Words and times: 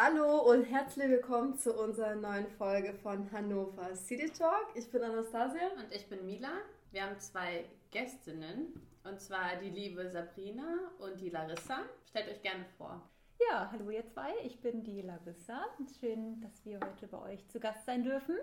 Hallo 0.00 0.42
und 0.48 0.62
herzlich 0.62 1.08
willkommen 1.08 1.58
zu 1.58 1.74
unserer 1.74 2.14
neuen 2.14 2.46
Folge 2.46 2.94
von 3.02 3.28
Hannover 3.32 3.96
City 3.96 4.30
Talk. 4.30 4.68
Ich 4.76 4.88
bin 4.92 5.02
Anastasia. 5.02 5.72
Und 5.76 5.92
ich 5.92 6.08
bin 6.08 6.24
Mila. 6.24 6.52
Wir 6.92 7.02
haben 7.02 7.18
zwei 7.18 7.64
Gästinnen, 7.90 8.80
und 9.02 9.20
zwar 9.20 9.56
die 9.60 9.70
liebe 9.70 10.08
Sabrina 10.08 10.92
und 11.00 11.20
die 11.20 11.30
Larissa. 11.30 11.80
Stellt 12.08 12.28
euch 12.28 12.40
gerne 12.42 12.64
vor. 12.76 13.02
Ja, 13.50 13.72
hallo 13.72 13.90
ihr 13.90 14.06
zwei, 14.06 14.30
ich 14.44 14.60
bin 14.60 14.84
die 14.84 15.02
Larissa. 15.02 15.64
Schön, 15.98 16.40
dass 16.42 16.64
wir 16.64 16.78
heute 16.78 17.08
bei 17.08 17.32
euch 17.32 17.48
zu 17.48 17.58
Gast 17.58 17.84
sein 17.84 18.04
dürfen. 18.04 18.36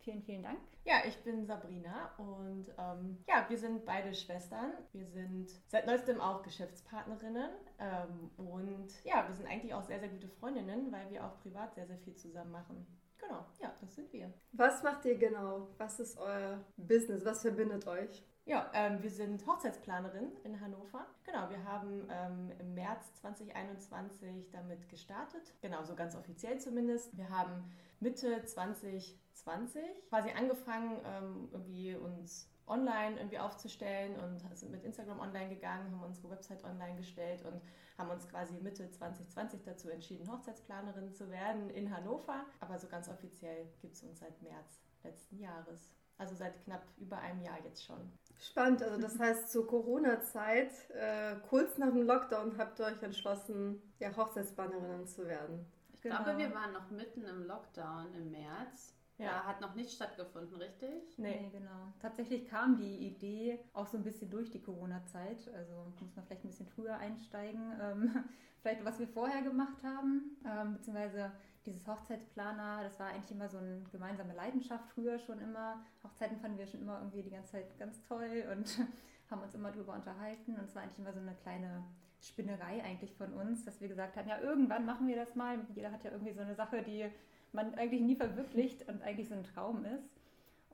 Vielen, 0.00 0.22
vielen 0.22 0.42
Dank. 0.42 0.58
Ja, 0.84 1.02
ich 1.06 1.22
bin 1.22 1.44
Sabrina 1.44 2.12
und 2.16 2.66
ähm, 2.78 3.18
ja, 3.28 3.44
wir 3.48 3.58
sind 3.58 3.84
beide 3.84 4.14
Schwestern. 4.14 4.72
Wir 4.92 5.06
sind 5.06 5.50
seit 5.66 5.86
neuestem 5.86 6.20
auch 6.20 6.42
Geschäftspartnerinnen 6.42 7.50
ähm, 7.78 8.30
und 8.36 9.04
ja, 9.04 9.26
wir 9.28 9.34
sind 9.34 9.46
eigentlich 9.46 9.74
auch 9.74 9.82
sehr, 9.82 10.00
sehr 10.00 10.08
gute 10.08 10.28
Freundinnen, 10.28 10.90
weil 10.90 11.10
wir 11.10 11.24
auch 11.24 11.38
privat 11.42 11.74
sehr, 11.74 11.86
sehr 11.86 11.98
viel 11.98 12.14
zusammen 12.14 12.52
machen. 12.52 12.86
Genau, 13.18 13.44
ja, 13.60 13.74
das 13.80 13.94
sind 13.94 14.12
wir. 14.12 14.32
Was 14.52 14.82
macht 14.82 15.04
ihr 15.04 15.18
genau? 15.18 15.68
Was 15.76 16.00
ist 16.00 16.16
euer 16.18 16.64
Business? 16.76 17.24
Was 17.24 17.42
verbindet 17.42 17.86
euch? 17.86 18.24
Ja, 18.48 18.70
ähm, 18.72 19.02
wir 19.02 19.10
sind 19.10 19.46
Hochzeitsplanerin 19.46 20.32
in 20.44 20.58
Hannover. 20.58 21.06
Genau, 21.24 21.50
wir 21.50 21.62
haben 21.64 22.08
ähm, 22.10 22.50
im 22.58 22.74
März 22.74 23.14
2021 23.16 24.50
damit 24.52 24.88
gestartet. 24.88 25.52
Genau, 25.60 25.82
so 25.82 25.94
ganz 25.94 26.16
offiziell 26.16 26.58
zumindest. 26.58 27.14
Wir 27.14 27.28
haben 27.28 27.70
Mitte 28.00 28.44
2020 28.44 29.82
quasi 30.08 30.30
angefangen, 30.30 31.00
ähm, 31.04 31.48
irgendwie 31.52 31.94
uns 31.96 32.50
online 32.68 33.16
irgendwie 33.16 33.38
aufzustellen 33.38 34.16
und 34.16 34.40
sind 34.56 34.70
mit 34.70 34.84
Instagram 34.84 35.20
online 35.20 35.48
gegangen, 35.48 35.90
haben 35.90 36.02
unsere 36.02 36.30
Website 36.30 36.62
online 36.64 36.96
gestellt 36.96 37.44
und 37.44 37.60
haben 37.96 38.10
uns 38.10 38.28
quasi 38.28 38.54
Mitte 38.60 38.90
2020 38.90 39.62
dazu 39.64 39.88
entschieden, 39.90 40.30
Hochzeitsplanerin 40.30 41.12
zu 41.12 41.30
werden 41.30 41.70
in 41.70 41.94
Hannover. 41.94 42.44
Aber 42.60 42.78
so 42.78 42.86
ganz 42.88 43.08
offiziell 43.08 43.66
gibt 43.80 43.94
es 43.94 44.02
uns 44.02 44.20
seit 44.20 44.40
März 44.42 44.80
letzten 45.02 45.38
Jahres. 45.38 45.94
Also 46.18 46.34
seit 46.34 46.62
knapp 46.64 46.84
über 46.98 47.18
einem 47.18 47.40
Jahr 47.42 47.58
jetzt 47.64 47.84
schon. 47.84 48.12
Spannend, 48.40 48.82
also 48.82 49.00
das 49.00 49.18
heißt 49.18 49.50
zur 49.50 49.66
Corona-Zeit, 49.66 50.72
äh, 50.90 51.36
kurz 51.48 51.78
nach 51.78 51.90
dem 51.90 52.02
Lockdown 52.02 52.58
habt 52.58 52.80
ihr 52.80 52.86
euch 52.86 53.02
entschlossen, 53.02 53.80
ja, 54.00 54.14
Hochzeitsplanerinnen 54.16 55.06
zu 55.06 55.26
werden. 55.26 55.64
Ich 55.98 56.02
genau. 56.02 56.22
glaube, 56.22 56.38
wir 56.38 56.54
waren 56.54 56.72
noch 56.72 56.90
mitten 56.90 57.24
im 57.24 57.44
Lockdown 57.44 58.14
im 58.14 58.30
März. 58.30 58.94
Ja. 59.18 59.30
Da 59.30 59.44
hat 59.46 59.60
noch 59.60 59.74
nicht 59.74 59.90
stattgefunden, 59.90 60.56
richtig? 60.56 61.18
Nee. 61.18 61.40
nee, 61.40 61.50
genau. 61.50 61.92
Tatsächlich 62.00 62.48
kam 62.48 62.76
die 62.76 62.98
Idee 63.08 63.58
auch 63.72 63.88
so 63.88 63.96
ein 63.96 64.04
bisschen 64.04 64.30
durch 64.30 64.48
die 64.50 64.62
Corona-Zeit. 64.62 65.52
Also 65.56 65.92
muss 66.00 66.14
man 66.14 66.24
vielleicht 66.24 66.44
ein 66.44 66.48
bisschen 66.48 66.68
früher 66.68 66.96
einsteigen. 66.96 67.72
Ähm, 67.80 68.24
vielleicht, 68.60 68.84
was 68.84 68.98
wir 68.98 69.08
vorher 69.08 69.42
gemacht 69.42 69.82
haben, 69.82 70.36
ähm, 70.44 70.74
beziehungsweise 70.74 71.32
dieses 71.64 71.86
Hochzeitsplaner, 71.86 72.82
das 72.82 72.98
war 72.98 73.08
eigentlich 73.08 73.30
immer 73.30 73.48
so 73.48 73.58
eine 73.58 73.82
gemeinsame 73.92 74.34
Leidenschaft 74.34 74.88
früher 74.94 75.18
schon 75.18 75.40
immer. 75.40 75.84
Hochzeiten 76.04 76.38
fanden 76.38 76.58
wir 76.58 76.66
schon 76.66 76.80
immer 76.80 76.98
irgendwie 76.98 77.22
die 77.22 77.30
ganze 77.30 77.52
Zeit 77.52 77.78
ganz 77.78 78.00
toll 78.02 78.44
und 78.52 78.78
haben 79.30 79.42
uns 79.42 79.54
immer 79.54 79.72
drüber 79.72 79.94
unterhalten. 79.94 80.54
Und 80.56 80.64
es 80.64 80.74
war 80.74 80.82
eigentlich 80.82 80.98
immer 80.98 81.12
so 81.12 81.20
eine 81.20 81.34
kleine 81.34 81.84
Spinnerei 82.20 82.82
eigentlich 82.82 83.14
von 83.14 83.32
uns, 83.32 83.64
dass 83.64 83.80
wir 83.80 83.88
gesagt 83.88 84.16
haben, 84.16 84.28
ja, 84.28 84.40
irgendwann 84.40 84.84
machen 84.84 85.06
wir 85.06 85.16
das 85.16 85.34
mal. 85.34 85.58
Jeder 85.74 85.92
hat 85.92 86.04
ja 86.04 86.10
irgendwie 86.10 86.32
so 86.32 86.40
eine 86.40 86.54
Sache, 86.54 86.82
die 86.82 87.06
man 87.52 87.74
eigentlich 87.74 88.02
nie 88.02 88.16
verwirklicht 88.16 88.88
und 88.88 89.02
eigentlich 89.02 89.28
so 89.28 89.34
ein 89.34 89.44
Traum 89.44 89.84
ist. 89.84 90.10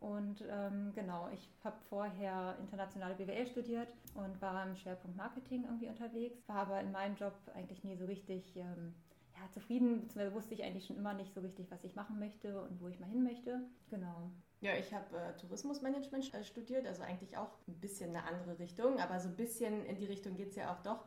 Und 0.00 0.44
ähm, 0.50 0.92
genau, 0.94 1.30
ich 1.32 1.48
habe 1.62 1.76
vorher 1.88 2.56
internationale 2.60 3.14
BWL 3.14 3.46
studiert 3.46 3.88
und 4.14 4.40
war 4.42 4.66
im 4.66 4.76
Schwerpunkt 4.76 5.16
Marketing 5.16 5.64
irgendwie 5.64 5.88
unterwegs, 5.88 6.46
war 6.46 6.56
aber 6.56 6.80
in 6.80 6.92
meinem 6.92 7.16
Job 7.16 7.32
eigentlich 7.54 7.84
nie 7.84 7.96
so 7.96 8.04
richtig 8.04 8.54
ähm, 8.56 8.94
ja, 9.34 9.50
zufrieden, 9.50 10.02
beziehungsweise 10.02 10.34
wusste 10.34 10.54
ich 10.54 10.62
eigentlich 10.62 10.84
schon 10.86 10.96
immer 10.96 11.14
nicht 11.14 11.32
so 11.32 11.40
richtig, 11.40 11.70
was 11.70 11.84
ich 11.84 11.94
machen 11.94 12.18
möchte 12.18 12.60
und 12.60 12.82
wo 12.82 12.88
ich 12.88 13.00
mal 13.00 13.08
hin 13.08 13.22
möchte. 13.22 13.62
Genau. 13.88 14.30
Ja, 14.60 14.74
ich 14.76 14.92
habe 14.92 15.16
äh, 15.16 15.36
Tourismusmanagement 15.38 16.34
äh, 16.34 16.44
studiert, 16.44 16.86
also 16.86 17.02
eigentlich 17.02 17.36
auch 17.38 17.50
ein 17.66 17.80
bisschen 17.80 18.10
eine 18.10 18.24
andere 18.24 18.58
Richtung, 18.58 18.98
aber 19.00 19.20
so 19.20 19.28
ein 19.28 19.36
bisschen 19.36 19.86
in 19.86 19.96
die 19.96 20.06
Richtung 20.06 20.36
geht 20.36 20.50
es 20.50 20.56
ja 20.56 20.72
auch 20.72 20.82
doch 20.82 21.04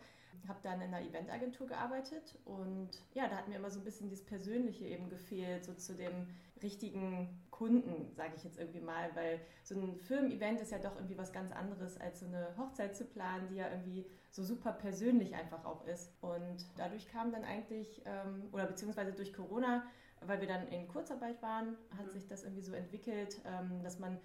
habe 0.48 0.60
dann 0.64 0.82
in 0.82 0.94
einer 0.94 1.06
Eventagentur 1.06 1.68
gearbeitet 1.68 2.38
und 2.46 2.90
ja, 3.14 3.28
da 3.28 3.38
hat 3.38 3.48
mir 3.48 3.56
immer 3.56 3.70
so 3.70 3.80
ein 3.80 3.84
bisschen 3.86 4.10
das 4.10 4.22
Persönliche 4.22 4.86
eben 4.86 5.10
gefehlt, 5.10 5.66
so 5.66 5.74
zu 5.74 5.96
dem 5.96 6.28
richtigen 6.62 7.30
Kunden, 7.52 8.12
sage 8.16 8.34
ich 8.36 8.44
jetzt 8.44 8.60
irgendwie 8.60 8.80
mal, 8.80 9.10
weil 9.16 9.40
so 9.64 9.80
ein 9.80 9.98
Firmen-Event 9.98 10.62
ist 10.62 10.72
ja 10.72 10.80
doch 10.80 10.96
irgendwie 10.96 11.18
was 11.18 11.34
ganz 11.34 11.52
anderes 11.52 12.00
als 12.00 12.20
so 12.20 12.26
eine 12.26 12.56
Hochzeit 12.58 12.96
zu 12.96 13.06
planen, 13.06 13.48
die 13.50 13.56
ja 13.56 13.70
irgendwie 13.70 14.06
so 14.32 14.44
super 14.44 14.72
persönlich 14.72 15.36
einfach 15.36 15.66
auch 15.66 15.86
ist. 15.86 16.12
Und 16.22 16.58
dadurch 16.78 17.08
kam 17.08 17.32
dann 17.32 17.44
eigentlich, 17.44 18.02
ähm, 18.06 18.50
oder 18.52 18.66
beziehungsweise 18.66 19.14
durch 19.14 19.34
Corona, 19.34 19.84
weil 20.22 20.42
wir 20.42 20.48
dann 20.48 20.68
in 20.68 20.88
Kurzarbeit 20.88 21.42
waren, 21.42 21.78
hat 21.98 22.08
mhm. 22.08 22.12
sich 22.12 22.28
das 22.28 22.44
irgendwie 22.44 22.62
so 22.64 22.74
entwickelt, 22.74 23.40
ähm, 23.46 23.82
dass 23.84 24.00
man 24.00 24.18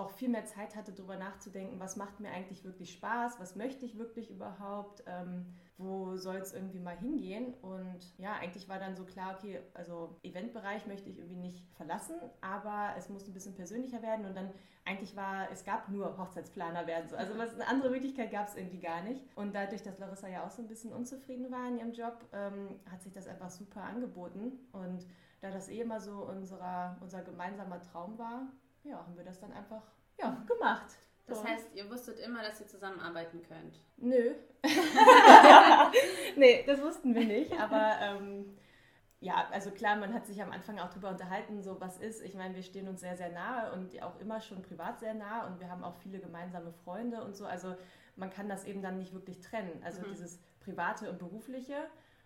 auch 0.00 0.10
viel 0.10 0.28
mehr 0.28 0.44
Zeit 0.46 0.76
hatte, 0.76 0.92
darüber 0.92 1.16
nachzudenken, 1.16 1.78
was 1.78 1.96
macht 1.96 2.20
mir 2.20 2.30
eigentlich 2.30 2.64
wirklich 2.64 2.92
Spaß, 2.92 3.38
was 3.38 3.54
möchte 3.54 3.84
ich 3.84 3.98
wirklich 3.98 4.30
überhaupt, 4.30 5.04
ähm, 5.06 5.46
wo 5.78 6.16
soll 6.16 6.36
es 6.36 6.52
irgendwie 6.52 6.80
mal 6.80 6.96
hingehen. 6.96 7.54
Und 7.62 7.98
ja, 8.18 8.34
eigentlich 8.34 8.68
war 8.68 8.78
dann 8.78 8.96
so 8.96 9.04
klar, 9.04 9.36
okay, 9.36 9.60
also 9.74 10.16
Eventbereich 10.22 10.86
möchte 10.86 11.08
ich 11.08 11.18
irgendwie 11.18 11.36
nicht 11.36 11.64
verlassen, 11.76 12.16
aber 12.40 12.94
es 12.98 13.08
muss 13.08 13.26
ein 13.26 13.34
bisschen 13.34 13.54
persönlicher 13.54 14.02
werden. 14.02 14.26
Und 14.26 14.36
dann 14.36 14.50
eigentlich 14.84 15.14
war, 15.14 15.50
es 15.50 15.64
gab 15.64 15.88
nur 15.88 16.18
Hochzeitsplaner 16.18 16.86
werden. 16.86 17.08
So. 17.08 17.16
Also 17.16 17.36
was, 17.38 17.54
eine 17.54 17.68
andere 17.68 17.90
Möglichkeit 17.90 18.30
gab 18.30 18.48
es 18.48 18.56
irgendwie 18.56 18.80
gar 18.80 19.02
nicht. 19.02 19.22
Und 19.36 19.54
dadurch, 19.54 19.82
dass 19.82 19.98
Larissa 19.98 20.28
ja 20.28 20.44
auch 20.44 20.50
so 20.50 20.62
ein 20.62 20.68
bisschen 20.68 20.92
unzufrieden 20.92 21.50
war 21.50 21.68
in 21.68 21.78
ihrem 21.78 21.92
Job, 21.92 22.24
ähm, 22.32 22.80
hat 22.90 23.02
sich 23.02 23.12
das 23.12 23.28
einfach 23.28 23.50
super 23.50 23.82
angeboten. 23.82 24.58
Und 24.72 25.06
da 25.40 25.50
das 25.50 25.68
eh 25.68 25.80
immer 25.80 26.00
so 26.00 26.24
unserer, 26.24 26.96
unser 27.00 27.22
gemeinsamer 27.22 27.80
Traum 27.82 28.18
war, 28.18 28.48
ja, 28.84 28.96
haben 28.96 29.16
wir 29.16 29.24
das 29.24 29.40
dann 29.40 29.52
einfach 29.52 29.82
ja, 30.18 30.44
gemacht. 30.46 30.96
Das 31.26 31.44
heißt, 31.44 31.68
ihr 31.74 31.88
wusstet 31.88 32.18
immer, 32.18 32.42
dass 32.42 32.60
ihr 32.60 32.66
zusammenarbeiten 32.66 33.40
könnt? 33.42 33.80
Nö. 33.96 34.34
nee, 36.36 36.64
das 36.66 36.80
wussten 36.82 37.14
wir 37.14 37.24
nicht. 37.24 37.52
Aber 37.52 37.96
ähm, 38.00 38.56
ja, 39.20 39.46
also 39.52 39.70
klar, 39.70 39.96
man 39.96 40.12
hat 40.12 40.26
sich 40.26 40.42
am 40.42 40.50
Anfang 40.50 40.78
auch 40.78 40.88
darüber 40.88 41.10
unterhalten, 41.10 41.62
so 41.62 41.80
was 41.80 41.98
ist. 41.98 42.22
Ich 42.22 42.34
meine, 42.34 42.56
wir 42.56 42.62
stehen 42.62 42.88
uns 42.88 43.00
sehr, 43.00 43.16
sehr 43.16 43.30
nahe 43.30 43.72
und 43.72 44.02
auch 44.02 44.18
immer 44.18 44.40
schon 44.40 44.62
privat 44.62 44.98
sehr 44.98 45.14
nah 45.14 45.46
und 45.46 45.60
wir 45.60 45.70
haben 45.70 45.84
auch 45.84 45.94
viele 45.96 46.18
gemeinsame 46.18 46.72
Freunde 46.72 47.22
und 47.22 47.36
so. 47.36 47.46
Also 47.46 47.76
man 48.16 48.30
kann 48.30 48.48
das 48.48 48.64
eben 48.64 48.82
dann 48.82 48.98
nicht 48.98 49.12
wirklich 49.12 49.40
trennen. 49.40 49.80
Also 49.84 50.02
mhm. 50.02 50.10
dieses 50.10 50.40
Private 50.60 51.10
und 51.10 51.18
Berufliche. 51.18 51.76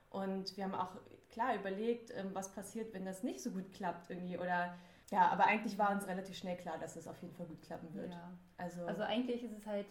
Und 0.09 0.57
wir 0.57 0.65
haben 0.65 0.75
auch 0.75 0.97
klar 1.31 1.57
überlegt, 1.57 2.13
ähm, 2.17 2.31
was 2.33 2.53
passiert, 2.53 2.95
wenn 2.95 3.05
das 3.05 3.23
nicht 3.23 3.43
so 3.43 3.51
gut 3.51 3.73
klappt 3.73 4.09
irgendwie 4.09 4.39
oder 4.39 4.75
ja, 5.11 5.29
aber 5.29 5.47
eigentlich 5.47 5.79
war 5.79 5.93
uns 5.93 6.07
relativ 6.07 6.37
schnell 6.37 6.57
klar, 6.57 6.79
dass 6.79 6.97
es 6.97 7.07
auf 7.07 7.21
jeden 7.23 7.35
Fall 7.35 7.47
gut 7.47 7.63
klappen 7.63 7.93
wird. 7.95 8.13
Ja. 8.13 8.39
Also, 8.57 8.87
also 8.87 9.03
eigentlich 9.03 9.43
ist 9.43 9.53
es 9.53 9.67
halt 9.67 9.87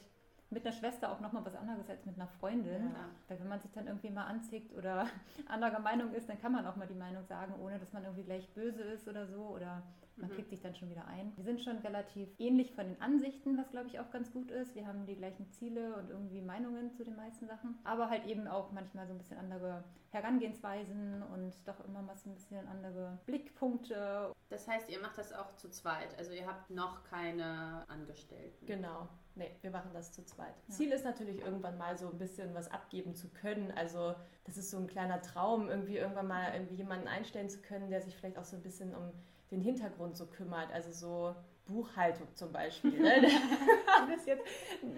mit 0.53 0.65
einer 0.65 0.75
Schwester 0.75 1.11
auch 1.11 1.19
nochmal 1.19 1.45
was 1.45 1.55
anderes 1.55 1.89
als 1.89 2.05
mit 2.05 2.15
einer 2.15 2.27
Freundin. 2.27 2.91
Ja. 2.93 3.09
Weil 3.27 3.39
wenn 3.39 3.47
man 3.47 3.59
sich 3.59 3.71
dann 3.71 3.87
irgendwie 3.87 4.09
mal 4.09 4.25
anzieht 4.25 4.73
oder 4.77 5.07
anderer 5.47 5.79
Meinung 5.79 6.13
ist, 6.13 6.29
dann 6.29 6.39
kann 6.39 6.51
man 6.51 6.65
auch 6.65 6.75
mal 6.75 6.87
die 6.87 6.93
Meinung 6.93 7.25
sagen, 7.25 7.55
ohne 7.61 7.79
dass 7.79 7.91
man 7.93 8.03
irgendwie 8.03 8.23
gleich 8.23 8.47
böse 8.53 8.81
ist 8.81 9.07
oder 9.07 9.27
so. 9.27 9.41
Oder 9.41 9.83
man 10.15 10.29
mhm. 10.29 10.35
kriegt 10.35 10.49
sich 10.49 10.61
dann 10.61 10.75
schon 10.75 10.89
wieder 10.89 11.07
ein. 11.07 11.33
Wir 11.35 11.43
sind 11.43 11.61
schon 11.61 11.77
relativ 11.79 12.29
ähnlich 12.37 12.71
von 12.73 12.85
den 12.85 13.01
Ansichten, 13.01 13.57
was 13.57 13.69
glaube 13.71 13.87
ich 13.87 13.99
auch 13.99 14.11
ganz 14.11 14.31
gut 14.31 14.51
ist. 14.51 14.75
Wir 14.75 14.85
haben 14.85 15.05
die 15.05 15.15
gleichen 15.15 15.49
Ziele 15.51 15.95
und 15.95 16.09
irgendwie 16.09 16.41
Meinungen 16.41 16.91
zu 16.91 17.03
den 17.03 17.15
meisten 17.15 17.47
Sachen. 17.47 17.79
Aber 17.83 18.09
halt 18.09 18.25
eben 18.27 18.47
auch 18.47 18.71
manchmal 18.71 19.07
so 19.07 19.13
ein 19.13 19.17
bisschen 19.17 19.37
andere 19.37 19.83
Herangehensweisen 20.11 21.23
und 21.33 21.55
doch 21.65 21.83
immer 21.85 22.03
mal 22.03 22.15
so 22.15 22.29
ein 22.29 22.35
bisschen 22.35 22.67
andere 22.67 23.17
Blickpunkte. 23.25 24.31
Das 24.49 24.67
heißt, 24.67 24.89
ihr 24.89 25.01
macht 25.01 25.17
das 25.17 25.33
auch 25.33 25.55
zu 25.55 25.69
zweit. 25.69 26.15
Also 26.19 26.31
ihr 26.33 26.45
habt 26.45 26.69
noch 26.69 27.03
keine 27.05 27.83
Angestellten. 27.87 28.65
Genau. 28.67 29.09
Nee, 29.35 29.51
wir 29.62 29.71
machen 29.71 29.91
das 29.94 30.12
zu 30.12 30.24
zweit. 30.24 30.53
Ja. 30.68 30.75
Ziel 30.75 30.91
ist 30.91 31.03
natürlich 31.03 31.41
irgendwann 31.41 31.77
mal 31.77 31.97
so 31.97 32.07
ein 32.07 32.18
bisschen 32.18 32.53
was 32.53 32.69
abgeben 32.69 33.15
zu 33.15 33.30
können. 33.30 33.71
Also 33.75 34.13
das 34.44 34.57
ist 34.57 34.69
so 34.69 34.77
ein 34.77 34.88
kleiner 34.88 35.21
Traum, 35.21 35.69
irgendwie 35.69 35.97
irgendwann 35.97 36.27
mal 36.27 36.53
irgendwie 36.53 36.75
jemanden 36.75 37.07
einstellen 37.07 37.50
zu 37.50 37.62
können, 37.62 37.89
der 37.89 38.01
sich 38.01 38.15
vielleicht 38.15 38.38
auch 38.38 38.44
so 38.44 38.56
ein 38.56 38.62
bisschen 38.62 38.94
um 38.94 39.12
den 39.50 39.62
Hintergrund 39.62 40.15
so 40.18 40.27
kümmert. 40.27 40.71
Also 40.71 40.91
so 40.91 41.35
Buchhaltung 41.65 42.27
zum 42.35 42.51
Beispiel. 42.51 43.00
Ne? 43.00 43.21
das 44.07 44.19
ist 44.19 44.27
jetzt 44.27 44.45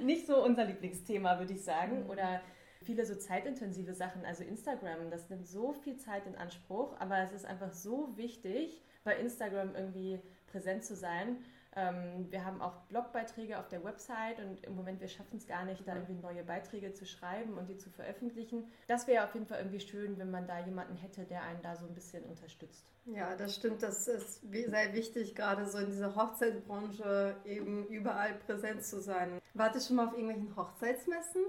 nicht 0.04 0.28
so 0.28 0.44
unser 0.44 0.66
Lieblingsthema, 0.66 1.40
würde 1.40 1.54
ich 1.54 1.64
sagen. 1.64 2.04
Mhm. 2.04 2.10
Oder 2.10 2.42
viele 2.82 3.06
so 3.06 3.16
zeitintensive 3.16 3.94
Sachen. 3.94 4.26
Also 4.26 4.44
Instagram, 4.44 5.10
das 5.12 5.30
nimmt 5.30 5.48
so 5.48 5.74
viel 5.74 5.98
Zeit 5.98 6.26
in 6.28 6.36
Anspruch, 6.36 6.96
aber 7.00 7.20
es 7.20 7.32
ist 7.32 7.46
einfach 7.46 7.72
so 7.72 8.16
wichtig, 8.18 8.84
bei 9.04 9.16
Instagram 9.16 9.76
irgendwie 9.76 10.20
präsent 10.48 10.84
zu 10.84 10.96
sein. 10.96 11.38
Ähm, 11.78 12.32
wir 12.32 12.46
haben 12.46 12.62
auch 12.62 12.74
Blogbeiträge 12.88 13.60
auf 13.60 13.68
der 13.68 13.84
Website 13.84 14.40
und 14.40 14.64
im 14.64 14.76
Moment, 14.76 15.02
wir 15.02 15.10
schaffen 15.10 15.38
es 15.38 15.46
gar 15.46 15.66
nicht, 15.66 15.86
da 15.86 15.96
irgendwie 15.96 16.14
neue 16.14 16.44
Beiträge 16.44 16.94
zu 16.94 17.06
schreiben 17.06 17.58
und 17.58 17.68
die 17.68 17.78
zu 17.78 17.90
veröffentlichen. 17.90 18.72
Das 18.88 19.08
wäre 19.08 19.26
auf 19.26 19.34
jeden 19.34 19.46
Fall 19.46 19.60
irgendwie 19.60 19.82
schön, 19.82 20.18
wenn 20.18 20.32
man 20.32 20.48
da 20.48 20.60
jemanden 20.60 20.96
hätte, 20.96 21.26
der 21.26 21.44
einen 21.44 21.62
da 21.62 21.76
so 21.76 21.86
ein 21.86 21.94
bisschen 21.94 22.24
unterstützt. 22.24 22.86
Ja, 23.06 23.36
das 23.36 23.56
stimmt. 23.56 23.84
Das 23.84 24.08
ist 24.08 24.42
sehr 24.50 24.94
wichtig, 24.94 25.36
gerade 25.36 25.68
so 25.68 25.78
in 25.80 25.88
dieser 25.88 26.16
Hochzeitsbranche 26.16 27.36
eben 27.44 27.86
überall 27.88 28.34
präsent 28.46 28.84
zu 28.84 29.02
sein. 29.02 29.42
Wart 29.54 29.76
ihr 29.76 29.82
schon 29.82 29.98
mal 29.98 30.08
auf 30.08 30.14
irgendwelchen 30.14 30.56
Hochzeitsmessen? 30.56 31.42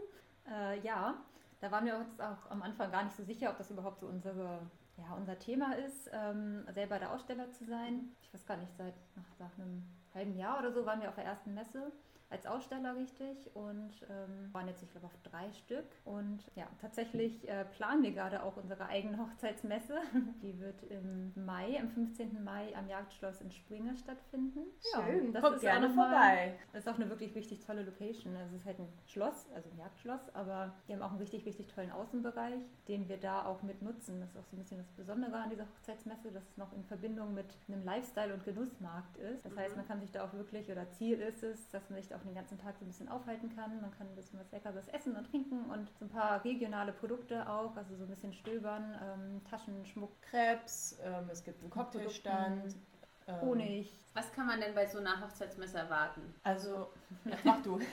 Äh, 0.50 0.80
ja, 0.80 1.22
da 1.60 1.70
waren 1.70 1.86
wir 1.86 1.96
uns 1.96 2.18
auch 2.18 2.50
am 2.50 2.62
Anfang 2.62 2.90
gar 2.90 3.04
nicht 3.04 3.16
so 3.16 3.22
sicher, 3.22 3.50
ob 3.50 3.58
das 3.58 3.70
überhaupt 3.70 4.00
so 4.00 4.06
unsere 4.06 4.60
ja, 4.98 5.14
unser 5.14 5.38
Thema 5.38 5.74
ist, 5.74 6.10
ähm, 6.12 6.64
selber 6.72 6.98
der 6.98 7.12
Aussteller 7.12 7.50
zu 7.52 7.64
sein. 7.64 8.12
Ich 8.22 8.32
weiß 8.32 8.46
gar 8.46 8.56
nicht, 8.56 8.72
seit 8.76 8.94
nach, 9.14 9.38
nach 9.38 9.58
einem 9.58 9.84
halben 10.16 10.36
Jahr 10.36 10.58
oder 10.58 10.72
so 10.72 10.84
waren 10.86 11.00
wir 11.00 11.08
auf 11.08 11.14
der 11.14 11.24
ersten 11.24 11.54
Messe 11.54 11.92
als 12.28 12.44
Aussteller 12.46 12.96
richtig 12.96 13.54
und 13.54 13.90
ähm, 14.10 14.52
waren 14.52 14.66
jetzt, 14.66 14.82
ich 14.82 14.90
glaube, 14.90 15.06
auf 15.06 15.16
drei 15.22 15.52
Stück. 15.52 15.84
Und 16.04 16.44
ja, 16.56 16.66
tatsächlich 16.80 17.48
äh, 17.48 17.64
planen 17.66 18.02
wir 18.02 18.10
gerade 18.12 18.42
auch 18.42 18.56
unsere 18.56 18.86
eigene 18.86 19.16
Hochzeitsmesse. 19.22 19.94
Die 20.42 20.58
wird 20.58 20.82
im 20.84 21.32
Mai, 21.36 21.78
am 21.80 21.88
15. 21.88 22.42
Mai 22.42 22.74
am 22.76 22.88
Jagdschloss 22.88 23.40
in 23.42 23.50
Springer 23.52 23.94
stattfinden. 23.96 24.60
Schön, 24.92 25.26
ja, 25.26 25.30
das 25.32 25.42
kommt 25.42 25.56
ist 25.56 25.62
gerne 25.62 25.88
mal- 25.88 25.94
vorbei. 26.10 26.54
Das 26.72 26.84
ist 26.84 26.88
auch 26.92 26.96
eine 26.98 27.08
wirklich 27.08 27.34
richtig 27.34 27.60
tolle 27.64 27.82
Location. 27.84 28.34
Also 28.36 28.54
es 28.56 28.60
ist 28.62 28.66
halt 28.66 28.78
ein 28.80 28.88
Schloss, 29.06 29.46
also 29.54 29.70
ein 29.70 29.78
Jagdschloss, 29.78 30.34
aber 30.34 30.74
wir 30.86 30.96
haben 30.96 31.02
auch 31.02 31.10
einen 31.10 31.20
richtig, 31.20 31.46
richtig 31.46 31.68
tollen 31.68 31.92
Außenbereich, 31.92 32.60
den 32.88 33.08
wir 33.08 33.18
da 33.18 33.44
auch 33.46 33.62
mit 33.62 33.82
nutzen. 33.82 34.20
Das 34.20 34.30
ist 34.30 34.36
auch 34.36 34.46
so 34.50 34.56
ein 34.56 34.58
bisschen 34.58 34.78
das 34.78 34.90
Besondere 34.92 35.36
an 35.36 35.50
dieser 35.50 35.64
Hochzeitsmesse, 35.76 36.32
dass 36.32 36.42
es 36.48 36.56
noch 36.56 36.72
in 36.72 36.82
Verbindung 36.84 37.34
mit 37.34 37.46
einem 37.68 37.84
Lifestyle- 37.84 38.34
und 38.34 38.44
Genussmarkt 38.44 39.16
ist. 39.18 39.44
Das 39.46 39.56
heißt, 39.56 39.76
man 39.76 39.86
kann 39.86 40.00
sich 40.00 40.10
da 40.10 40.24
auch 40.24 40.32
wirklich, 40.32 40.70
oder 40.72 40.90
Ziel 40.90 41.20
ist 41.20 41.42
es, 41.44 41.68
dass 41.70 41.88
man 41.88 42.00
sich 42.00 42.08
da 42.08 42.15
auch 42.16 42.22
den 42.22 42.34
ganzen 42.34 42.58
Tag 42.58 42.76
so 42.78 42.84
ein 42.84 42.88
bisschen 42.88 43.08
aufhalten 43.08 43.54
kann. 43.54 43.80
Man 43.80 43.90
kann 43.96 44.08
ein 44.08 44.14
bisschen 44.16 44.38
was 44.38 44.50
Leckeres 44.50 44.88
essen 44.88 45.16
und 45.16 45.30
trinken 45.30 45.64
und 45.70 45.90
so 45.98 46.04
ein 46.04 46.08
paar 46.08 46.42
regionale 46.44 46.92
Produkte 46.92 47.48
auch, 47.48 47.76
also 47.76 47.96
so 47.96 48.04
ein 48.04 48.10
bisschen 48.10 48.32
stöbern, 48.32 48.96
ähm, 49.02 49.44
Taschen, 49.44 49.84
Schmuck, 49.86 50.10
Krebs, 50.22 50.98
ähm, 51.04 51.28
es 51.30 51.44
gibt 51.44 51.60
einen 51.60 51.70
Cocktailstand. 51.70 52.76
ähm, 53.26 53.40
Honig. 53.40 54.00
Was 54.14 54.32
kann 54.32 54.46
man 54.46 54.60
denn 54.60 54.74
bei 54.74 54.86
so 54.86 54.98
einer 54.98 55.20
Hochzeitsmesse 55.20 55.78
erwarten? 55.78 56.34
Also, 56.42 56.88
mach 57.44 57.62
du. 57.62 57.78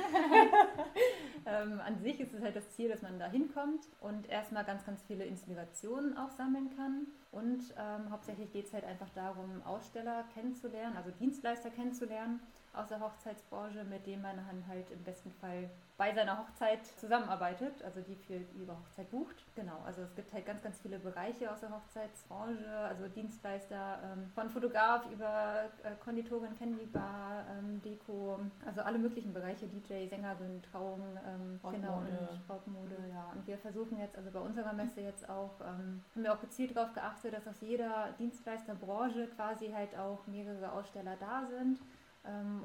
Ähm, 1.45 1.81
an 1.81 1.99
sich 1.99 2.19
ist 2.19 2.33
es 2.33 2.41
halt 2.41 2.55
das 2.55 2.69
Ziel, 2.71 2.89
dass 2.89 3.01
man 3.01 3.19
da 3.19 3.29
hinkommt 3.29 3.87
und 3.99 4.29
erstmal 4.29 4.63
ganz, 4.63 4.85
ganz 4.85 5.01
viele 5.03 5.25
Inspirationen 5.25 6.17
auch 6.17 6.29
sammeln 6.31 6.69
kann. 6.75 7.07
Und 7.31 7.73
ähm, 7.77 8.09
hauptsächlich 8.11 8.51
geht 8.53 8.67
es 8.67 8.73
halt 8.73 8.85
einfach 8.85 9.09
darum, 9.09 9.61
Aussteller 9.63 10.23
kennenzulernen, 10.33 10.95
also 10.95 11.11
Dienstleister 11.11 11.69
kennenzulernen 11.69 12.39
aus 12.73 12.87
der 12.87 12.99
Hochzeitsbranche, 12.99 13.83
mit 13.83 14.05
denen 14.05 14.21
man 14.21 14.37
dann 14.37 14.67
halt 14.67 14.89
im 14.91 15.03
besten 15.03 15.31
Fall 15.31 15.69
bei 15.95 16.11
seiner 16.11 16.39
Hochzeit 16.39 16.83
zusammenarbeitet, 16.97 17.83
also 17.83 18.01
die 18.01 18.15
für 18.15 18.33
ihre 18.59 18.75
Hochzeit 18.77 19.11
bucht. 19.11 19.35
Genau, 19.55 19.79
also 19.85 20.01
es 20.01 20.15
gibt 20.15 20.33
halt 20.33 20.45
ganz, 20.45 20.63
ganz 20.63 20.81
viele 20.81 20.97
Bereiche 20.97 21.51
aus 21.51 21.59
der 21.59 21.69
Hochzeitsbranche, 21.69 22.67
also 22.67 23.07
Dienstleister 23.07 23.99
ähm, 24.03 24.31
von 24.33 24.49
Fotograf 24.49 25.05
über 25.11 25.65
äh, 25.83 25.91
Konditorin, 26.03 26.57
Candy 26.57 26.87
Bar, 26.87 27.45
ähm, 27.51 27.79
Deko, 27.83 28.39
also 28.65 28.81
alle 28.81 28.97
möglichen 28.97 29.33
Bereiche, 29.33 29.67
DJ, 29.67 30.07
Sängerin, 30.07 30.63
Trauung, 30.71 31.01
ähm, 31.27 31.59
genau, 31.71 31.97
und 31.97 32.47
Brautmode, 32.47 32.97
ja. 33.11 33.31
Und 33.35 33.45
wir 33.45 33.59
versuchen 33.59 33.99
jetzt, 33.99 34.17
also 34.17 34.31
bei 34.31 34.39
unserer 34.39 34.73
Messe 34.73 35.01
jetzt 35.01 35.29
auch, 35.29 35.61
ähm, 35.61 36.03
haben 36.15 36.23
wir 36.23 36.33
auch 36.33 36.41
gezielt 36.41 36.75
darauf 36.75 36.93
geachtet, 36.93 37.35
dass 37.35 37.47
aus 37.47 37.61
jeder 37.61 38.09
Dienstleisterbranche 38.17 39.27
quasi 39.35 39.71
halt 39.71 39.95
auch 39.95 40.25
mehrere 40.25 40.71
Aussteller 40.71 41.15
da 41.19 41.45
sind 41.45 41.79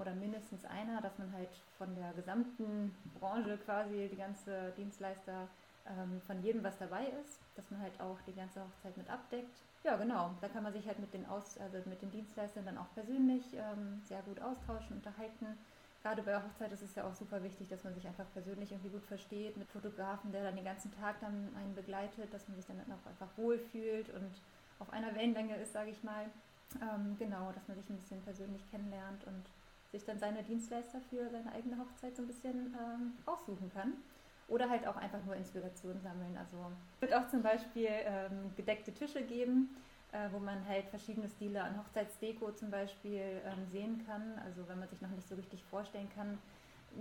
oder 0.01 0.15
mindestens 0.15 0.65
einer, 0.65 1.01
dass 1.01 1.19
man 1.19 1.33
halt 1.33 1.49
von 1.79 1.93
der 1.97 2.13
gesamten 2.13 2.95
Branche 3.19 3.59
quasi, 3.59 4.09
die 4.09 4.17
ganze 4.17 4.73
Dienstleister, 4.77 5.49
ähm, 5.89 6.21
von 6.27 6.41
jedem 6.43 6.63
was 6.63 6.79
dabei 6.79 7.07
ist, 7.23 7.41
dass 7.57 7.71
man 7.71 7.81
halt 7.81 7.99
auch 8.01 8.21
die 8.27 8.35
ganze 8.35 8.61
Hochzeit 8.61 8.97
mit 8.97 9.11
abdeckt. 9.11 9.57
Ja, 9.85 9.97
genau. 9.97 10.31
Da 10.41 10.49
kann 10.49 10.63
man 10.63 10.73
sich 10.73 10.87
halt 10.87 10.99
mit 10.99 11.13
den, 11.15 11.27
Aus 11.27 11.59
also 11.59 11.79
mit 11.89 12.03
den 12.03 12.11
Dienstleistern 12.11 12.65
dann 12.65 12.79
auch 12.79 12.93
persönlich 12.95 13.45
ähm, 13.55 14.01
sehr 14.05 14.23
gut 14.23 14.41
austauschen, 14.41 14.97
unterhalten. 14.97 15.47
Gerade 16.03 16.23
bei 16.23 16.33
der 16.33 16.45
Hochzeit 16.45 16.73
ist 16.73 16.83
es 16.83 16.95
ja 16.95 17.05
auch 17.05 17.15
super 17.15 17.43
wichtig, 17.43 17.69
dass 17.69 17.83
man 17.85 17.95
sich 17.95 18.07
einfach 18.07 18.27
persönlich 18.33 18.71
irgendwie 18.71 18.91
gut 18.91 19.05
versteht 19.05 19.57
mit 19.57 19.69
Fotografen, 19.71 20.31
der 20.31 20.45
dann 20.45 20.57
den 20.57 20.65
ganzen 20.65 20.93
Tag 21.01 21.21
dann 21.21 21.49
einen 21.57 21.75
begleitet, 21.75 22.33
dass 22.33 22.47
man 22.49 22.57
sich 22.57 22.67
dann 22.67 22.81
auch 22.81 23.09
einfach 23.09 23.29
wohlfühlt 23.37 24.09
und 24.11 24.31
auf 24.79 24.93
einer 24.93 25.15
Wellenlänge 25.15 25.57
ist, 25.57 25.73
sage 25.73 25.91
ich 25.91 26.03
mal. 26.05 26.27
Ähm, 26.77 27.17
genau, 27.19 27.51
dass 27.53 27.67
man 27.67 27.77
sich 27.77 27.89
ein 27.89 27.97
bisschen 27.97 28.21
persönlich 28.23 28.63
kennenlernt 28.71 29.25
und 29.25 29.43
sich 29.91 30.05
dann 30.05 30.19
seine 30.19 30.43
Dienstleister 30.43 31.01
für 31.09 31.29
seine 31.31 31.51
eigene 31.53 31.79
Hochzeit 31.79 32.15
so 32.15 32.23
ein 32.23 32.27
bisschen 32.29 32.75
ähm, 32.79 33.13
aussuchen 33.27 33.71
kann. 33.73 33.95
Oder 34.49 34.69
halt 34.71 34.87
auch 34.87 34.97
einfach 34.97 35.23
nur 35.25 35.37
Inspiration 35.37 36.01
sammeln. 36.01 36.37
Also 36.39 36.57
es 36.95 37.01
wird 37.03 37.15
auch 37.15 37.29
zum 37.29 37.43
Beispiel 37.43 37.89
ähm, 37.91 38.51
gedeckte 38.57 38.93
Tische 38.93 39.23
geben, 39.23 39.77
äh, 40.13 40.29
wo 40.33 40.39
man 40.39 40.67
halt 40.67 40.87
verschiedene 40.89 41.29
Stile 41.29 41.63
an 41.63 41.79
Hochzeitsdeko 41.79 42.53
zum 42.53 42.71
Beispiel 42.71 43.43
ähm, 43.45 43.67
sehen 43.71 44.07
kann. 44.07 44.39
Also 44.45 44.67
wenn 44.69 44.79
man 44.79 44.89
sich 44.89 45.01
noch 45.03 45.11
nicht 45.11 45.29
so 45.29 45.35
richtig 45.35 45.63
vorstellen 45.65 46.09
kann, 46.15 46.39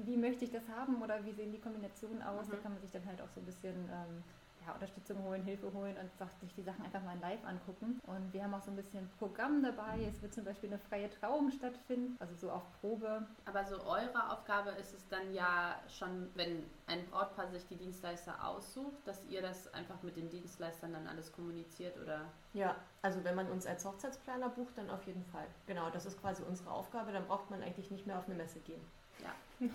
wie 0.05 0.17
möchte 0.17 0.43
ich 0.43 0.51
das 0.51 0.67
haben 0.67 1.01
oder 1.01 1.23
wie 1.25 1.31
sehen 1.31 1.51
die 1.53 1.59
Kombinationen 1.59 2.21
aus, 2.21 2.47
da 2.49 2.57
Mhm. 2.57 2.63
kann 2.63 2.73
man 2.73 2.81
sich 2.81 2.91
dann 2.91 3.05
halt 3.05 3.21
auch 3.21 3.29
so 3.33 3.39
ein 3.39 3.45
bisschen 3.45 3.75
ähm, 3.75 4.23
ja, 4.67 4.73
Unterstützung 4.73 5.23
holen, 5.23 5.43
Hilfe 5.43 5.71
holen 5.73 5.95
und 5.97 6.13
sagt, 6.17 6.39
sich 6.41 6.53
die 6.53 6.61
Sachen 6.61 6.83
einfach 6.83 7.01
mal 7.03 7.15
in 7.15 7.21
live 7.21 7.43
angucken. 7.45 7.99
Und 8.05 8.33
wir 8.33 8.43
haben 8.43 8.53
auch 8.53 8.61
so 8.61 8.71
ein 8.71 8.75
bisschen 8.75 9.09
Programm 9.17 9.63
dabei. 9.63 10.03
Es 10.07 10.21
wird 10.21 10.33
zum 10.33 10.43
Beispiel 10.43 10.69
eine 10.69 10.79
freie 10.79 11.09
Trauung 11.09 11.51
stattfinden, 11.51 12.17
also 12.19 12.35
so 12.35 12.51
auf 12.51 12.63
Probe. 12.81 13.25
Aber 13.45 13.63
so 13.65 13.81
eure 13.85 14.31
Aufgabe 14.31 14.71
ist 14.71 14.93
es 14.93 15.07
dann 15.07 15.33
ja 15.33 15.75
schon, 15.87 16.29
wenn 16.35 16.63
ein 16.87 17.05
Brautpaar 17.09 17.47
sich 17.47 17.65
die 17.67 17.77
Dienstleister 17.77 18.45
aussucht, 18.45 18.95
dass 19.05 19.23
ihr 19.25 19.41
das 19.41 19.73
einfach 19.73 20.01
mit 20.03 20.17
den 20.17 20.29
Dienstleistern 20.29 20.93
dann 20.93 21.07
alles 21.07 21.31
kommuniziert 21.31 21.97
oder 22.01 22.25
Ja, 22.53 22.75
also 23.01 23.23
wenn 23.23 23.35
man 23.35 23.49
uns 23.49 23.65
als 23.65 23.85
Hochzeitsplaner 23.85 24.49
bucht, 24.49 24.77
dann 24.77 24.89
auf 24.89 25.05
jeden 25.07 25.23
Fall. 25.25 25.47
Genau, 25.65 25.89
das 25.89 26.05
ist 26.05 26.19
quasi 26.19 26.43
unsere 26.43 26.71
Aufgabe. 26.71 27.11
Dann 27.11 27.25
braucht 27.25 27.49
man 27.49 27.63
eigentlich 27.63 27.89
nicht 27.91 28.05
mehr 28.05 28.17
auf 28.17 28.25
eine 28.25 28.35
Messe 28.35 28.59
gehen. 28.59 28.81
Ja. 29.23 29.33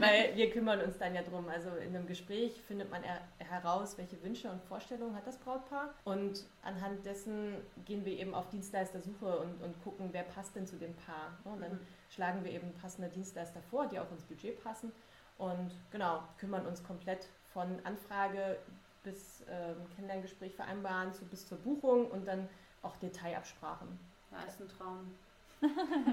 Weil 0.00 0.34
wir 0.34 0.50
kümmern 0.50 0.80
uns 0.80 0.98
dann 0.98 1.14
ja 1.14 1.22
drum. 1.22 1.48
Also 1.48 1.68
in 1.76 1.94
einem 1.94 2.06
Gespräch 2.06 2.60
findet 2.62 2.90
man 2.90 3.02
er 3.04 3.20
heraus, 3.38 3.96
welche 3.96 4.20
Wünsche 4.22 4.50
und 4.50 4.60
Vorstellungen 4.64 5.14
hat 5.14 5.26
das 5.26 5.38
Brautpaar. 5.38 5.94
Und 6.04 6.44
anhand 6.62 7.04
dessen 7.06 7.54
gehen 7.84 8.04
wir 8.04 8.18
eben 8.18 8.34
auf 8.34 8.48
Dienstleistersuche 8.48 9.38
und, 9.38 9.62
und 9.62 9.80
gucken, 9.84 10.08
wer 10.12 10.24
passt 10.24 10.56
denn 10.56 10.66
zu 10.66 10.76
dem 10.76 10.94
Paar. 10.94 11.38
Und 11.44 11.60
dann 11.62 11.72
Mhm. 11.72 11.78
schlagen 12.10 12.44
wir 12.44 12.50
eben 12.50 12.72
passende 12.74 13.08
Dienstleister 13.08 13.60
vor, 13.70 13.86
die 13.86 14.00
auch 14.00 14.10
ins 14.10 14.24
Budget 14.24 14.62
passen. 14.62 14.90
Und 15.38 15.70
genau, 15.92 16.22
kümmern 16.38 16.66
uns 16.66 16.82
komplett 16.82 17.28
von 17.52 17.78
Anfrage 17.84 18.58
bis 19.04 19.44
ähm, 19.48 19.76
Kennenlerngespräch 19.94 20.54
vereinbaren 20.54 21.12
zu, 21.12 21.24
bis 21.26 21.46
zur 21.46 21.58
Buchung 21.58 22.08
und 22.10 22.26
dann 22.26 22.48
auch 22.82 22.96
Detailabsprachen. 22.96 23.88
ja, 24.32 24.42
ist 24.48 24.60
ein 24.60 24.68
Traum. 24.68 25.14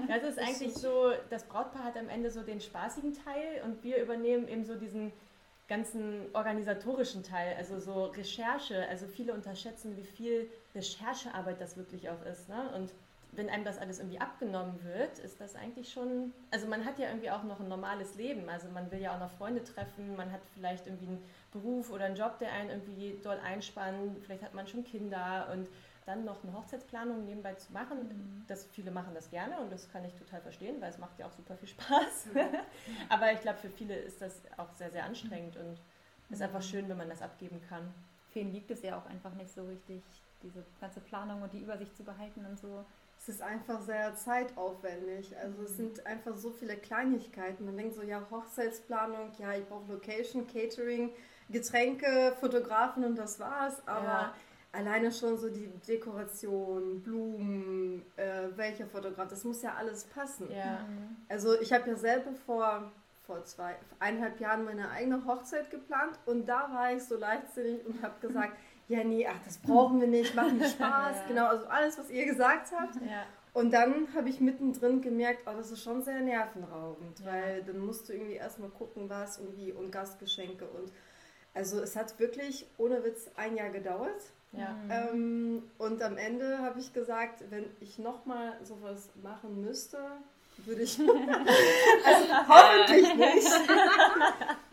Das 0.08 0.22
ist 0.22 0.38
eigentlich 0.38 0.74
so, 0.74 1.12
das 1.28 1.44
Brautpaar 1.44 1.84
hat 1.84 1.96
am 1.96 2.08
Ende 2.08 2.30
so 2.30 2.42
den 2.42 2.60
spaßigen 2.60 3.12
Teil 3.12 3.62
und 3.64 3.82
wir 3.82 4.02
übernehmen 4.02 4.48
eben 4.48 4.64
so 4.64 4.76
diesen 4.76 5.12
ganzen 5.68 6.26
organisatorischen 6.34 7.22
Teil, 7.22 7.54
also 7.56 7.78
so 7.78 8.06
Recherche. 8.06 8.86
Also 8.88 9.06
viele 9.06 9.32
unterschätzen, 9.32 9.96
wie 9.96 10.04
viel 10.04 10.50
Recherchearbeit 10.74 11.60
das 11.60 11.76
wirklich 11.76 12.10
auch 12.10 12.24
ist. 12.26 12.48
Ne? 12.48 12.70
Und 12.74 12.92
wenn 13.32 13.48
einem 13.48 13.64
das 13.64 13.78
alles 13.78 14.00
irgendwie 14.00 14.20
abgenommen 14.20 14.82
wird, 14.82 15.20
ist 15.20 15.40
das 15.40 15.54
eigentlich 15.54 15.92
schon. 15.92 16.32
Also 16.50 16.66
man 16.66 16.84
hat 16.84 16.98
ja 16.98 17.08
irgendwie 17.08 17.30
auch 17.30 17.44
noch 17.44 17.60
ein 17.60 17.68
normales 17.68 18.16
Leben. 18.16 18.48
Also 18.48 18.68
man 18.68 18.90
will 18.90 19.00
ja 19.00 19.14
auch 19.14 19.20
noch 19.20 19.30
Freunde 19.30 19.62
treffen, 19.62 20.16
man 20.16 20.32
hat 20.32 20.40
vielleicht 20.54 20.86
irgendwie 20.86 21.06
einen 21.06 21.24
Beruf 21.52 21.90
oder 21.90 22.06
einen 22.06 22.16
Job, 22.16 22.38
der 22.40 22.52
einen 22.52 22.70
irgendwie 22.70 23.20
doll 23.22 23.38
einspannt. 23.44 24.18
Vielleicht 24.24 24.42
hat 24.42 24.54
man 24.54 24.66
schon 24.66 24.84
Kinder 24.84 25.48
und 25.52 25.68
dann 26.10 26.24
noch 26.24 26.42
eine 26.42 26.52
Hochzeitsplanung 26.52 27.24
nebenbei 27.24 27.54
zu 27.54 27.72
machen. 27.72 28.44
Das, 28.48 28.66
viele 28.72 28.90
machen 28.90 29.14
das 29.14 29.30
gerne 29.30 29.58
und 29.60 29.70
das 29.70 29.90
kann 29.90 30.04
ich 30.04 30.14
total 30.14 30.40
verstehen, 30.40 30.80
weil 30.80 30.90
es 30.90 30.98
macht 30.98 31.18
ja 31.18 31.26
auch 31.26 31.32
super 31.32 31.56
viel 31.56 31.68
Spaß. 31.68 32.28
Aber 33.08 33.32
ich 33.32 33.40
glaube, 33.40 33.58
für 33.58 33.70
viele 33.70 33.94
ist 33.94 34.20
das 34.20 34.42
auch 34.56 34.72
sehr, 34.74 34.90
sehr 34.90 35.04
anstrengend 35.04 35.56
und 35.56 35.80
es 36.28 36.36
ist 36.36 36.42
einfach 36.42 36.62
schön, 36.62 36.88
wenn 36.88 36.96
man 36.96 37.08
das 37.08 37.22
abgeben 37.22 37.60
kann. 37.68 37.92
Vielen 38.30 38.52
liegt 38.52 38.70
es 38.70 38.82
ja 38.82 38.98
auch 38.98 39.06
einfach 39.06 39.34
nicht 39.34 39.52
so 39.52 39.64
richtig, 39.66 40.02
diese 40.42 40.64
ganze 40.80 41.00
Planung 41.00 41.42
und 41.42 41.52
die 41.52 41.60
Übersicht 41.60 41.96
zu 41.96 42.04
behalten 42.04 42.44
und 42.44 42.58
so. 42.58 42.84
Es 43.18 43.28
ist 43.28 43.42
einfach 43.42 43.80
sehr 43.82 44.14
zeitaufwendig. 44.14 45.36
Also 45.36 45.62
es 45.62 45.76
sind 45.76 46.06
einfach 46.06 46.36
so 46.36 46.50
viele 46.50 46.76
Kleinigkeiten. 46.76 47.66
Man 47.66 47.76
denkt 47.76 47.94
so, 47.94 48.02
ja, 48.02 48.22
Hochzeitsplanung, 48.30 49.32
ja, 49.38 49.52
ich 49.54 49.66
brauche 49.68 49.92
Location, 49.92 50.46
Catering, 50.46 51.12
Getränke, 51.50 52.34
Fotografen 52.40 53.04
und 53.04 53.16
das 53.16 53.38
war's. 53.38 53.86
Aber 53.86 54.04
Ja. 54.04 54.34
Alleine 54.72 55.10
schon 55.12 55.36
so 55.38 55.48
die 55.50 55.68
Dekoration, 55.86 57.02
Blumen, 57.02 58.04
äh, 58.16 58.48
welcher 58.56 58.86
Fotograf, 58.86 59.28
das 59.28 59.44
muss 59.44 59.62
ja 59.62 59.74
alles 59.74 60.04
passen. 60.04 60.50
Ja. 60.50 60.86
Also 61.28 61.60
ich 61.60 61.72
habe 61.72 61.88
ja 61.90 61.96
selber 61.96 62.32
vor, 62.46 62.92
vor 63.26 63.44
zwei, 63.44 63.76
eineinhalb 63.98 64.40
Jahren 64.40 64.64
meine 64.64 64.90
eigene 64.90 65.24
Hochzeit 65.26 65.70
geplant 65.70 66.18
und 66.26 66.46
da 66.46 66.70
war 66.72 66.92
ich 66.92 67.02
so 67.04 67.16
leichtsinnig 67.16 67.84
und 67.86 68.02
habe 68.02 68.14
gesagt, 68.20 68.56
ja 68.88 69.02
nee, 69.04 69.26
ach, 69.26 69.38
das 69.44 69.58
brauchen 69.58 70.00
wir 70.00 70.08
nicht, 70.08 70.34
macht 70.34 70.52
nicht 70.54 70.70
Spaß. 70.76 71.16
Ja. 71.16 71.24
Genau, 71.28 71.46
also 71.46 71.66
alles, 71.66 71.98
was 71.98 72.10
ihr 72.10 72.26
gesagt 72.26 72.70
habt. 72.72 72.96
Ja. 72.96 73.24
Und 73.52 73.72
dann 73.72 74.06
habe 74.14 74.28
ich 74.28 74.40
mittendrin 74.40 75.00
gemerkt, 75.00 75.40
oh, 75.46 75.56
das 75.56 75.72
ist 75.72 75.82
schon 75.82 76.02
sehr 76.02 76.20
nervenraubend, 76.20 77.18
Ja. 77.18 77.26
weil 77.26 77.62
dann 77.64 77.78
musst 77.80 78.08
du 78.08 78.12
irgendwie 78.12 78.34
erstmal 78.34 78.70
gucken, 78.70 79.10
was 79.10 79.38
und 79.38 79.56
wie 79.56 79.72
und 79.72 79.90
Gastgeschenke 79.90 80.66
und 80.66 80.92
also 81.52 81.80
es 81.80 81.96
hat 81.96 82.16
wirklich 82.20 82.68
ohne 82.78 83.02
Witz 83.02 83.28
ein 83.34 83.56
Jahr 83.56 83.70
gedauert. 83.70 84.22
Ja. 84.52 84.70
Mhm. 84.70 84.90
Ähm, 84.90 85.62
und 85.78 86.02
am 86.02 86.16
Ende 86.16 86.58
habe 86.58 86.80
ich 86.80 86.92
gesagt, 86.92 87.44
wenn 87.50 87.66
ich 87.80 87.98
nochmal 87.98 88.58
sowas 88.64 89.10
machen 89.22 89.60
müsste, 89.60 89.98
würde 90.64 90.82
ich. 90.82 90.98
also 92.04 92.48
hoffentlich 92.48 93.14
nicht. 93.14 93.48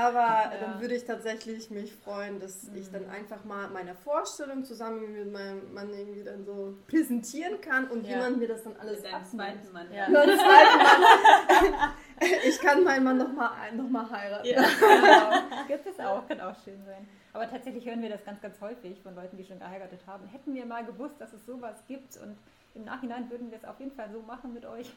Aber 0.00 0.18
ja. 0.18 0.52
dann 0.60 0.80
würde 0.80 0.94
ich 0.94 1.04
tatsächlich 1.04 1.70
mich 1.70 1.92
freuen, 1.92 2.40
dass 2.40 2.64
mhm. 2.64 2.76
ich 2.76 2.90
dann 2.90 3.08
einfach 3.10 3.44
mal 3.44 3.68
meine 3.68 3.94
Vorstellung 3.94 4.64
zusammen 4.64 5.12
mit 5.12 5.30
meinem 5.30 5.74
Mann 5.74 5.92
irgendwie 5.92 6.24
dann 6.24 6.44
so 6.44 6.74
präsentieren 6.88 7.60
kann 7.60 7.88
und 7.88 8.04
ja. 8.06 8.16
jemand 8.16 8.38
mir 8.38 8.48
das 8.48 8.62
dann 8.62 8.76
alles 8.76 9.02
mit 9.02 9.10
zweiten 9.30 9.72
Mann. 9.72 9.86
Ja. 9.92 10.08
Mit 10.08 10.18
zweiten 10.22 10.78
Mann. 10.78 11.90
ich 12.48 12.58
kann 12.60 12.82
meinen 12.82 13.04
Mann 13.04 13.18
nochmal 13.18 13.72
noch 13.74 13.88
mal 13.90 14.08
heiraten. 14.10 14.46
Ja, 14.46 14.62
genau. 14.80 15.66
Gibt 15.68 15.86
es 15.86 16.00
auch, 16.00 16.26
kann 16.26 16.40
auch 16.40 16.56
schön 16.64 16.82
sein. 16.86 17.06
Aber 17.32 17.48
tatsächlich 17.48 17.86
hören 17.86 18.02
wir 18.02 18.08
das 18.08 18.24
ganz, 18.24 18.40
ganz 18.40 18.60
häufig 18.60 19.00
von 19.02 19.14
Leuten, 19.14 19.36
die 19.36 19.44
schon 19.44 19.58
geheiratet 19.58 20.00
haben. 20.06 20.26
Hätten 20.28 20.54
wir 20.54 20.64
mal 20.64 20.84
gewusst, 20.84 21.14
dass 21.18 21.32
es 21.32 21.44
sowas 21.44 21.76
gibt 21.86 22.16
und 22.16 22.36
im 22.74 22.84
Nachhinein 22.84 23.30
würden 23.30 23.50
wir 23.50 23.58
es 23.58 23.64
auf 23.64 23.78
jeden 23.78 23.92
Fall 23.92 24.10
so 24.10 24.22
machen 24.22 24.54
mit 24.54 24.64
euch. 24.64 24.90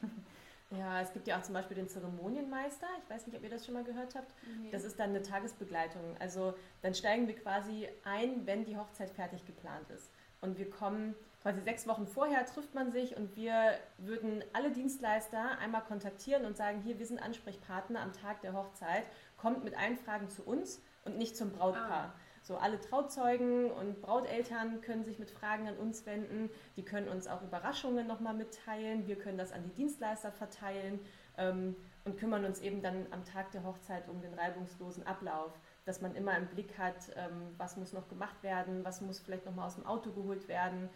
Ja, 0.78 1.02
es 1.02 1.14
gibt 1.14 1.28
ja 1.28 1.38
auch 1.38 1.44
zum 1.44 1.54
Beispiel 1.54 1.76
den 1.76 1.88
Zeremonienmeister. 1.88 2.88
Ich 3.04 3.10
weiß 3.10 3.28
nicht, 3.28 3.38
ob 3.38 3.44
ihr 3.44 3.50
das 3.50 3.66
schon 3.66 3.74
mal 3.74 3.84
gehört 3.84 4.16
habt. 4.16 4.34
Mhm. 4.46 4.72
Das 4.72 4.84
ist 4.84 5.00
dann 5.00 5.10
eine 5.10 5.22
Tagesbegleitung. 5.22 6.16
Also 6.20 6.54
dann 6.82 6.94
steigen 6.94 7.28
wir 7.28 7.36
quasi 7.36 7.88
ein, 8.04 8.46
wenn 8.46 8.66
die 8.66 8.78
Hochzeit 8.78 9.10
fertig 9.12 9.46
geplant 9.46 9.90
ist. 9.90 10.12
Und 10.42 10.58
wir 10.58 10.70
kommen 10.70 11.16
quasi 11.42 11.62
sechs 11.62 11.88
Wochen 11.88 12.08
vorher, 12.08 12.46
trifft 12.46 12.74
man 12.74 12.92
sich 12.92 13.16
und 13.16 13.36
wir 13.36 13.78
würden 13.98 14.44
alle 14.54 14.72
Dienstleister 14.72 15.58
einmal 15.60 15.84
kontaktieren 15.84 16.46
und 16.46 16.58
sagen, 16.58 16.82
hier, 16.82 17.00
wir 17.00 17.06
sind 17.06 17.22
Ansprechpartner 17.22 18.02
am 18.02 18.14
Tag 18.14 18.42
der 18.42 18.54
Hochzeit. 18.54 19.04
Kommt 19.38 19.64
mit 19.64 19.78
allen 19.78 19.98
Fragen 19.98 20.30
zu 20.30 20.44
uns 20.44 20.82
und 21.06 21.18
nicht 21.18 21.38
zum 21.38 21.52
Brautpaar. 21.52 22.14
Ah. 22.14 22.20
So 22.44 22.58
alle 22.58 22.78
Trauzeugen 22.78 23.72
und 23.72 24.02
Brauteltern 24.02 24.82
können 24.82 25.06
sich 25.06 25.18
mit 25.18 25.32
Fragen 25.32 25.66
an 25.70 25.78
uns 25.78 26.06
wenden. 26.06 26.50
Die 26.76 26.84
können 26.84 27.08
uns 27.08 27.26
auch 27.26 27.42
Überraschungen 27.42 28.06
nochmal 28.06 28.34
mitteilen. 28.34 29.08
Wir 29.08 29.18
können 29.18 29.38
das 29.38 29.54
an 29.54 29.64
die 29.64 29.74
Dienstleister 29.74 30.30
verteilen 30.30 31.00
ähm, 31.38 31.74
und 32.04 32.18
kümmern 32.18 32.44
uns 32.44 32.60
eben 32.60 32.82
dann 32.82 33.08
am 33.12 33.24
Tag 33.24 33.52
der 33.52 33.64
Hochzeit 33.64 34.10
um 34.10 34.22
den 34.22 34.34
reibungslosen 34.34 35.08
Ablauf. 35.08 35.54
Dass 35.86 36.02
man 36.02 36.16
immer 36.16 36.38
im 36.38 36.48
Blick 36.48 36.78
hat, 36.78 37.16
ähm, 37.16 37.56
was 37.58 37.78
muss 37.78 37.94
noch 37.94 38.10
gemacht 38.10 38.44
werden, 38.44 38.84
was 38.84 39.00
muss 39.00 39.20
vielleicht 39.20 39.46
nochmal 39.46 39.68
aus 39.68 39.76
dem 39.76 39.86
Auto 39.86 40.12
geholt 40.12 40.50
werden. 40.50 40.90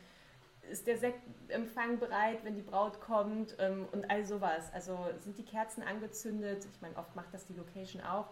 Ist 0.69 0.85
der 0.85 0.97
Sektempfang 0.97 1.97
bereit, 1.97 2.43
wenn 2.43 2.55
die 2.55 2.61
Braut 2.61 2.99
kommt 2.99 3.55
ähm, 3.59 3.87
und 3.93 4.11
all 4.11 4.25
sowas. 4.25 4.69
Also 4.73 4.99
sind 5.19 5.37
die 5.37 5.45
Kerzen 5.45 5.81
angezündet? 5.81 6.67
Ich 6.73 6.81
meine, 6.81 6.97
oft 6.97 7.15
macht 7.15 7.33
das 7.33 7.45
die 7.45 7.53
Location 7.53 8.01
auch. 8.03 8.27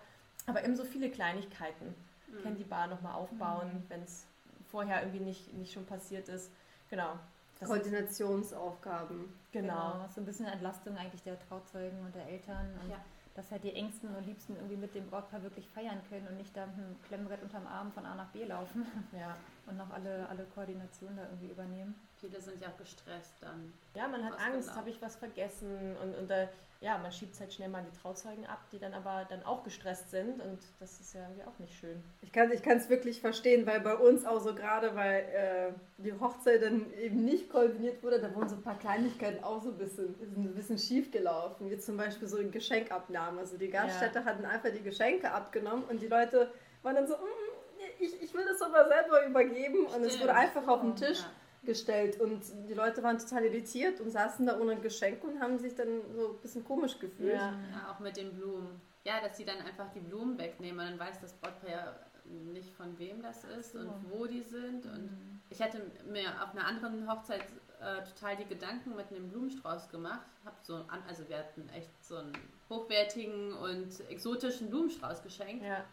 Aber 0.47 0.65
eben 0.65 0.75
so 0.75 0.83
viele 0.83 1.09
Kleinigkeiten 1.09 1.95
mhm. 2.27 2.43
Candy-Bar 2.43 2.87
nochmal 2.87 3.15
aufbauen, 3.15 3.73
mhm. 3.73 3.83
wenn 3.89 4.01
es 4.03 4.25
vorher 4.69 5.01
irgendwie 5.01 5.23
nicht, 5.23 5.53
nicht 5.53 5.73
schon 5.73 5.85
passiert 5.85 6.27
ist. 6.29 6.51
Genau. 6.89 7.19
Koordinationsaufgaben. 7.63 9.33
Genau. 9.51 9.93
genau. 9.93 10.07
So 10.13 10.21
ein 10.21 10.25
bisschen 10.25 10.45
Entlastung 10.45 10.97
eigentlich 10.97 11.23
der 11.23 11.39
Trauzeugen 11.39 11.99
und 12.05 12.13
der 12.13 12.27
Eltern. 12.27 12.67
Und 12.83 12.89
ja. 12.89 12.97
dass 13.33 13.51
halt 13.51 13.63
die 13.63 13.73
Engsten 13.73 14.13
und 14.13 14.25
Liebsten 14.25 14.55
irgendwie 14.55 14.75
mit 14.75 14.93
dem 14.93 15.07
Brautpaar 15.07 15.41
wirklich 15.43 15.67
feiern 15.69 16.01
können 16.09 16.27
und 16.27 16.37
nicht 16.37 16.55
da 16.55 16.65
mit 16.65 16.75
einem 16.75 17.01
Klemmbrett 17.03 17.41
unterm 17.41 17.65
Arm 17.67 17.91
von 17.91 18.05
A 18.05 18.15
nach 18.15 18.29
B 18.29 18.43
laufen. 18.43 18.85
Ja. 19.17 19.37
Und 19.67 19.77
noch 19.77 19.89
alle, 19.89 20.29
alle 20.29 20.43
Koordinationen 20.53 21.17
da 21.17 21.23
irgendwie 21.23 21.47
übernehmen. 21.47 21.95
Viele 22.25 22.41
sind 22.41 22.59
ja 22.59 22.69
auch 22.69 22.77
gestresst 22.77 23.33
dann. 23.41 23.71
Ja, 23.93 24.07
man 24.07 24.25
hat 24.25 24.39
Angst, 24.39 24.75
habe 24.75 24.89
ich 24.89 24.99
was 25.01 25.15
vergessen 25.15 25.95
und, 26.01 26.15
und 26.15 26.31
äh, 26.31 26.47
ja, 26.81 26.97
man 26.97 27.11
schiebt 27.11 27.33
es 27.33 27.39
halt 27.39 27.53
schnell 27.53 27.69
mal 27.69 27.79
an 27.79 27.85
die 27.91 27.99
Trauzeugen 27.99 28.45
ab, 28.47 28.59
die 28.71 28.79
dann 28.79 28.93
aber 28.93 29.25
dann 29.29 29.43
auch 29.43 29.63
gestresst 29.63 30.09
sind 30.09 30.41
und 30.41 30.59
das 30.79 30.99
ist 30.99 31.13
ja 31.13 31.21
irgendwie 31.21 31.43
auch 31.43 31.59
nicht 31.59 31.77
schön. 31.77 32.03
Ich 32.21 32.31
kann 32.31 32.49
es 32.51 32.89
wirklich 32.89 33.21
verstehen, 33.21 33.67
weil 33.67 33.79
bei 33.79 33.95
uns 33.95 34.25
auch 34.25 34.39
so 34.39 34.55
gerade, 34.55 34.95
weil 34.95 35.19
äh, 35.19 35.73
die 35.97 36.13
Hochzeit 36.13 36.63
dann 36.63 36.91
eben 36.93 37.23
nicht 37.23 37.49
koordiniert 37.49 38.01
wurde, 38.01 38.19
da 38.19 38.33
wurden 38.33 38.49
so 38.49 38.55
ein 38.55 38.63
paar 38.63 38.79
Kleinigkeiten 38.79 39.43
auch 39.43 39.61
so 39.61 39.69
ein 39.69 39.77
bisschen, 39.77 40.15
ein 40.35 40.55
bisschen 40.55 40.79
schief 40.79 41.11
gelaufen, 41.11 41.69
wie 41.69 41.77
zum 41.77 41.95
Beispiel 41.95 42.27
so 42.27 42.37
eine 42.37 42.49
Geschenkabnahme. 42.49 43.39
Also 43.39 43.57
die 43.57 43.69
Gaststätte 43.69 44.19
ja. 44.19 44.25
hatten 44.25 44.45
einfach 44.45 44.69
die 44.71 44.83
Geschenke 44.83 45.31
abgenommen 45.31 45.83
und 45.89 46.01
die 46.01 46.07
Leute 46.07 46.51
waren 46.81 46.95
dann 46.95 47.07
so, 47.07 47.13
mm, 47.13 47.99
ich, 47.99 48.21
ich 48.21 48.33
will 48.33 48.45
das 48.45 48.61
aber 48.63 48.87
selber 48.87 49.25
übergeben 49.25 49.85
und 49.85 50.03
es 50.03 50.19
wurde 50.19 50.33
einfach 50.33 50.67
auf 50.67 50.81
den 50.81 50.95
Tisch. 50.95 51.19
Ja 51.19 51.31
gestellt 51.65 52.19
und 52.19 52.41
die 52.69 52.73
Leute 52.73 53.03
waren 53.03 53.17
total 53.17 53.45
irritiert 53.45 53.99
und 54.01 54.11
saßen 54.11 54.45
da 54.45 54.59
ohne 54.59 54.77
Geschenk 54.77 55.23
und 55.23 55.39
haben 55.39 55.57
sich 55.57 55.75
dann 55.75 56.01
so 56.15 56.29
ein 56.29 56.37
bisschen 56.41 56.63
komisch 56.63 56.99
gefühlt. 56.99 57.33
Ja, 57.33 57.53
ja 57.71 57.91
auch 57.91 57.99
mit 57.99 58.17
den 58.17 58.33
Blumen. 58.33 58.81
Ja, 59.03 59.21
dass 59.21 59.37
sie 59.37 59.45
dann 59.45 59.59
einfach 59.59 59.91
die 59.91 59.99
Blumen 59.99 60.37
wegnehmen 60.37 60.79
und 60.79 60.91
dann 60.91 60.99
weiß 60.99 61.19
das 61.21 61.33
Brautpaar 61.33 61.69
ja 61.69 61.95
nicht 62.25 62.73
von 62.73 62.97
wem 62.97 63.21
das 63.21 63.43
ist 63.43 63.73
so. 63.73 63.79
und 63.79 64.09
wo 64.09 64.25
die 64.25 64.41
sind. 64.41 64.85
Und 64.85 65.03
mhm. 65.03 65.41
ich 65.49 65.61
hatte 65.61 65.79
mir 66.11 66.29
auf 66.41 66.51
einer 66.51 66.65
anderen 66.65 67.09
Hochzeit 67.09 67.45
äh, 67.79 68.03
total 68.03 68.37
die 68.37 68.45
Gedanken 68.45 68.95
mit 68.95 69.11
einem 69.11 69.29
Blumenstrauß 69.29 69.89
gemacht. 69.89 70.25
Hab 70.43 70.57
so 70.63 70.85
also 71.07 71.27
wir 71.29 71.37
hatten 71.37 71.69
echt 71.69 72.03
so 72.03 72.17
einen 72.17 72.33
hochwertigen 72.69 73.53
und 73.53 74.09
exotischen 74.09 74.69
Blumenstrauß 74.69 75.21
geschenkt. 75.23 75.63
Ja. 75.63 75.85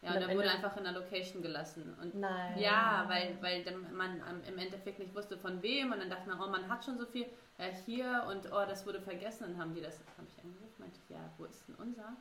Ja, 0.00 0.14
und, 0.14 0.20
dann 0.20 0.36
wurde 0.36 0.48
einfach 0.48 0.76
in 0.76 0.84
der 0.84 0.92
Location 0.92 1.42
gelassen. 1.42 1.96
Und 2.00 2.14
Nein. 2.14 2.56
Ja, 2.58 3.04
weil, 3.08 3.36
weil 3.40 3.64
man 3.92 4.22
im 4.46 4.58
Endeffekt 4.58 5.00
nicht 5.00 5.12
wusste 5.14 5.36
von 5.36 5.60
wem 5.60 5.90
und 5.90 5.98
dann 5.98 6.08
dachte 6.08 6.28
man, 6.28 6.40
oh, 6.40 6.46
man 6.46 6.68
hat 6.68 6.84
schon 6.84 6.96
so 6.98 7.06
viel 7.06 7.26
ja, 7.58 7.64
hier 7.84 8.24
und 8.28 8.52
oh, 8.52 8.64
das 8.68 8.86
wurde 8.86 9.00
vergessen. 9.00 9.46
Dann 9.48 9.58
haben 9.58 9.74
die 9.74 9.80
das, 9.80 9.98
habe 10.16 10.28
ich 10.28 10.44
angerufen, 10.44 10.74
meinte 10.78 11.00
ich, 11.02 11.10
ja, 11.10 11.18
wo 11.36 11.46
ist 11.46 11.66
denn 11.66 11.74
unser? 11.74 12.16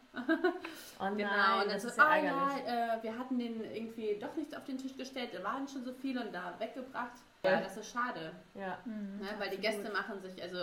Oh 1.00 1.04
nein, 1.04 1.18
genau, 1.18 1.62
und 1.62 1.70
dann 1.70 1.80
so, 1.80 1.90
ah 2.02 2.18
ja, 2.18 2.96
äh, 2.98 3.04
wir 3.04 3.16
hatten 3.16 3.38
den 3.38 3.64
irgendwie 3.64 4.18
doch 4.20 4.36
nicht 4.36 4.58
auf 4.58 4.64
den 4.64 4.80
Tisch 4.80 4.98
gestellt, 4.98 5.30
da 5.34 5.44
waren 5.44 5.68
schon 5.68 5.84
so 5.84 5.94
viele 5.94 6.26
und 6.26 6.34
da 6.34 6.56
weggebracht. 6.60 7.18
Ja, 7.44 7.62
das 7.62 7.78
ist 7.78 7.92
schade. 7.92 8.32
Ja. 8.56 8.80
Mhm, 8.86 9.22
ja 9.22 9.40
weil 9.40 9.52
die 9.52 9.62
Gäste 9.62 9.92
machen 9.92 10.20
sich, 10.20 10.42
also 10.42 10.58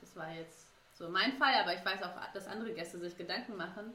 das 0.00 0.16
war 0.16 0.32
jetzt 0.32 0.66
so 0.98 1.08
mein 1.08 1.32
Fall, 1.34 1.54
aber 1.62 1.74
ich 1.74 1.84
weiß 1.84 2.02
auch, 2.02 2.10
dass 2.34 2.48
andere 2.48 2.72
Gäste 2.72 2.98
sich 2.98 3.16
Gedanken 3.16 3.56
machen 3.56 3.94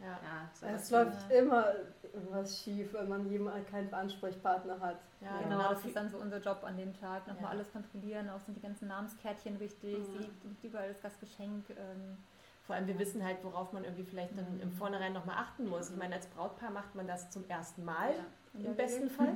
ja. 0.00 0.18
ja 0.62 0.74
es 0.74 0.90
läuft 0.90 1.30
immer 1.30 1.66
irgendwas 2.12 2.62
schief, 2.62 2.92
wenn 2.92 3.08
man 3.08 3.30
jemanden 3.30 3.66
keinen 3.66 3.92
Ansprechpartner 3.92 4.80
hat. 4.80 4.98
Ja, 5.20 5.26
ja, 5.26 5.42
genau, 5.42 5.68
das 5.70 5.84
ist 5.84 5.96
dann 5.96 6.10
so 6.10 6.18
unser 6.18 6.38
Job 6.40 6.62
an 6.64 6.76
dem 6.76 6.92
Tag. 6.94 7.26
Nochmal 7.26 7.44
ja. 7.44 7.50
alles 7.50 7.72
kontrollieren, 7.72 8.28
auch 8.30 8.40
sind 8.40 8.56
die 8.56 8.60
ganzen 8.60 8.88
Namenskärtchen 8.88 9.58
wichtig, 9.60 9.98
mhm. 9.98 10.18
liegt 10.18 10.64
überall 10.64 10.88
das 10.88 11.00
Gastgeschenk. 11.00 11.70
Ähm. 11.70 12.18
Vor 12.66 12.74
allem, 12.74 12.86
wir 12.86 12.98
wissen 12.98 13.22
halt, 13.22 13.44
worauf 13.44 13.72
man 13.74 13.84
irgendwie 13.84 14.04
vielleicht 14.04 14.38
dann 14.38 14.54
mhm. 14.54 14.60
im 14.62 14.72
Vornherein 14.72 15.12
nochmal 15.12 15.36
achten 15.36 15.68
muss. 15.68 15.90
Ich 15.90 15.96
meine, 15.96 16.14
als 16.14 16.26
Brautpaar 16.28 16.70
macht 16.70 16.94
man 16.94 17.06
das 17.06 17.30
zum 17.30 17.46
ersten 17.48 17.84
Mal, 17.84 18.14
ja. 18.54 18.70
im 18.70 18.74
besten 18.74 19.10
Fall. 19.10 19.34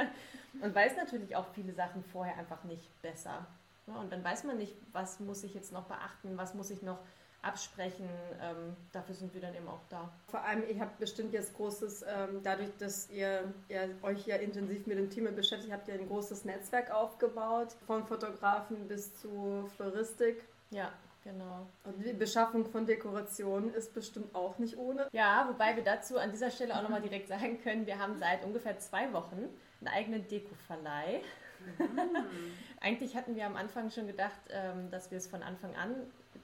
und 0.62 0.74
weiß 0.74 0.96
natürlich 0.96 1.34
auch 1.34 1.46
viele 1.52 1.72
Sachen 1.72 2.04
vorher 2.04 2.36
einfach 2.36 2.62
nicht 2.64 3.02
besser. 3.02 3.46
Und 3.86 4.12
dann 4.12 4.22
weiß 4.22 4.44
man 4.44 4.56
nicht, 4.56 4.76
was 4.92 5.18
muss 5.18 5.42
ich 5.42 5.54
jetzt 5.54 5.72
noch 5.72 5.84
beachten, 5.84 6.36
was 6.36 6.54
muss 6.54 6.70
ich 6.70 6.82
noch 6.82 6.98
absprechen. 7.42 8.08
Ähm, 8.40 8.76
dafür 8.92 9.14
sind 9.14 9.32
wir 9.34 9.40
dann 9.40 9.54
eben 9.54 9.68
auch 9.68 9.82
da. 9.88 10.10
Vor 10.28 10.42
allem, 10.42 10.62
ihr 10.68 10.80
habt 10.80 10.98
bestimmt 10.98 11.32
jetzt 11.32 11.54
großes, 11.56 12.02
ähm, 12.02 12.40
dadurch, 12.42 12.70
dass 12.78 13.08
ihr, 13.10 13.52
ihr, 13.68 13.90
euch 14.02 14.26
ja 14.26 14.36
intensiv 14.36 14.86
mit 14.86 14.98
dem 14.98 15.10
Thema 15.10 15.32
beschäftigt, 15.32 15.72
habt 15.72 15.88
ihr 15.88 15.94
ein 15.94 16.08
großes 16.08 16.44
Netzwerk 16.44 16.90
aufgebaut, 16.90 17.68
von 17.86 18.06
Fotografen 18.06 18.88
bis 18.88 19.14
zu 19.20 19.68
Floristik. 19.76 20.44
Ja. 20.70 20.92
Genau. 21.22 21.66
Und 21.84 22.02
die 22.02 22.14
Beschaffung 22.14 22.64
von 22.64 22.86
Dekorationen 22.86 23.74
ist 23.74 23.92
bestimmt 23.92 24.34
auch 24.34 24.58
nicht 24.58 24.78
ohne. 24.78 25.06
Ja, 25.12 25.46
wobei 25.50 25.76
wir 25.76 25.84
dazu 25.84 26.18
an 26.18 26.30
dieser 26.30 26.50
Stelle 26.50 26.74
auch 26.74 26.82
nochmal 26.82 27.02
direkt 27.02 27.28
sagen 27.28 27.60
können, 27.62 27.86
wir 27.86 27.98
haben 27.98 28.16
seit 28.16 28.42
ungefähr 28.42 28.78
zwei 28.78 29.12
Wochen 29.12 29.50
einen 29.80 29.88
eigenen 29.88 30.26
Deko-Verleih. 30.26 31.20
Mhm. 31.78 32.00
Eigentlich 32.80 33.16
hatten 33.16 33.36
wir 33.36 33.44
am 33.44 33.56
Anfang 33.56 33.90
schon 33.90 34.06
gedacht, 34.06 34.40
ähm, 34.48 34.90
dass 34.90 35.10
wir 35.10 35.18
es 35.18 35.26
von 35.26 35.42
Anfang 35.42 35.76
an 35.76 35.94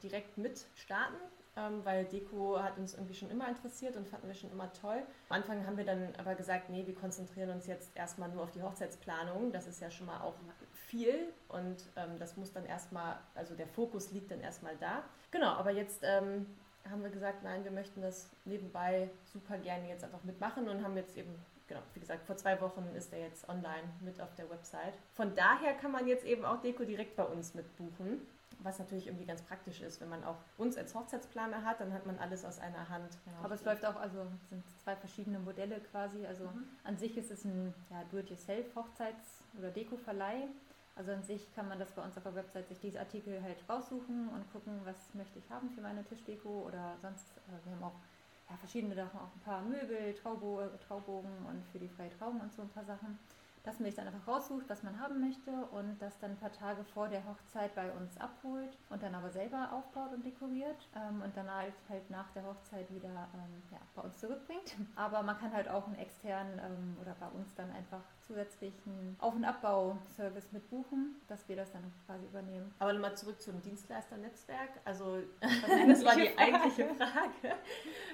direkt 0.09 0.39
mit 0.39 0.67
starten, 0.75 1.17
ähm, 1.57 1.85
weil 1.85 2.05
Deko 2.05 2.61
hat 2.63 2.79
uns 2.79 2.95
irgendwie 2.95 3.15
schon 3.15 3.31
immer 3.31 3.49
interessiert 3.49 3.97
und 3.97 4.07
fanden 4.07 4.29
wir 4.29 4.35
schon 4.35 4.51
immer 4.53 4.73
toll. 4.73 5.03
Am 5.29 5.37
Anfang 5.37 5.67
haben 5.67 5.77
wir 5.77 5.85
dann 5.85 6.15
aber 6.19 6.35
gesagt, 6.35 6.71
nee, 6.71 6.87
wir 6.87 6.95
konzentrieren 6.95 7.51
uns 7.51 7.67
jetzt 7.67 7.97
erstmal 7.97 8.29
nur 8.29 8.43
auf 8.43 8.51
die 8.51 8.63
Hochzeitsplanung. 8.63 9.53
Das 9.53 9.67
ist 9.67 9.81
ja 9.81 9.91
schon 9.91 10.07
mal 10.07 10.21
auch 10.21 10.35
viel 10.73 11.33
und 11.49 11.77
ähm, 11.97 12.19
das 12.19 12.37
muss 12.37 12.53
dann 12.53 12.67
erstmal, 12.67 13.19
also 13.35 13.55
der 13.55 13.67
Fokus 13.67 14.13
liegt 14.13 14.31
dann 14.31 14.41
erstmal 14.41 14.77
da. 14.77 15.03
Genau, 15.31 15.49
aber 15.49 15.73
jetzt 15.73 16.03
ähm, 16.03 16.47
haben 16.91 17.03
wir 17.03 17.11
gesagt, 17.11 17.43
nein, 17.43 17.65
wir 17.65 17.73
möchten 17.73 18.01
das 18.01 18.31
nebenbei 18.45 19.11
super 19.25 19.59
gerne 19.59 19.89
jetzt 19.89 20.05
einfach 20.05 20.23
mitmachen 20.23 20.69
und 20.69 20.85
haben 20.85 20.97
jetzt 20.97 21.17
eben 21.17 21.35
genau, 21.67 21.81
wie 21.95 22.01
gesagt, 22.01 22.25
vor 22.25 22.37
zwei 22.37 22.61
Wochen 22.61 22.87
ist 22.95 23.13
er 23.13 23.21
jetzt 23.21 23.49
online 23.49 23.89
mit 24.01 24.21
auf 24.21 24.35
der 24.35 24.49
Website. 24.51 24.95
Von 25.15 25.35
daher 25.35 25.75
kann 25.75 25.91
man 25.91 26.07
jetzt 26.07 26.25
eben 26.25 26.45
auch 26.45 26.61
Deko 26.61 26.85
direkt 26.85 27.17
bei 27.17 27.25
uns 27.25 27.55
mitbuchen 27.55 28.21
was 28.61 28.79
natürlich 28.79 29.07
irgendwie 29.07 29.27
ganz 29.27 29.43
praktisch 29.43 29.81
ist, 29.81 30.01
wenn 30.01 30.09
man 30.09 30.25
auch 30.25 30.37
uns 30.59 30.77
als 30.77 30.95
Hochzeitsplaner 30.95 31.65
hat, 31.65 31.81
dann 31.81 31.93
hat 31.93 32.07
man 32.07 32.19
alles 32.19 32.45
aus 32.45 32.59
einer 32.59 32.89
Hand. 32.89 33.13
Ja. 33.27 33.33
Aber 33.45 33.55
es 33.55 33.65
läuft 33.65 33.85
auch, 33.85 33.97
also 33.97 34.27
sind 34.51 34.65
zwei 34.83 34.97
verschiedene 34.97 35.39
Modelle 35.39 35.81
quasi. 35.81 36.27
Also 36.27 36.45
mhm. 36.45 36.65
an 36.85 36.97
sich 36.97 37.17
ist 37.17 37.31
es 37.31 37.45
ein 37.45 37.75
ja, 37.91 38.03
Do-it-yourself-Hochzeits- 38.11 39.43
oder 39.59 39.71
Deko-Verleih. 39.71 40.49
Also 40.97 41.13
an 41.13 41.23
sich 41.23 41.55
kann 41.55 41.69
man 41.69 41.79
das 41.79 41.93
bei 41.93 42.03
uns 42.03 42.17
auf 42.17 42.23
der 42.23 42.35
Website 42.35 42.69
sich 42.69 42.81
diese 42.81 42.99
Artikel 42.99 43.43
halt 43.43 43.59
raussuchen 43.69 44.29
und 44.29 44.51
gucken, 44.53 44.81
was 44.85 44.97
möchte 45.15 45.39
ich 45.39 45.51
haben 45.51 45.71
für 45.71 45.83
meine 45.83 46.03
Tischdeko 46.05 46.65
oder 46.67 46.97
sonst. 47.03 47.29
Äh, 47.49 47.67
wir 47.67 47.73
haben 47.73 47.85
auch 47.85 48.01
ja, 48.49 48.57
verschiedene 48.57 48.95
Sachen, 48.95 49.21
auch 49.21 49.35
ein 49.35 49.41
paar 49.45 49.61
Möbel, 49.63 50.15
Traubo 50.15 50.63
Traubogen 50.87 51.45
und 51.47 51.67
für 51.73 51.79
die 51.79 51.89
freie 51.89 52.11
Trauung 52.17 52.41
und 52.41 52.53
so 52.53 52.63
ein 52.63 52.69
paar 52.71 52.85
Sachen. 52.85 53.19
Dass 53.67 53.81
man 53.81 53.87
sich 53.87 53.97
dann 53.97 54.07
einfach 54.07 54.29
raussucht, 54.29 54.65
was 54.69 54.85
man 54.85 54.99
haben 55.01 55.21
möchte 55.21 55.51
und 55.73 56.01
das 56.01 56.17
dann 56.21 56.31
ein 56.31 56.37
paar 56.37 56.53
Tage 56.53 56.85
vor 56.85 57.09
der 57.09 57.27
Hochzeit 57.27 57.75
bei 57.75 57.91
uns 57.91 58.17
abholt 58.19 58.79
und 58.91 59.03
dann 59.03 59.15
aber 59.15 59.29
selber 59.31 59.73
aufbaut 59.73 60.13
und 60.15 60.25
dekoriert 60.25 60.89
ähm, 60.95 61.21
und 61.21 61.37
dann 61.37 61.53
halt, 61.53 61.75
halt 61.89 62.09
nach 62.09 62.31
der 62.31 62.45
Hochzeit 62.45 62.89
wieder 62.95 63.29
ähm, 63.35 63.63
ja, 63.73 63.79
bei 63.97 64.03
uns 64.03 64.19
zurückbringt. 64.19 64.77
Aber 64.97 65.23
man 65.23 65.37
kann 65.39 65.53
halt 65.53 65.69
auch 65.69 65.87
einen 65.87 65.97
externen 65.97 66.59
ähm, 66.59 66.97
oder 67.01 67.17
bei 67.19 67.27
uns 67.29 67.55
dann 67.55 67.71
einfach 67.73 68.03
zusätzlichen 68.21 69.17
Auf- 69.19 69.35
und 69.35 69.45
Abbauservice 69.45 70.53
mit 70.53 70.69
buchen, 70.71 71.17
dass 71.29 71.49
wir 71.49 71.57
das 71.57 71.73
dann 71.73 71.93
quasi 72.07 72.25
übernehmen. 72.27 72.73
Aber 72.79 72.93
nochmal 72.93 73.17
zurück 73.17 73.41
zum 73.41 73.61
Dienstleisternetzwerk. 73.63 74.71
Also 74.85 75.19
das 75.41 76.05
war 76.05 76.15
die 76.15 76.37
eigentliche 76.39 76.87
Frage. 76.95 77.57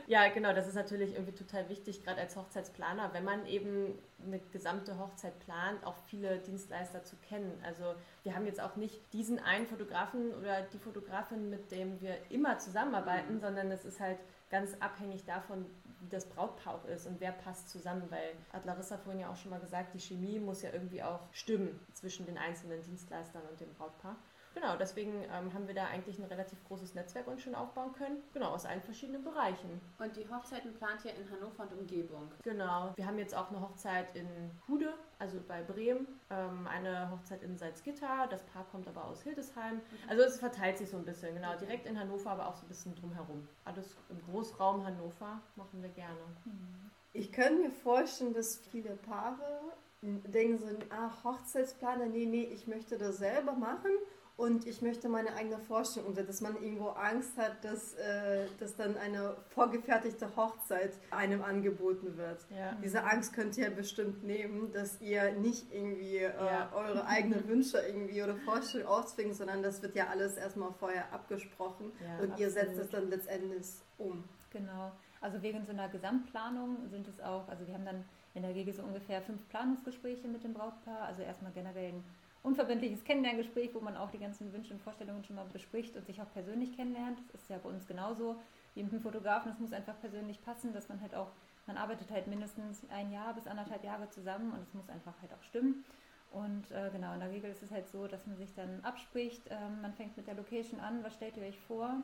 Ja, 0.07 0.29
genau, 0.29 0.53
das 0.55 0.67
ist 0.67 0.75
natürlich 0.75 1.13
irgendwie 1.15 1.35
total 1.35 1.69
wichtig, 1.69 2.03
gerade 2.05 2.21
als 2.21 2.37
Hochzeitsplaner, 2.37 3.13
wenn 3.13 3.25
man 3.25 3.47
eben 3.47 3.99
eine 4.25 4.39
gesamte 4.39 4.99
Hochzeit 4.99 5.42
plant, 5.45 5.85
auch 5.85 5.97
viele 6.07 6.39
Dienstleister 6.39 7.05
zu 7.05 7.17
kennen. 7.17 7.53
Also 7.65 7.95
wir 8.23 8.35
haben 8.35 8.47
jetzt 8.47 8.61
auch 8.61 8.77
nicht 8.77 9.01
diesen 9.13 9.39
einen 9.39 9.67
Fotografen 9.67 10.35
oder 10.35 10.63
die 10.63 10.79
Fotografin, 10.79 11.51
mit 11.51 11.71
dem 11.71 12.01
wir 12.01 12.17
immer 12.31 12.59
zusammenarbeiten, 12.59 13.35
mhm. 13.35 13.41
sondern 13.41 13.71
es 13.71 13.85
ist 13.85 14.01
halt 14.01 14.19
ganz 14.51 14.75
abhängig 14.81 15.25
davon, 15.25 15.67
wie 16.01 16.09
das 16.09 16.27
Brautpaar 16.27 16.75
auch 16.75 16.85
ist 16.87 17.07
und 17.07 17.21
wer 17.21 17.33
passt 17.33 17.71
zusammen, 17.71 18.03
weil 18.11 18.35
hat 18.53 18.65
Larissa 18.67 18.99
vorhin 18.99 19.21
ja 19.21 19.31
auch 19.31 19.37
schon 19.37 19.51
mal 19.51 19.61
gesagt, 19.61 19.95
die 19.95 20.01
Chemie 20.01 20.39
muss 20.39 20.63
ja 20.63 20.71
irgendwie 20.73 21.03
auch 21.03 21.21
stimmen 21.33 21.79
zwischen 21.93 22.27
den 22.27 22.37
einzelnen 22.37 22.83
Dienstleistern 22.83 23.43
und 23.51 23.61
dem 23.61 23.73
Brautpaar. 23.75 24.17
Genau, 24.55 24.77
deswegen 24.77 25.23
ähm, 25.25 25.53
haben 25.55 25.67
wir 25.67 25.75
da 25.75 25.87
eigentlich 25.87 26.19
ein 26.19 26.25
relativ 26.25 26.63
großes 26.65 26.95
Netzwerk 26.95 27.27
uns 27.27 27.43
schon 27.43 27.55
aufbauen 27.55 27.93
können. 27.93 28.23
Genau, 28.35 28.51
aus 28.51 28.67
allen 28.67 28.83
verschiedenen 28.83 29.25
Bereichen. 29.25 29.81
Und 29.99 30.17
die 30.17 30.29
Hochzeiten 30.29 30.75
plant 30.75 31.05
ihr 31.05 31.15
in 31.15 31.31
Hannover 31.31 31.63
und 31.63 31.73
Umgebung? 31.81 32.31
Genau. 32.43 32.93
Wir 32.97 33.07
haben 33.07 33.19
jetzt 33.19 33.35
auch 33.35 33.51
eine 33.51 33.61
Hochzeit 33.61 34.15
in 34.15 34.29
Hude, 34.69 34.93
also 35.19 35.41
bei 35.47 35.63
Bremen, 35.63 36.07
ähm, 36.31 36.67
eine 36.67 37.11
Hochzeit 37.11 37.43
in 37.43 37.57
Salzgitter. 37.57 38.27
Das 38.31 38.43
Paar 38.45 38.65
kommt 38.71 38.89
aber 38.89 39.05
aus 39.05 39.23
Hildesheim. 39.23 39.77
Mhm. 39.77 40.09
Also 40.09 40.23
es 40.23 40.39
verteilt 40.39 40.79
sich 40.79 40.91
so 40.91 40.99
ein 40.99 41.05
bisschen, 41.05 41.35
genau. 41.35 41.57
Direkt 41.57 41.87
in 41.87 41.99
Hannover, 41.99 42.31
aber 42.31 42.49
auch 42.49 42.57
so 42.57 42.67
ein 42.67 42.69
bisschen 42.69 42.95
drumherum. 42.95 43.49
Alles 43.65 43.97
im 44.11 44.21
Großraum 44.31 44.85
Hannover 44.85 45.41
machen 45.57 45.83
wir 45.83 45.91
gerne. 45.91 46.21
Mhm. 46.45 46.91
Ich 47.15 47.33
könnte 47.33 47.63
mir 47.63 47.71
vorstellen, 47.71 48.33
dass 48.33 48.57
viele 48.57 48.97
Paare 48.97 49.61
denken 50.03 50.59
so, 50.59 50.67
ah, 50.91 51.11
Hochzeitsplaner, 51.23 52.07
nee, 52.07 52.27
nee, 52.27 52.45
ich 52.45 52.67
möchte 52.67 52.99
das 52.99 53.19
selber 53.19 53.53
machen 53.53 53.91
und 54.37 54.67
ich 54.67 54.81
möchte 54.81 55.09
meine 55.09 55.35
eigene 55.35 55.59
Vorstellung, 55.59 56.15
dass 56.15 56.41
man 56.41 56.57
irgendwo 56.57 56.89
Angst 56.89 57.37
hat, 57.37 57.63
dass, 57.65 57.95
äh, 57.95 58.47
dass 58.59 58.75
dann 58.77 58.97
eine 58.97 59.37
vorgefertigte 59.51 60.35
Hochzeit 60.37 60.95
einem 61.11 61.43
angeboten 61.43 62.17
wird. 62.17 62.47
Ja. 62.51 62.73
Diese 62.83 63.05
Angst 63.05 63.35
könnt 63.35 63.57
ihr 63.59 63.71
bestimmt 63.71 64.25
nehmen, 64.25 64.73
dass 64.73 65.01
ihr 65.01 65.33
nicht 65.33 65.73
irgendwie 65.73 66.17
äh, 66.17 66.33
ja. 66.35 66.73
eure 66.75 67.07
eigenen 67.07 67.47
Wünsche 67.49 67.79
irgendwie 67.79 68.23
oder 68.23 68.35
Vorstellungen 68.37 68.89
ausfängt, 68.89 69.37
sondern 69.37 69.63
das 69.63 69.83
wird 69.83 69.95
ja 69.95 70.09
alles 70.09 70.37
erstmal 70.37 70.73
vorher 70.73 71.13
abgesprochen 71.13 71.93
ja, 72.01 72.15
und 72.15 72.33
absolut. 72.33 72.41
ihr 72.41 72.51
setzt 72.51 72.79
es 72.79 72.91
dann 72.91 73.11
letztendlich 73.11 73.67
um. 73.99 74.25
Genau. 74.51 74.93
Also 75.21 75.41
wegen 75.43 75.65
so 75.65 75.73
einer 75.73 75.89
Gesamtplanung 75.89 76.89
sind 76.91 77.07
es 77.07 77.21
auch, 77.21 77.49
also 77.49 77.67
wir 77.67 77.75
haben 77.75 77.85
dann 77.85 78.05
in 78.35 78.43
der 78.43 78.55
Regel 78.55 78.75
so 78.75 78.83
ungefähr 78.83 79.21
fünf 79.23 79.47
Planungsgespräche 79.51 80.27
mit 80.27 80.43
dem 80.43 80.55
Brautpaar, 80.55 81.03
also 81.03 81.23
erstmal 81.23 81.53
generell 81.53 81.93
ein 81.93 82.05
unverbindliches 82.43 83.05
Kennenlerngespräch, 83.05 83.75
wo 83.75 83.81
man 83.81 83.97
auch 83.97 84.11
die 84.11 84.19
ganzen 84.19 84.53
Wünsche 84.53 84.75
und 84.75 84.83
Vorstellungen 84.83 85.25
schon 85.25 85.37
mal 85.37 85.47
bespricht 85.53 85.97
und 85.97 86.07
sich 86.07 86.21
auch 86.21 86.33
persönlich 86.33 86.77
kennenlernt. 86.77 87.19
Das 87.33 87.43
ist 87.43 87.51
ja 87.51 87.59
bei 87.59 87.69
uns 87.69 87.87
genauso 87.87 88.37
wie 88.75 88.83
mit 88.83 88.93
dem 88.93 89.01
Fotografen. 89.01 89.53
Es 89.53 89.59
muss 89.61 89.73
einfach 89.73 89.99
persönlich 90.01 90.43
passen, 90.43 90.73
dass 90.73 90.89
man 90.89 91.01
halt 91.01 91.15
auch, 91.15 91.31
man 91.67 91.77
arbeitet 91.77 92.11
halt 92.11 92.27
mindestens 92.27 92.83
ein 92.91 93.13
Jahr 93.13 93.35
bis 93.35 93.47
anderthalb 93.47 93.85
Jahre 93.85 94.09
zusammen 94.11 94.53
und 94.53 94.63
es 94.63 94.75
muss 94.75 94.89
einfach 94.89 95.15
halt 95.21 95.33
auch 95.33 95.43
stimmen. 95.43 95.85
Und 96.33 96.71
äh, 96.73 96.91
genau, 96.91 97.13
in 97.13 97.21
der 97.21 97.31
Regel 97.31 97.51
ist 97.51 97.63
es 97.63 97.71
halt 97.71 97.89
so, 97.89 98.07
dass 98.09 98.27
man 98.27 98.37
sich 98.37 98.55
dann 98.55 98.81
abspricht, 98.83 99.43
ähm, 99.51 99.83
man 99.83 99.93
fängt 99.93 100.17
mit 100.17 100.27
der 100.27 100.35
Location 100.35 100.81
an, 100.81 101.05
was 101.05 101.15
stellt 101.15 101.37
ihr 101.37 101.45
euch 101.45 101.61
vor? 101.61 102.03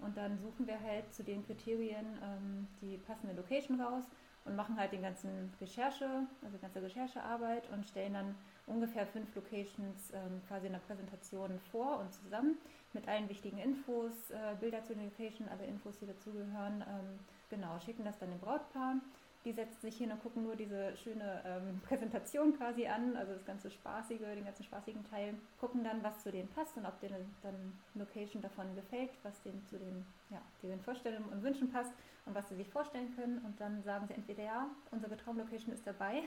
Und 0.00 0.16
dann 0.16 0.38
suchen 0.38 0.66
wir 0.66 0.80
halt 0.80 1.12
zu 1.12 1.22
den 1.22 1.44
Kriterien 1.46 2.06
ähm, 2.22 2.66
die 2.80 2.98
passende 2.98 3.34
Location 3.34 3.80
raus 3.80 4.04
und 4.44 4.56
machen 4.56 4.76
halt 4.76 4.92
den 4.92 5.02
ganzen 5.02 5.52
Recherche, 5.60 6.26
also 6.42 6.56
die 6.56 6.62
ganze 6.62 6.82
Recherchearbeit 6.82 7.70
und 7.70 7.86
stellen 7.86 8.14
dann 8.14 8.34
ungefähr 8.68 9.06
fünf 9.06 9.34
Locations 9.34 10.12
ähm, 10.12 10.40
quasi 10.46 10.66
in 10.66 10.72
der 10.72 10.80
Präsentation 10.80 11.58
vor 11.70 11.98
und 12.00 12.12
zusammen 12.12 12.58
mit 12.92 13.06
allen 13.08 13.28
wichtigen 13.28 13.58
Infos, 13.58 14.30
äh, 14.30 14.54
Bilder 14.60 14.84
zu 14.84 14.94
den 14.94 15.04
Location, 15.04 15.48
alle 15.48 15.66
Infos, 15.66 15.98
die 15.98 16.06
dazugehören. 16.06 16.82
Ähm, 16.82 17.18
genau, 17.50 17.78
schicken 17.80 18.04
das 18.04 18.18
dann 18.18 18.30
dem 18.30 18.38
Brautpaar. 18.38 18.96
Die 19.44 19.52
setzen 19.52 19.80
sich 19.80 19.96
hin 19.96 20.10
und 20.10 20.20
gucken 20.22 20.42
nur 20.42 20.56
diese 20.56 20.96
schöne 20.96 21.42
ähm, 21.46 21.80
Präsentation 21.88 22.56
quasi 22.56 22.86
an, 22.86 23.16
also 23.16 23.32
das 23.32 23.44
ganze 23.44 23.70
Spaßige, 23.70 24.18
den 24.18 24.44
ganzen 24.44 24.64
spaßigen 24.64 25.08
Teil, 25.10 25.34
gucken 25.60 25.84
dann, 25.84 26.02
was 26.02 26.22
zu 26.22 26.30
denen 26.30 26.48
passt 26.48 26.76
und 26.76 26.86
ob 26.86 26.98
denen 27.00 27.34
dann 27.42 27.78
Location 27.94 28.42
davon 28.42 28.74
gefällt, 28.74 29.10
was 29.22 29.40
denen 29.42 29.64
zu 29.66 29.78
den, 29.78 30.04
ja, 30.30 30.40
deren 30.62 30.80
Vorstellungen 30.80 31.28
und 31.30 31.42
Wünschen 31.42 31.70
passt 31.70 31.92
und 32.26 32.34
was 32.34 32.48
sie 32.48 32.56
sich 32.56 32.68
vorstellen 32.68 33.14
können. 33.14 33.38
Und 33.44 33.60
dann 33.60 33.82
sagen 33.84 34.06
sie 34.08 34.14
entweder 34.14 34.42
ja, 34.42 34.66
unsere 34.90 35.16
Traumlocation 35.16 35.72
ist 35.72 35.86
dabei 35.86 36.22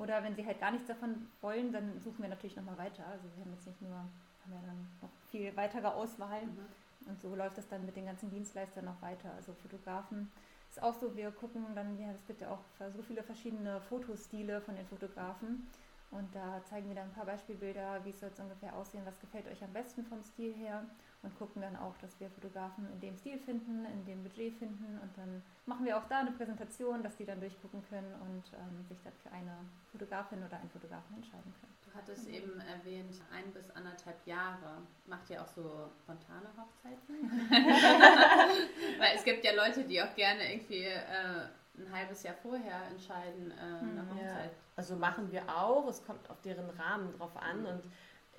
oder 0.00 0.24
wenn 0.24 0.34
sie 0.34 0.46
halt 0.46 0.58
gar 0.58 0.70
nichts 0.70 0.88
davon 0.88 1.28
wollen, 1.42 1.72
dann 1.72 2.00
suchen 2.00 2.22
wir 2.22 2.30
natürlich 2.30 2.56
nochmal 2.56 2.78
weiter. 2.78 3.06
Also 3.06 3.24
wir 3.36 3.44
haben 3.44 3.52
jetzt 3.52 3.66
nicht 3.66 3.82
nur, 3.82 3.94
haben 3.94 4.52
ja 4.52 4.60
dann 4.64 4.88
noch 5.02 5.10
viel 5.30 5.54
weitere 5.56 5.86
Auswahl. 5.88 6.42
Mhm. 6.42 6.64
Und 7.06 7.20
so 7.20 7.34
läuft 7.34 7.58
das 7.58 7.68
dann 7.68 7.84
mit 7.84 7.96
den 7.96 8.06
ganzen 8.06 8.30
Dienstleistern 8.30 8.86
noch 8.86 9.00
weiter. 9.02 9.30
Also 9.36 9.52
Fotografen 9.52 10.30
ist 10.70 10.82
auch 10.82 10.94
so, 10.94 11.14
wir 11.16 11.30
gucken 11.32 11.66
dann, 11.74 11.98
ja, 11.98 12.10
es 12.12 12.26
gibt 12.26 12.40
ja 12.40 12.50
auch 12.50 12.60
so 12.94 13.02
viele 13.02 13.22
verschiedene 13.22 13.80
Fotostile 13.82 14.60
von 14.60 14.74
den 14.74 14.86
Fotografen. 14.86 15.66
Und 16.10 16.34
da 16.34 16.62
zeigen 16.64 16.88
wir 16.88 16.94
dann 16.94 17.08
ein 17.08 17.14
paar 17.14 17.26
Beispielbilder, 17.26 18.04
wie 18.04 18.10
es 18.10 18.20
soll 18.20 18.30
es 18.32 18.40
ungefähr 18.40 18.74
aussehen, 18.74 19.04
was 19.04 19.20
gefällt 19.20 19.46
euch 19.48 19.62
am 19.62 19.72
besten 19.72 20.04
vom 20.04 20.22
Stil 20.22 20.54
her 20.54 20.82
und 21.22 21.36
gucken 21.38 21.60
dann 21.62 21.76
auch, 21.76 21.96
dass 21.98 22.18
wir 22.18 22.30
Fotografen 22.30 22.90
in 22.92 23.00
dem 23.00 23.16
Stil 23.16 23.38
finden, 23.38 23.84
in 23.84 24.04
dem 24.06 24.22
Budget 24.22 24.54
finden 24.54 24.98
und 25.02 25.16
dann 25.16 25.42
machen 25.66 25.84
wir 25.84 25.98
auch 25.98 26.06
da 26.08 26.20
eine 26.20 26.32
Präsentation, 26.32 27.02
dass 27.02 27.16
die 27.16 27.26
dann 27.26 27.40
durchgucken 27.40 27.82
können 27.88 28.12
und 28.22 28.44
ähm, 28.54 28.84
sich 28.88 28.98
dann 29.04 29.12
für 29.22 29.30
eine 29.30 29.56
Fotografin 29.92 30.42
oder 30.42 30.58
einen 30.58 30.70
Fotografen 30.70 31.16
entscheiden 31.16 31.52
können. 31.60 31.74
Du 31.84 31.98
hattest 31.98 32.28
mhm. 32.28 32.34
eben 32.34 32.60
erwähnt, 32.60 33.20
ein 33.32 33.52
bis 33.52 33.70
anderthalb 33.72 34.26
Jahre. 34.26 34.82
Macht 35.06 35.28
ihr 35.28 35.42
auch 35.42 35.48
so 35.48 35.90
spontane 36.02 36.48
Hochzeiten? 36.56 37.30
Weil 38.98 39.16
es 39.16 39.24
gibt 39.24 39.44
ja 39.44 39.52
Leute, 39.52 39.84
die 39.84 40.00
auch 40.00 40.14
gerne 40.14 40.52
irgendwie 40.52 40.84
äh, 40.84 41.48
ein 41.76 41.92
halbes 41.92 42.22
Jahr 42.22 42.34
vorher 42.34 42.86
entscheiden, 42.90 43.50
äh, 43.50 43.54
eine 43.60 44.02
mhm. 44.02 44.10
Hochzeit. 44.10 44.52
Ja. 44.52 44.58
Also 44.76 44.96
machen 44.96 45.30
wir 45.30 45.42
auch. 45.48 45.88
Es 45.88 46.04
kommt 46.04 46.28
auf 46.30 46.40
deren 46.42 46.70
Rahmen 46.70 47.12
drauf 47.18 47.36
an 47.36 47.60
mhm. 47.60 47.66
und 47.66 47.82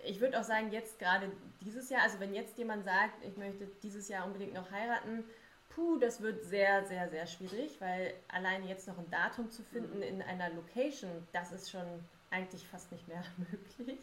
ich 0.04 0.20
würde 0.20 0.40
auch 0.40 0.44
sagen, 0.44 0.72
jetzt 0.72 1.00
gerade 1.00 1.32
dieses 1.62 1.90
Jahr, 1.90 2.04
also 2.04 2.20
wenn 2.20 2.34
jetzt 2.34 2.58
jemand 2.58 2.84
sagt, 2.84 3.24
ich 3.24 3.38
möchte 3.38 3.68
dieses 3.84 4.08
Jahr 4.08 4.26
unbedingt 4.26 4.54
noch 4.54 4.72
heiraten, 4.72 5.24
puh, 5.70 5.98
das 5.98 6.22
wird 6.22 6.44
sehr, 6.44 6.86
sehr, 6.86 7.10
sehr 7.10 7.28
schwierig, 7.28 7.80
weil 7.80 8.14
alleine 8.28 8.68
jetzt 8.68 8.88
noch 8.88 8.98
ein 8.98 9.10
Datum 9.10 9.50
zu 9.50 9.64
finden 9.64 9.98
mhm. 9.98 10.04
in 10.04 10.22
einer 10.22 10.50
Location, 10.50 11.10
das 11.32 11.52
ist 11.52 11.72
schon 11.72 11.86
eigentlich 12.30 12.68
fast 12.68 12.92
nicht 12.92 13.08
mehr 13.08 13.24
möglich. 13.38 14.00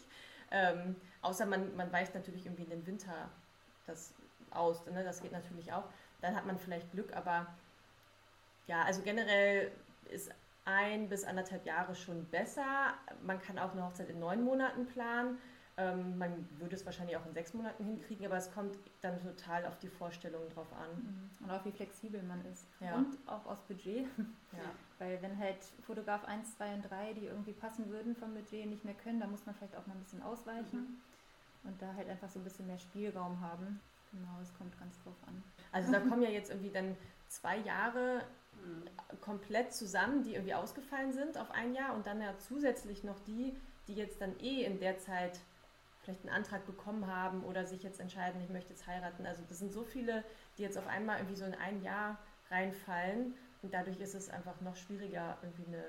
Ähm, 0.50 0.96
außer 1.22 1.46
man, 1.46 1.74
man 1.76 1.92
weicht 1.92 2.14
natürlich 2.14 2.46
irgendwie 2.46 2.64
in 2.64 2.70
den 2.70 2.86
Winter 2.86 3.30
das 3.86 4.14
aus, 4.50 4.86
ne? 4.86 5.04
das 5.04 5.20
geht 5.20 5.32
natürlich 5.32 5.72
auch. 5.72 5.84
Dann 6.20 6.34
hat 6.34 6.46
man 6.46 6.58
vielleicht 6.58 6.90
Glück, 6.92 7.14
aber 7.14 7.46
ja, 8.66 8.82
also 8.82 9.02
generell 9.02 9.70
ist 10.10 10.30
ein 10.64 11.08
bis 11.08 11.24
anderthalb 11.24 11.64
Jahre 11.64 11.94
schon 11.94 12.24
besser. 12.26 12.94
Man 13.22 13.40
kann 13.40 13.58
auch 13.58 13.72
eine 13.72 13.84
Hochzeit 13.84 14.10
in 14.10 14.18
neun 14.18 14.42
Monaten 14.42 14.86
planen. 14.86 15.38
Ähm, 15.78 16.18
man 16.18 16.48
würde 16.58 16.74
es 16.74 16.84
wahrscheinlich 16.84 17.16
auch 17.16 17.24
in 17.24 17.32
sechs 17.32 17.54
Monaten 17.54 17.84
hinkriegen, 17.84 18.26
aber 18.26 18.36
es 18.36 18.52
kommt 18.52 18.76
dann 19.00 19.16
total 19.22 19.64
auf 19.64 19.78
die 19.78 19.86
Vorstellungen 19.86 20.48
drauf 20.50 20.66
an. 20.72 20.90
Mhm. 20.90 21.44
Und 21.44 21.50
auch 21.52 21.64
wie 21.64 21.70
flexibel 21.70 22.20
man 22.24 22.44
ist. 22.46 22.66
Ja. 22.80 22.96
Und 22.96 23.16
auch 23.26 23.46
aus 23.46 23.62
Budget. 23.62 24.06
Ja. 24.50 24.64
Weil 24.98 25.20
wenn 25.20 25.38
halt 25.38 25.58
Fotograf 25.86 26.24
1, 26.24 26.56
2 26.56 26.74
und 26.74 26.90
3, 26.90 27.12
die 27.12 27.26
irgendwie 27.26 27.52
passen 27.52 27.90
würden 27.90 28.16
vom 28.16 28.32
Budget, 28.32 28.66
nicht 28.66 28.82
mehr 28.82 28.94
können, 28.94 29.20
dann 29.20 29.30
muss 29.30 29.44
man 29.44 29.54
vielleicht 29.54 29.76
auch 29.76 29.86
mal 29.86 29.92
ein 29.92 30.00
bisschen 30.00 30.22
ausweichen. 30.22 30.80
Mhm. 31.62 31.68
Und 31.68 31.82
da 31.82 31.94
halt 31.94 32.08
einfach 32.08 32.30
so 32.30 32.40
ein 32.40 32.44
bisschen 32.44 32.66
mehr 32.66 32.78
Spielraum 32.78 33.40
haben. 33.42 33.78
Genau, 34.10 34.40
es 34.42 34.52
kommt 34.56 34.76
ganz 34.80 34.98
drauf 35.04 35.14
an. 35.26 35.44
Also 35.70 35.92
da 35.92 36.00
kommen 36.08 36.22
ja 36.22 36.30
jetzt 36.30 36.50
irgendwie 36.50 36.70
dann 36.70 36.96
zwei 37.28 37.58
Jahre 37.58 38.22
mhm. 38.64 39.20
komplett 39.20 39.74
zusammen, 39.74 40.24
die 40.24 40.32
irgendwie 40.34 40.54
ausgefallen 40.54 41.12
sind 41.12 41.36
auf 41.36 41.50
ein 41.50 41.74
Jahr 41.74 41.94
und 41.94 42.06
dann 42.06 42.22
ja 42.22 42.36
zusätzlich 42.38 43.04
noch 43.04 43.20
die, 43.20 43.54
die 43.86 43.94
jetzt 43.94 44.20
dann 44.20 44.38
eh 44.40 44.64
in 44.64 44.80
der 44.80 44.98
Zeit 44.98 45.38
vielleicht 46.08 46.26
einen 46.26 46.34
Antrag 46.34 46.64
bekommen 46.64 47.06
haben 47.06 47.44
oder 47.44 47.66
sich 47.66 47.82
jetzt 47.82 48.00
entscheiden, 48.00 48.40
ich 48.42 48.48
möchte 48.48 48.70
jetzt 48.70 48.86
heiraten. 48.86 49.26
Also 49.26 49.42
das 49.46 49.58
sind 49.58 49.74
so 49.74 49.84
viele, 49.84 50.24
die 50.56 50.62
jetzt 50.62 50.78
auf 50.78 50.86
einmal 50.86 51.18
irgendwie 51.18 51.36
so 51.36 51.44
in 51.44 51.54
ein 51.54 51.82
Jahr 51.82 52.18
reinfallen 52.50 53.34
und 53.62 53.74
dadurch 53.74 54.00
ist 54.00 54.14
es 54.14 54.30
einfach 54.30 54.58
noch 54.62 54.74
schwieriger, 54.74 55.36
irgendwie 55.42 55.66
eine 55.66 55.84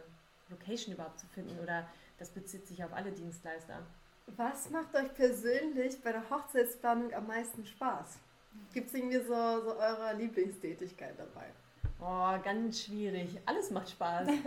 Location 0.50 0.94
überhaupt 0.94 1.20
zu 1.20 1.28
finden 1.28 1.58
oder 1.60 1.88
das 2.18 2.32
bezieht 2.32 2.68
sich 2.68 2.84
auf 2.84 2.92
alle 2.92 3.14
Dienstleister. 3.14 3.82
Was 4.36 4.70
macht 4.70 4.94
euch 4.94 5.14
persönlich 5.14 6.02
bei 6.04 6.12
der 6.12 6.30
Hochzeitsplanung 6.30 7.14
am 7.14 7.28
meisten 7.28 7.66
Spaß? 7.66 8.18
Gibt 8.74 8.90
es 8.90 8.96
irgendwie 8.96 9.20
so, 9.20 9.62
so 9.62 9.78
eure 9.78 10.16
Lieblingstätigkeit 10.18 11.16
dabei? 11.18 11.46
Oh, 12.02 12.44
ganz 12.44 12.84
schwierig. 12.84 13.40
Alles 13.46 13.72
macht 13.72 13.90
Spaß. 13.90 14.28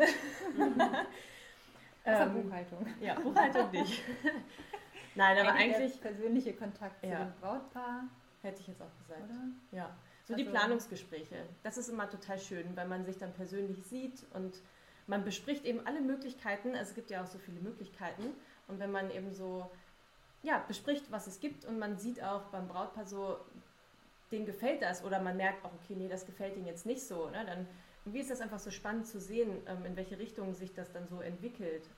Ähm, 2.05 2.43
Buchhaltung. 2.43 2.87
Ja, 3.01 3.15
Buchhaltung 3.15 3.71
nicht. 3.71 4.03
Nein, 5.14 5.38
aber 5.38 5.53
eigentlich. 5.53 5.77
eigentlich 5.77 6.01
persönliche 6.01 6.53
Kontakt 6.55 7.05
ja. 7.05 7.11
zu 7.11 7.16
dem 7.25 7.33
Brautpaar. 7.40 8.05
Hätte 8.42 8.61
ich 8.61 8.66
jetzt 8.66 8.83
auch 8.83 8.98
gesagt. 8.98 9.22
Oder? 9.25 9.79
Ja. 9.79 9.96
So 10.25 10.35
also, 10.35 10.44
die 10.44 10.51
Planungsgespräche. 10.51 11.37
Das 11.62 11.77
ist 11.77 11.88
immer 11.88 12.09
total 12.09 12.38
schön, 12.38 12.77
weil 12.77 12.87
man 12.87 13.05
sich 13.05 13.18
dann 13.18 13.33
persönlich 13.33 13.83
sieht 13.85 14.25
und 14.35 14.55
man 15.07 15.25
bespricht 15.25 15.64
eben 15.64 15.87
alle 15.87 16.01
Möglichkeiten. 16.01 16.75
Also 16.75 16.90
es 16.90 16.94
gibt 16.94 17.11
ja 17.11 17.22
auch 17.22 17.27
so 17.27 17.38
viele 17.38 17.61
Möglichkeiten. 17.61 18.25
Und 18.68 18.79
wenn 18.79 18.90
man 18.90 19.11
eben 19.11 19.33
so 19.33 19.70
ja, 20.42 20.64
bespricht, 20.66 21.11
was 21.11 21.27
es 21.27 21.40
gibt 21.40 21.64
und 21.64 21.79
man 21.79 21.98
sieht 21.98 22.22
auch 22.22 22.42
beim 22.46 22.68
Brautpaar 22.68 23.07
so, 23.07 23.38
denen 24.31 24.46
gefällt 24.46 24.83
das 24.83 25.05
oder 25.05 25.20
man 25.20 25.37
merkt 25.37 25.64
auch, 25.64 25.72
okay, 25.83 25.94
nee, 25.96 26.09
das 26.09 26.27
gefällt 26.27 26.57
ihnen 26.57 26.66
jetzt 26.66 26.87
nicht 26.87 27.03
so, 27.03 27.29
ne? 27.31 27.44
dann 27.44 27.66
wie 28.05 28.18
ist 28.18 28.31
das 28.31 28.40
einfach 28.40 28.59
so 28.59 28.70
spannend 28.70 29.07
zu 29.07 29.20
sehen, 29.20 29.62
ähm, 29.66 29.85
in 29.85 29.96
welche 29.96 30.18
Richtung 30.18 30.55
sich 30.55 30.72
das 30.75 30.90
dann 30.90 31.07
so 31.07 31.20
entwickelt. 31.20 31.88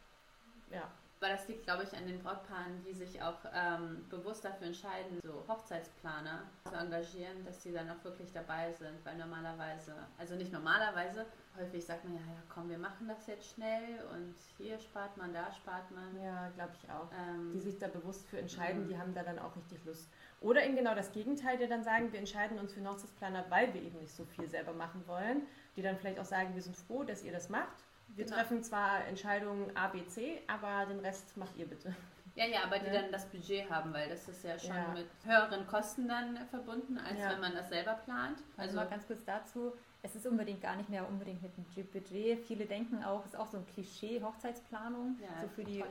Ja. 0.70 0.90
Weil 1.24 1.32
das 1.32 1.48
liegt, 1.48 1.64
glaube 1.64 1.84
ich, 1.84 1.96
an 1.96 2.06
den 2.06 2.22
Brautpaaren, 2.22 2.84
die 2.86 2.92
sich 2.92 3.22
auch 3.22 3.38
ähm, 3.54 4.04
bewusst 4.10 4.44
dafür 4.44 4.66
entscheiden, 4.66 5.20
so 5.22 5.42
Hochzeitsplaner 5.48 6.42
zu 6.68 6.74
engagieren, 6.74 7.42
dass 7.46 7.62
sie 7.62 7.72
dann 7.72 7.88
auch 7.88 8.04
wirklich 8.04 8.30
dabei 8.30 8.70
sind. 8.74 9.02
Weil 9.04 9.16
normalerweise, 9.16 9.94
also 10.18 10.34
nicht 10.34 10.52
normalerweise, 10.52 11.24
häufig 11.58 11.82
sagt 11.82 12.04
man 12.04 12.12
ja, 12.12 12.20
ja 12.20 12.42
komm, 12.50 12.68
wir 12.68 12.76
machen 12.76 13.08
das 13.08 13.26
jetzt 13.26 13.54
schnell 13.54 14.04
und 14.12 14.34
hier 14.58 14.78
spart 14.78 15.16
man, 15.16 15.32
da 15.32 15.50
spart 15.50 15.90
man. 15.92 16.22
Ja, 16.22 16.50
glaube 16.56 16.72
ich 16.82 16.90
auch. 16.90 17.08
Ähm, 17.12 17.52
die 17.54 17.60
sich 17.60 17.78
da 17.78 17.88
bewusst 17.88 18.26
für 18.28 18.36
entscheiden, 18.36 18.86
die 18.86 18.98
haben 18.98 19.14
da 19.14 19.22
dann 19.22 19.38
auch 19.38 19.56
richtig 19.56 19.82
Lust. 19.86 20.06
Oder 20.42 20.62
eben 20.66 20.76
genau 20.76 20.94
das 20.94 21.10
Gegenteil, 21.10 21.56
die 21.56 21.66
dann 21.66 21.84
sagen, 21.84 22.12
wir 22.12 22.18
entscheiden 22.18 22.58
uns 22.58 22.74
für 22.74 22.80
einen 22.80 22.90
Hochzeitsplaner, 22.90 23.46
weil 23.48 23.72
wir 23.72 23.80
eben 23.80 23.98
nicht 23.98 24.14
so 24.14 24.26
viel 24.26 24.46
selber 24.50 24.74
machen 24.74 25.02
wollen. 25.06 25.46
Die 25.74 25.80
dann 25.80 25.96
vielleicht 25.96 26.18
auch 26.18 26.26
sagen, 26.26 26.54
wir 26.54 26.60
sind 26.60 26.76
froh, 26.76 27.02
dass 27.02 27.24
ihr 27.24 27.32
das 27.32 27.48
macht. 27.48 27.82
Wir 28.14 28.24
genau. 28.24 28.36
treffen 28.36 28.62
zwar 28.62 29.06
Entscheidungen 29.06 29.76
A, 29.76 29.88
B, 29.88 30.06
C, 30.06 30.40
aber 30.46 30.86
den 30.86 31.00
Rest 31.00 31.36
macht 31.36 31.56
ihr 31.56 31.66
bitte. 31.66 31.94
Ja, 32.36 32.46
ja, 32.46 32.64
aber 32.64 32.78
die 32.78 32.86
ja. 32.86 33.02
dann 33.02 33.12
das 33.12 33.26
Budget 33.26 33.70
haben, 33.70 33.92
weil 33.92 34.08
das 34.08 34.28
ist 34.28 34.42
ja 34.44 34.58
schon 34.58 34.74
ja. 34.74 34.88
mit 34.88 35.06
höheren 35.24 35.66
Kosten 35.66 36.08
dann 36.08 36.36
verbunden, 36.50 36.98
als 36.98 37.18
ja. 37.18 37.30
wenn 37.30 37.40
man 37.40 37.54
das 37.54 37.68
selber 37.68 37.94
plant. 38.04 38.38
Also, 38.56 38.78
also 38.78 38.90
ganz 38.90 39.06
kurz 39.06 39.24
dazu, 39.24 39.72
es 40.02 40.16
ist 40.16 40.26
unbedingt 40.26 40.60
gar 40.60 40.76
nicht 40.76 40.90
mehr 40.90 41.08
unbedingt 41.08 41.42
mit 41.42 41.56
dem 41.56 41.86
Budget. 41.86 42.44
Viele 42.46 42.66
denken 42.66 43.04
auch, 43.04 43.20
es 43.24 43.34
ist 43.34 43.38
auch 43.38 43.48
so 43.48 43.58
ein 43.58 43.66
Klischee 43.72 44.20
Hochzeitsplanung, 44.22 45.16
so 45.40 45.48
für 45.48 45.64
die. 45.64 45.84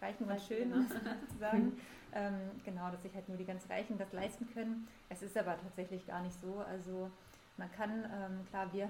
Reichen 0.00 0.28
und 0.28 0.40
Schönen 0.40 0.88
genau. 0.88 1.14
sozusagen. 1.28 1.80
ähm, 2.14 2.34
genau, 2.64 2.90
dass 2.90 3.02
sich 3.02 3.14
halt 3.14 3.28
nur 3.28 3.36
die 3.36 3.44
ganz 3.44 3.68
Reichen 3.68 3.98
das 3.98 4.12
leisten 4.12 4.48
können. 4.52 4.86
Es 5.08 5.22
ist 5.22 5.36
aber 5.36 5.56
tatsächlich 5.60 6.06
gar 6.06 6.22
nicht 6.22 6.38
so. 6.40 6.62
Also 6.68 7.10
man 7.56 7.70
kann, 7.72 8.04
ähm, 8.04 8.46
klar, 8.50 8.72
wir 8.72 8.88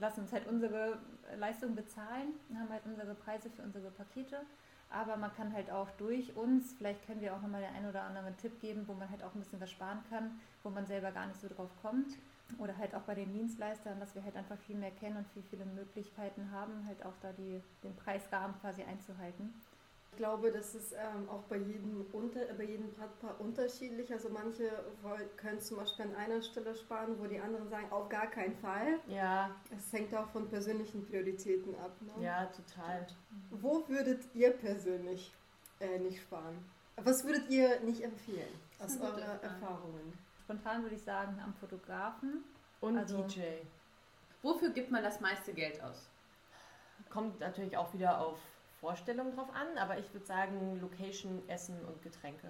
lassen 0.00 0.20
uns 0.20 0.32
halt 0.32 0.46
unsere 0.46 0.98
Leistung 1.38 1.74
bezahlen, 1.74 2.34
haben 2.54 2.70
halt 2.70 2.84
unsere 2.86 3.14
Preise 3.14 3.50
für 3.50 3.62
unsere 3.62 3.90
Pakete. 3.90 4.40
Aber 4.90 5.16
man 5.16 5.32
kann 5.34 5.52
halt 5.52 5.70
auch 5.70 5.88
durch 5.92 6.34
uns, 6.36 6.74
vielleicht 6.76 7.06
können 7.06 7.20
wir 7.20 7.34
auch 7.34 7.40
nochmal 7.40 7.60
den 7.60 7.74
einen 7.76 7.88
oder 7.88 8.02
anderen 8.02 8.36
Tipp 8.38 8.60
geben, 8.60 8.88
wo 8.88 8.94
man 8.94 9.08
halt 9.08 9.22
auch 9.22 9.32
ein 9.34 9.40
bisschen 9.40 9.60
was 9.60 9.70
sparen 9.70 10.00
kann, 10.10 10.40
wo 10.64 10.70
man 10.70 10.84
selber 10.86 11.12
gar 11.12 11.26
nicht 11.26 11.40
so 11.40 11.48
drauf 11.48 11.70
kommt 11.80 12.16
oder 12.58 12.76
halt 12.76 12.94
auch 12.94 13.02
bei 13.02 13.14
den 13.14 13.32
Dienstleistern, 13.32 14.00
dass 14.00 14.14
wir 14.14 14.24
halt 14.24 14.36
einfach 14.36 14.58
viel 14.66 14.76
mehr 14.76 14.90
kennen 14.90 15.16
und 15.18 15.28
viel, 15.28 15.42
viele 15.44 15.64
Möglichkeiten 15.64 16.50
haben, 16.50 16.84
halt 16.86 17.04
auch 17.04 17.14
da 17.22 17.32
die, 17.32 17.62
den 17.84 17.94
Preisrahmen 17.94 18.58
quasi 18.60 18.82
einzuhalten. 18.82 19.54
Ich 20.10 20.16
glaube, 20.16 20.52
das 20.52 20.74
ist 20.74 20.92
ähm, 20.92 21.28
auch 21.30 21.42
bei 21.44 21.56
jedem, 21.56 22.04
unter, 22.12 22.40
bei 22.58 22.64
jedem 22.64 22.92
Brautpaar 22.92 23.40
unterschiedlich. 23.40 24.12
Also 24.12 24.28
manche 24.28 24.70
können 25.36 25.60
zum 25.60 25.78
Beispiel 25.78 26.06
an 26.06 26.14
einer 26.16 26.42
Stelle 26.42 26.74
sparen, 26.74 27.18
wo 27.18 27.26
die 27.26 27.40
anderen 27.40 27.68
sagen, 27.70 27.90
auf 27.90 28.08
gar 28.08 28.26
keinen 28.26 28.54
Fall. 28.56 28.98
Ja. 29.06 29.50
Es 29.74 29.92
hängt 29.92 30.14
auch 30.14 30.28
von 30.28 30.48
persönlichen 30.48 31.06
Prioritäten 31.06 31.74
ab. 31.76 31.92
Ne? 32.00 32.24
Ja, 32.24 32.46
total. 32.46 33.06
Wo 33.50 33.88
würdet 33.88 34.22
ihr 34.34 34.50
persönlich 34.50 35.32
äh, 35.78 35.98
nicht 35.98 36.20
sparen? 36.20 36.58
Was 36.96 37.24
würdet 37.24 37.48
ihr 37.48 37.80
nicht 37.80 38.02
empfehlen 38.02 38.52
aus 38.78 39.00
euren 39.00 39.22
Erfahrungen? 39.40 40.12
spontan 40.50 40.82
würde 40.82 40.96
ich 40.96 41.02
sagen 41.02 41.40
am 41.44 41.54
Fotografen. 41.54 42.44
Und 42.80 42.98
also, 42.98 43.22
DJ. 43.22 43.40
Wofür 44.42 44.70
gibt 44.70 44.90
man 44.90 45.02
das 45.02 45.20
meiste 45.20 45.52
Geld 45.52 45.80
aus? 45.82 46.08
Kommt 47.08 47.38
natürlich 47.40 47.76
auch 47.76 47.92
wieder 47.94 48.20
auf 48.20 48.38
Vorstellungen 48.80 49.34
drauf 49.34 49.48
an, 49.54 49.78
aber 49.78 49.98
ich 49.98 50.12
würde 50.12 50.26
sagen 50.26 50.80
Location, 50.80 51.42
Essen 51.48 51.84
und 51.84 52.02
Getränke. 52.02 52.48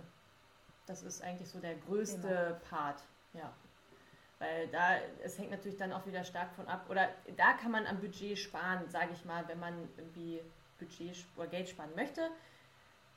Das 0.87 1.03
ist 1.03 1.23
eigentlich 1.23 1.49
so 1.49 1.59
der 1.59 1.75
größte 1.77 2.21
genau. 2.21 2.59
Part, 2.69 3.03
ja. 3.33 3.53
Weil 4.39 4.69
da, 4.69 4.97
es 5.23 5.39
hängt 5.39 5.51
natürlich 5.51 5.77
dann 5.77 5.93
auch 5.93 6.07
wieder 6.07 6.25
stark 6.25 6.53
von 6.55 6.67
ab. 6.67 6.87
Oder 6.89 7.11
da 7.37 7.53
kann 7.55 7.71
man 7.71 7.87
am 7.87 8.01
Budget 8.01 8.39
sparen, 8.39 8.89
sage 8.89 9.11
ich 9.13 9.25
mal, 9.25 9.47
wenn 9.49 9.59
man 9.59 9.89
irgendwie 9.97 10.41
Budget 10.79 11.27
oder 11.37 11.47
Geld 11.47 11.69
sparen 11.69 11.95
möchte 11.95 12.31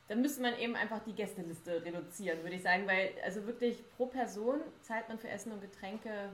dann 0.08 0.22
müsste 0.22 0.42
man 0.42 0.58
eben 0.58 0.76
einfach 0.76 1.00
die 1.00 1.14
Gästeliste 1.14 1.84
reduzieren, 1.84 2.44
würde 2.44 2.56
ich 2.56 2.62
sagen, 2.62 2.88
weil 2.88 3.14
also 3.24 3.46
wirklich 3.46 3.84
pro 3.92 4.08
Person 4.08 4.62
zahlt 4.82 5.08
man 5.08 5.18
für 5.18 5.30
Essen 5.30 5.52
und 5.52 5.62
Getränke 5.62 6.30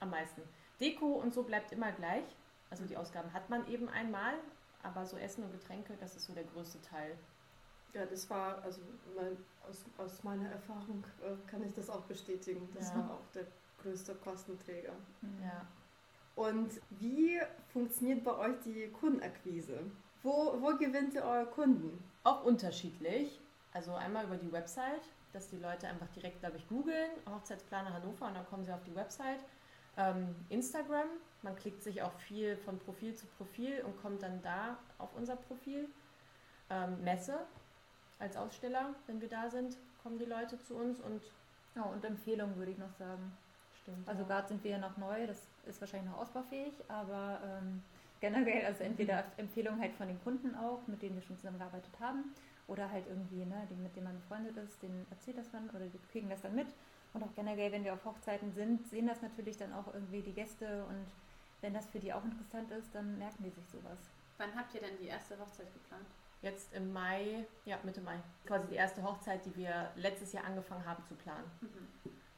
am 0.00 0.10
meisten. 0.10 0.42
Deko 0.80 1.06
und 1.06 1.34
so 1.34 1.42
bleibt 1.42 1.72
immer 1.72 1.92
gleich. 1.92 2.24
Also 2.70 2.84
die 2.84 2.96
Ausgaben 2.96 3.32
hat 3.32 3.50
man 3.50 3.68
eben 3.68 3.88
einmal, 3.88 4.34
aber 4.84 5.04
so 5.06 5.16
Essen 5.16 5.44
und 5.44 5.52
Getränke, 5.52 5.96
das 5.98 6.14
ist 6.14 6.26
so 6.26 6.32
der 6.32 6.44
größte 6.44 6.80
Teil. 6.82 7.16
Ja, 7.92 8.04
das 8.06 8.28
war, 8.28 8.62
also 8.62 8.80
mein, 9.16 9.36
aus, 9.68 9.84
aus 9.98 10.22
meiner 10.24 10.50
Erfahrung 10.50 11.04
äh, 11.22 11.48
kann 11.48 11.64
ich 11.64 11.72
das 11.74 11.88
auch 11.88 12.02
bestätigen. 12.02 12.68
Das 12.74 12.90
ja. 12.90 12.96
war 12.96 13.12
auch 13.12 13.32
der 13.32 13.46
größte 13.82 14.14
Kostenträger. 14.16 14.92
Ja. 15.42 15.66
Und 16.34 16.70
wie 16.90 17.40
funktioniert 17.72 18.24
bei 18.24 18.36
euch 18.36 18.56
die 18.64 18.88
Kundenakquise? 18.88 19.78
Wo, 20.22 20.56
wo 20.60 20.76
gewinnt 20.76 21.14
ihr 21.14 21.22
eure 21.22 21.46
Kunden? 21.46 22.02
Auch 22.24 22.44
unterschiedlich. 22.44 23.40
Also 23.72 23.94
einmal 23.94 24.24
über 24.24 24.36
die 24.36 24.50
Website, 24.50 25.02
dass 25.32 25.48
die 25.48 25.58
Leute 25.58 25.86
einfach 25.86 26.08
direkt, 26.08 26.40
glaube 26.40 26.56
ich, 26.56 26.68
googeln, 26.68 27.10
Hochzeitsplaner 27.28 27.92
Hannover 27.92 28.26
und 28.26 28.34
dann 28.34 28.46
kommen 28.46 28.64
sie 28.64 28.72
auf 28.72 28.82
die 28.84 28.94
Website. 28.94 29.40
Ähm, 29.96 30.34
Instagram, 30.48 31.08
man 31.44 31.54
klickt 31.54 31.82
sich 31.82 32.02
auch 32.02 32.18
viel 32.20 32.56
von 32.56 32.78
Profil 32.80 33.14
zu 33.14 33.26
Profil 33.38 33.82
und 33.84 34.00
kommt 34.02 34.22
dann 34.22 34.42
da 34.42 34.78
auf 34.98 35.10
unser 35.14 35.36
Profil. 35.36 35.88
Ähm, 36.70 37.04
Messe 37.04 37.38
als 38.18 38.36
Aussteller, 38.36 38.94
wenn 39.06 39.20
wir 39.20 39.28
da 39.28 39.50
sind, 39.50 39.76
kommen 40.02 40.18
die 40.18 40.24
Leute 40.24 40.58
zu 40.58 40.74
uns 40.74 41.00
und. 41.00 41.22
Ja, 41.76 41.82
und 41.82 42.04
Empfehlungen 42.04 42.56
würde 42.56 42.70
ich 42.70 42.78
noch 42.78 42.92
sagen. 42.98 43.36
Stimmt. 43.82 44.08
Also 44.08 44.24
gerade 44.24 44.48
sind 44.48 44.62
wir 44.62 44.72
ja 44.72 44.78
noch 44.78 44.96
neu, 44.96 45.26
das 45.26 45.42
ist 45.66 45.80
wahrscheinlich 45.80 46.10
noch 46.10 46.20
ausbaufähig, 46.20 46.72
aber 46.88 47.40
ähm, 47.44 47.82
generell, 48.20 48.64
also 48.64 48.84
entweder 48.84 49.22
mhm. 49.22 49.28
Empfehlungen 49.38 49.80
halt 49.80 49.92
von 49.94 50.06
den 50.06 50.22
Kunden 50.22 50.54
auch, 50.54 50.86
mit 50.86 51.02
denen 51.02 51.16
wir 51.16 51.22
schon 51.22 51.36
zusammengearbeitet 51.36 51.92
haben, 52.00 52.32
oder 52.66 52.90
halt 52.90 53.06
irgendwie, 53.08 53.44
ne, 53.44 53.66
die, 53.68 53.74
mit 53.74 53.94
denen 53.94 54.06
man 54.06 54.20
befreundet 54.20 54.56
ist, 54.56 54.82
denen 54.82 55.06
erzählt 55.10 55.36
das 55.36 55.52
man 55.52 55.68
oder 55.70 55.86
die 55.86 55.98
kriegen 56.10 56.30
das 56.30 56.40
dann 56.40 56.54
mit. 56.54 56.68
Und 57.12 57.22
auch 57.22 57.34
generell, 57.34 57.70
wenn 57.72 57.84
wir 57.84 57.92
auf 57.92 58.04
Hochzeiten 58.04 58.52
sind, 58.52 58.86
sehen 58.88 59.06
das 59.06 59.20
natürlich 59.20 59.56
dann 59.56 59.72
auch 59.72 59.92
irgendwie 59.92 60.22
die 60.22 60.32
Gäste 60.32 60.84
und 60.88 61.06
wenn 61.64 61.72
das 61.72 61.86
für 61.86 61.98
die 61.98 62.12
auch 62.12 62.24
interessant 62.24 62.70
ist, 62.72 62.94
dann 62.94 63.16
merken 63.16 63.42
die 63.42 63.48
sich 63.48 63.66
sowas. 63.68 63.98
Wann 64.36 64.54
habt 64.54 64.74
ihr 64.74 64.82
denn 64.82 64.98
die 65.00 65.06
erste 65.06 65.38
Hochzeit 65.38 65.72
geplant? 65.72 66.06
Jetzt 66.42 66.74
im 66.74 66.92
Mai, 66.92 67.46
ja, 67.64 67.78
Mitte 67.84 68.02
Mai. 68.02 68.18
Quasi 68.44 68.68
die 68.68 68.74
erste 68.74 69.02
Hochzeit, 69.02 69.46
die 69.46 69.56
wir 69.56 69.90
letztes 69.96 70.34
Jahr 70.34 70.44
angefangen 70.44 70.84
haben 70.84 71.02
zu 71.04 71.14
planen. 71.14 71.50
Mhm. 71.62 71.88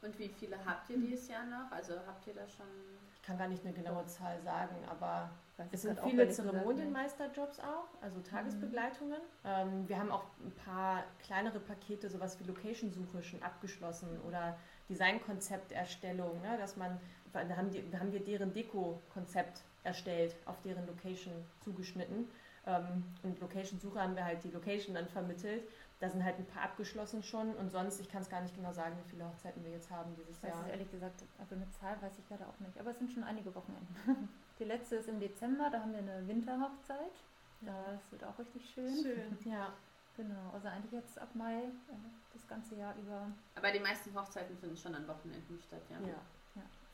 Und 0.01 0.17
wie 0.17 0.29
viele 0.29 0.57
habt 0.63 0.89
ihr 0.89 0.97
dieses 0.97 1.27
Jahr 1.27 1.45
noch? 1.45 1.69
Also 1.71 1.95
habt 2.07 2.25
ihr 2.25 2.35
da 2.35 2.47
schon. 2.47 2.67
Ich 3.15 3.21
kann 3.21 3.37
gar 3.37 3.49
nicht 3.49 3.65
eine 3.65 3.73
genaue 3.73 4.05
Zahl 4.05 4.39
sagen, 4.41 4.77
aber 4.89 5.29
es 5.71 5.81
sind 5.81 5.99
viele 5.99 6.29
Zeremonienmeisterjobs 6.29 7.59
auch, 7.59 8.01
also 8.01 8.21
Tagesbegleitungen. 8.21 9.19
Mhm. 9.19 9.43
Ähm, 9.43 9.89
wir 9.89 9.97
haben 9.97 10.11
auch 10.11 10.23
ein 10.39 10.53
paar 10.63 11.03
kleinere 11.19 11.59
Pakete, 11.59 12.09
sowas 12.09 12.39
wie 12.39 12.45
Location-Suche 12.45 13.23
schon 13.23 13.43
abgeschlossen 13.43 14.21
oder 14.21 14.57
Designkonzepterstellung, 14.87 16.41
ne, 16.41 16.57
dass 16.57 16.77
man, 16.77 16.99
da 17.33 17.55
haben, 17.55 17.71
die, 17.71 17.83
haben 17.97 18.11
wir 18.11 18.19
deren 18.19 18.53
Deko-Konzept 18.53 19.61
erstellt, 19.83 20.35
auf 20.45 20.61
deren 20.61 20.85
Location 20.87 21.33
zugeschnitten. 21.63 22.27
Ähm, 22.65 23.03
und 23.23 23.39
Location-Suche 23.39 24.01
haben 24.01 24.15
wir 24.15 24.25
halt 24.25 24.43
die 24.43 24.51
Location 24.51 24.95
dann 24.95 25.07
vermittelt. 25.07 25.63
Da 25.99 26.09
sind 26.09 26.23
halt 26.23 26.37
ein 26.37 26.45
paar 26.45 26.63
abgeschlossen 26.63 27.23
schon 27.23 27.55
und 27.55 27.71
sonst, 27.71 27.99
ich 27.99 28.09
kann 28.09 28.21
es 28.21 28.29
gar 28.29 28.41
nicht 28.41 28.55
genau 28.55 28.71
sagen, 28.71 28.95
wie 29.03 29.09
viele 29.09 29.25
Hochzeiten 29.25 29.63
wir 29.63 29.71
jetzt 29.71 29.89
haben 29.89 30.15
dieses 30.15 30.37
ich 30.37 30.43
Jahr. 30.43 30.63
Weiß 30.63 30.69
ehrlich 30.69 30.91
gesagt, 30.91 31.23
also 31.39 31.55
eine 31.55 31.67
Zahl 31.71 31.99
weiß 32.01 32.19
ich 32.19 32.29
leider 32.29 32.47
auch 32.47 32.59
nicht, 32.59 32.79
aber 32.79 32.91
es 32.91 32.99
sind 32.99 33.11
schon 33.11 33.23
einige 33.23 33.53
Wochenenden. 33.55 34.29
Die 34.59 34.65
letzte 34.65 34.97
ist 34.97 35.07
im 35.07 35.19
Dezember, 35.19 35.69
da 35.71 35.81
haben 35.81 35.93
wir 35.93 35.99
eine 35.99 36.27
Winterhochzeit. 36.27 37.13
Das 37.61 38.11
wird 38.11 38.23
auch 38.23 38.37
richtig 38.37 38.69
schön. 38.69 38.95
Schön, 39.01 39.37
ja. 39.51 39.73
Genau, 40.15 40.49
also 40.51 40.67
eigentlich 40.67 40.91
jetzt 40.91 41.19
ab 41.19 41.29
Mai 41.35 41.63
äh, 41.63 41.93
das 42.33 42.47
ganze 42.47 42.75
Jahr 42.75 42.95
über. 42.95 43.31
Aber 43.55 43.71
die 43.71 43.79
meisten 43.79 44.13
Hochzeiten 44.15 44.57
finden 44.57 44.75
schon 44.75 44.95
an 44.95 45.07
Wochenenden 45.07 45.59
statt, 45.61 45.81
ja? 45.89 45.99
Ja. 46.07 46.15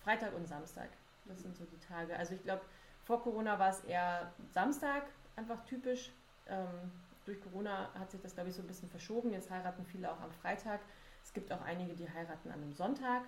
Freitag 0.04 0.36
und 0.36 0.48
Samstag, 0.48 0.90
das 1.26 1.42
sind 1.42 1.56
so 1.56 1.66
die 1.66 1.80
Tage. 1.80 2.16
Also 2.16 2.34
ich 2.34 2.44
glaube, 2.44 2.62
vor 3.04 3.22
Corona 3.22 3.58
war 3.60 3.70
es 3.70 3.82
eher 3.82 4.32
Samstag, 4.54 5.04
einfach 5.36 5.64
typisch. 5.66 6.12
Ähm, 6.48 6.92
durch 7.26 7.42
Corona 7.42 7.90
hat 7.98 8.12
sich 8.12 8.22
das, 8.22 8.34
glaube 8.34 8.50
ich, 8.50 8.56
so 8.56 8.62
ein 8.62 8.68
bisschen 8.68 8.90
verschoben. 8.90 9.32
Jetzt 9.32 9.50
heiraten 9.50 9.86
viele 9.86 10.12
auch 10.12 10.20
am 10.20 10.32
Freitag. 10.32 10.82
Es 11.24 11.34
gibt 11.34 11.52
auch 11.52 11.62
einige, 11.62 11.94
die 11.94 12.10
heiraten 12.10 12.50
an 12.52 12.62
einem 12.62 12.74
Sonntag. 12.74 13.24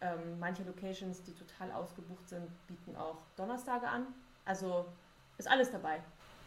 Ähm, 0.00 0.38
manche 0.38 0.62
Locations, 0.62 1.22
die 1.22 1.34
total 1.34 1.72
ausgebucht 1.72 2.28
sind, 2.28 2.48
bieten 2.66 2.96
auch 2.96 3.18
Donnerstage 3.36 3.88
an. 3.88 4.06
Also 4.44 4.86
ist 5.38 5.48
alles 5.48 5.70
dabei. 5.70 6.00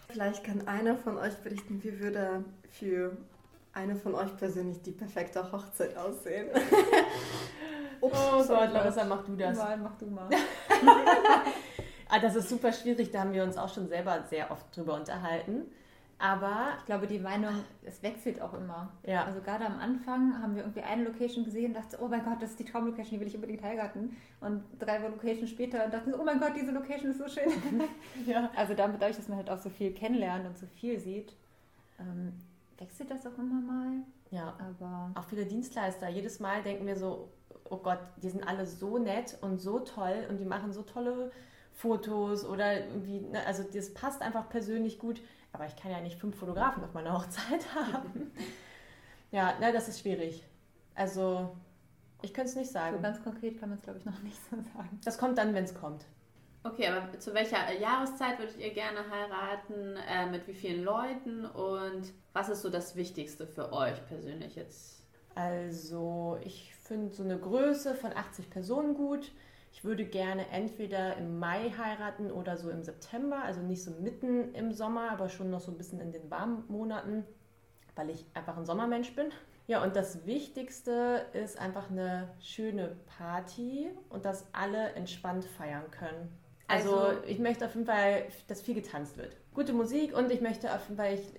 Vielleicht 0.10 0.44
kann 0.44 0.68
einer 0.68 0.98
von 0.98 1.18
euch 1.18 1.36
berichten, 1.38 1.84
wie 1.84 2.00
würde 2.00 2.44
für 2.70 3.18
eine 3.74 3.96
von 3.96 4.16
euch 4.16 4.36
persönlich 4.38 4.82
die 4.82 4.92
perfekte 4.92 5.52
Hochzeit 5.52 5.98
aussehen? 5.98 6.50
Ups, 8.06 8.18
oh 8.20 8.48
Gott, 8.48 8.74
Larissa, 8.74 9.04
mach 9.04 9.24
du 9.24 9.36
das. 9.36 9.58
Mal, 9.58 9.78
mach 9.78 9.96
du 9.98 10.06
mal. 10.08 10.30
ah, 12.10 12.20
das 12.20 12.36
ist 12.36 12.50
super 12.50 12.72
schwierig, 12.72 13.12
da 13.12 13.22
haben 13.22 13.34
wir 13.34 13.44
uns 13.44 13.58
auch 13.58 13.74
schon 13.74 13.88
selber 13.88 14.24
sehr 14.30 14.52
oft 14.52 14.76
drüber 14.76 14.96
unterhalten. 14.96 15.66
Aber 16.18 16.76
ich 16.80 16.86
glaube, 16.86 17.08
die 17.08 17.20
Meinung, 17.20 17.52
es 17.84 18.02
wechselt 18.02 18.42
auch 18.42 18.54
immer. 18.54 18.90
Ja. 19.06 19.26
Also 19.26 19.42
gerade 19.42 19.66
am 19.66 19.80
Anfang 19.80 20.42
haben 20.42 20.56
wir 20.56 20.64
irgendwie 20.64 20.82
eine 20.82 21.04
Location 21.04 21.44
gesehen 21.44 21.68
und 21.68 21.74
dachten, 21.74 21.98
oh 22.02 22.08
mein 22.08 22.24
Gott, 22.24 22.42
das 22.42 22.52
ist 22.52 22.60
die 22.60 22.64
Traumlocation, 22.64 23.12
die 23.12 23.20
will 23.20 23.28
ich 23.28 23.36
unbedingt 23.36 23.62
heiraten. 23.62 24.16
Und 24.40 24.64
drei 24.80 25.00
Locations 25.00 25.50
später 25.50 25.90
dachten, 25.90 26.14
oh 26.14 26.24
mein 26.24 26.40
Gott, 26.40 26.54
diese 26.56 26.72
Location 26.72 27.12
ist 27.12 27.18
so 27.18 27.28
schön. 27.28 27.52
ja. 28.26 28.50
Also 28.56 28.74
damit, 28.74 29.02
dadurch, 29.02 29.18
dass 29.18 29.28
man 29.28 29.40
halt 29.40 29.50
auch 29.50 29.60
so 29.60 29.70
viel 29.70 29.92
kennenlernt 29.92 30.46
und 30.46 30.58
so 30.58 30.68
viel 30.68 31.00
sieht, 31.00 31.34
ähm, 32.00 32.32
wechselt 32.78 33.12
das 33.12 33.28
auch 33.28 33.38
immer 33.38 33.60
mal. 33.60 33.92
Ja. 34.32 34.54
Aber 34.58 35.12
auch 35.16 35.26
viele 35.26 35.46
Dienstleister. 35.46 36.08
Jedes 36.08 36.40
Mal 36.40 36.64
denken 36.64 36.88
wir 36.88 36.96
so, 36.96 37.30
oh 37.70 37.78
Gott, 37.78 38.00
die 38.22 38.30
sind 38.30 38.48
alle 38.48 38.66
so 38.66 38.98
nett 38.98 39.38
und 39.42 39.60
so 39.60 39.80
toll 39.80 40.26
und 40.30 40.38
die 40.38 40.46
machen 40.46 40.72
so 40.72 40.82
tolle 40.84 41.32
Fotos 41.74 42.46
oder 42.46 42.86
irgendwie, 42.86 43.22
ne, 43.22 43.46
also 43.46 43.64
das 43.64 43.94
passt 43.94 44.22
einfach 44.22 44.50
persönlich 44.50 45.00
gut 45.00 45.22
aber 45.56 45.66
ich 45.68 45.76
kann 45.78 45.92
ja 45.92 46.02
nicht 46.02 46.20
fünf 46.20 46.36
Fotografen 46.36 46.84
auf 46.84 46.94
meiner 46.94 47.14
Hochzeit 47.14 47.66
haben. 47.76 48.32
ja, 49.32 49.54
na, 49.62 49.72
das 49.72 49.88
ist 49.88 50.02
schwierig. 50.02 50.44
Also, 50.96 51.56
ich 52.22 52.34
könnte 52.34 52.50
es 52.50 52.56
nicht 52.58 52.72
sagen. 52.72 52.98
So 52.98 53.02
ganz 53.02 53.24
konkret 53.24 53.60
kann 53.60 53.70
man 53.70 53.78
es, 53.78 53.84
glaube 53.84 54.00
ich, 54.00 54.06
noch 54.06 54.20
nicht 54.24 54.38
so 54.50 54.58
sagen. 54.58 55.00
Das 55.06 55.18
kommt 55.18 55.38
dann, 55.38 55.54
wenn 55.54 55.64
es 55.64 55.74
kommt. 55.74 56.06
Okay, 56.64 56.88
aber 56.88 57.18
zu 57.20 57.34
welcher 57.34 57.72
Jahreszeit 57.80 58.38
würdet 58.38 58.58
ihr 58.58 58.74
gerne 58.74 59.00
heiraten? 59.10 59.96
Äh, 60.10 60.30
mit 60.30 60.46
wie 60.48 60.54
vielen 60.54 60.84
Leuten? 60.84 61.46
Und 61.46 62.12
was 62.34 62.50
ist 62.50 62.62
so 62.62 62.70
das 62.70 62.98
Wichtigste 62.98 63.48
für 63.48 63.72
euch 63.72 64.06
persönlich 64.08 64.56
jetzt? 64.56 65.06
Also, 65.36 66.38
ich 66.44 66.75
finde 66.86 67.14
so 67.14 67.24
eine 67.24 67.38
Größe 67.38 67.96
von 67.96 68.16
80 68.16 68.50
Personen 68.50 68.96
gut. 68.96 69.32
Ich 69.72 69.84
würde 69.84 70.06
gerne 70.06 70.48
entweder 70.50 71.18
im 71.18 71.38
Mai 71.40 71.74
heiraten 71.78 72.32
oder 72.32 72.58
so 72.58 72.70
im 72.70 72.84
September, 72.84 73.44
also 73.44 73.62
nicht 73.62 73.84
so 73.84 73.92
mitten 73.92 74.54
im 74.54 74.72
Sommer, 74.72 75.12
aber 75.12 75.28
schon 75.28 75.50
noch 75.50 75.60
so 75.60 75.72
ein 75.72 75.78
bisschen 75.78 76.00
in 76.00 76.12
den 76.12 76.32
warmen 76.32 76.64
Monaten, 76.70 77.26
weil 77.96 78.10
ich 78.10 78.26
einfach 78.34 78.56
ein 78.56 78.66
Sommermensch 78.66 79.14
bin. 79.16 79.32
Ja, 79.68 79.84
und 79.84 79.96
das 79.96 80.26
Wichtigste 80.26 81.26
ist 81.34 81.60
einfach 81.60 81.90
eine 81.90 82.30
schöne 82.40 82.96
Party 83.18 83.90
und 84.10 84.24
dass 84.24 84.46
alle 84.54 84.94
entspannt 84.94 85.44
feiern 85.44 85.90
können. 85.92 86.32
Also, 86.68 86.98
also 86.98 87.24
ich 87.26 87.40
möchte 87.40 87.66
auf 87.66 87.74
jeden 87.74 87.88
Fall, 87.88 88.24
dass 88.48 88.62
viel 88.62 88.76
getanzt 88.76 89.18
wird. 89.18 89.36
Gute 89.54 89.74
Musik 89.74 90.16
und 90.16 90.32
ich 90.32 90.40
möchte 90.40 90.74
auf 90.74 90.84
jeden 90.84 90.98
Fall, 90.98 91.16
ich 91.16 91.34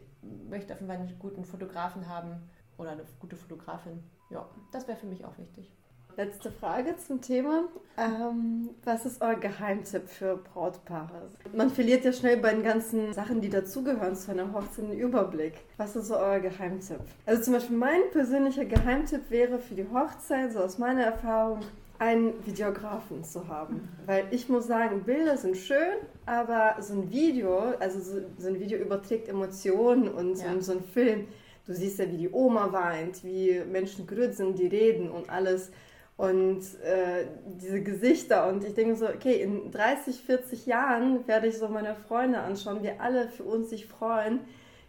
möchte 0.48 0.74
auf 0.74 0.80
jeden 0.80 0.92
Fall 0.92 1.00
einen 1.00 1.18
guten 1.18 1.44
Fotografen 1.44 2.08
haben 2.08 2.42
oder 2.78 2.90
eine 2.90 3.04
gute 3.20 3.36
Fotografin. 3.36 4.02
Ja, 4.30 4.48
das 4.72 4.86
wäre 4.88 4.98
für 4.98 5.06
mich 5.06 5.24
auch 5.24 5.36
wichtig. 5.38 5.70
Letzte 6.16 6.50
Frage 6.50 6.96
zum 6.96 7.20
Thema. 7.20 7.64
Ähm, 7.98 8.70
was 8.84 9.04
ist 9.04 9.20
euer 9.20 9.34
Geheimtipp 9.34 10.08
für 10.08 10.36
Brautpaare? 10.38 11.28
Man 11.54 11.68
verliert 11.68 12.06
ja 12.06 12.12
schnell 12.12 12.38
bei 12.38 12.54
den 12.54 12.62
ganzen 12.62 13.12
Sachen, 13.12 13.42
die 13.42 13.50
dazugehören 13.50 14.16
zu 14.16 14.30
einer 14.30 14.50
Hochzeit, 14.54 14.86
den 14.86 14.98
Überblick. 14.98 15.52
Was 15.76 15.94
ist 15.94 16.06
so 16.06 16.16
euer 16.16 16.40
Geheimtipp? 16.40 17.00
Also 17.26 17.42
zum 17.42 17.52
Beispiel 17.52 17.76
mein 17.76 18.00
persönlicher 18.12 18.64
Geheimtipp 18.64 19.28
wäre 19.28 19.58
für 19.58 19.74
die 19.74 19.86
Hochzeit, 19.92 20.52
so 20.52 20.60
aus 20.60 20.78
meiner 20.78 21.02
Erfahrung, 21.02 21.60
einen 21.98 22.32
Videografen 22.46 23.22
zu 23.22 23.48
haben. 23.48 23.86
Weil 24.06 24.24
ich 24.30 24.48
muss 24.48 24.66
sagen, 24.66 25.02
Bilder 25.04 25.36
sind 25.36 25.58
schön, 25.58 25.96
aber 26.24 26.80
so 26.80 26.94
ein 26.94 27.10
Video, 27.10 27.58
also 27.78 28.00
so, 28.00 28.20
so 28.38 28.48
ein 28.48 28.58
Video 28.58 28.78
überträgt 28.78 29.28
Emotionen 29.28 30.08
und 30.08 30.38
ja. 30.38 30.60
so 30.60 30.72
ein 30.72 30.82
Film, 30.82 31.26
du 31.66 31.74
siehst 31.74 31.98
ja, 31.98 32.10
wie 32.10 32.16
die 32.16 32.30
Oma 32.30 32.72
weint, 32.72 33.24
wie 33.24 33.60
Menschen 33.70 34.06
gerührt 34.06 34.34
sind, 34.34 34.58
die 34.58 34.66
reden 34.66 35.10
und 35.10 35.28
alles 35.28 35.70
und 36.16 36.62
äh, 36.82 37.26
diese 37.60 37.82
Gesichter. 37.82 38.48
Und 38.48 38.64
ich 38.64 38.74
denke 38.74 38.96
so, 38.96 39.06
okay, 39.06 39.42
in 39.42 39.70
30, 39.70 40.22
40 40.22 40.66
Jahren 40.66 41.26
werde 41.26 41.48
ich 41.48 41.58
so 41.58 41.68
meine 41.68 41.94
Freunde 41.94 42.40
anschauen, 42.40 42.82
wie 42.82 42.92
alle 42.98 43.28
für 43.28 43.44
uns 43.44 43.70
sich 43.70 43.86
freuen, 43.86 44.40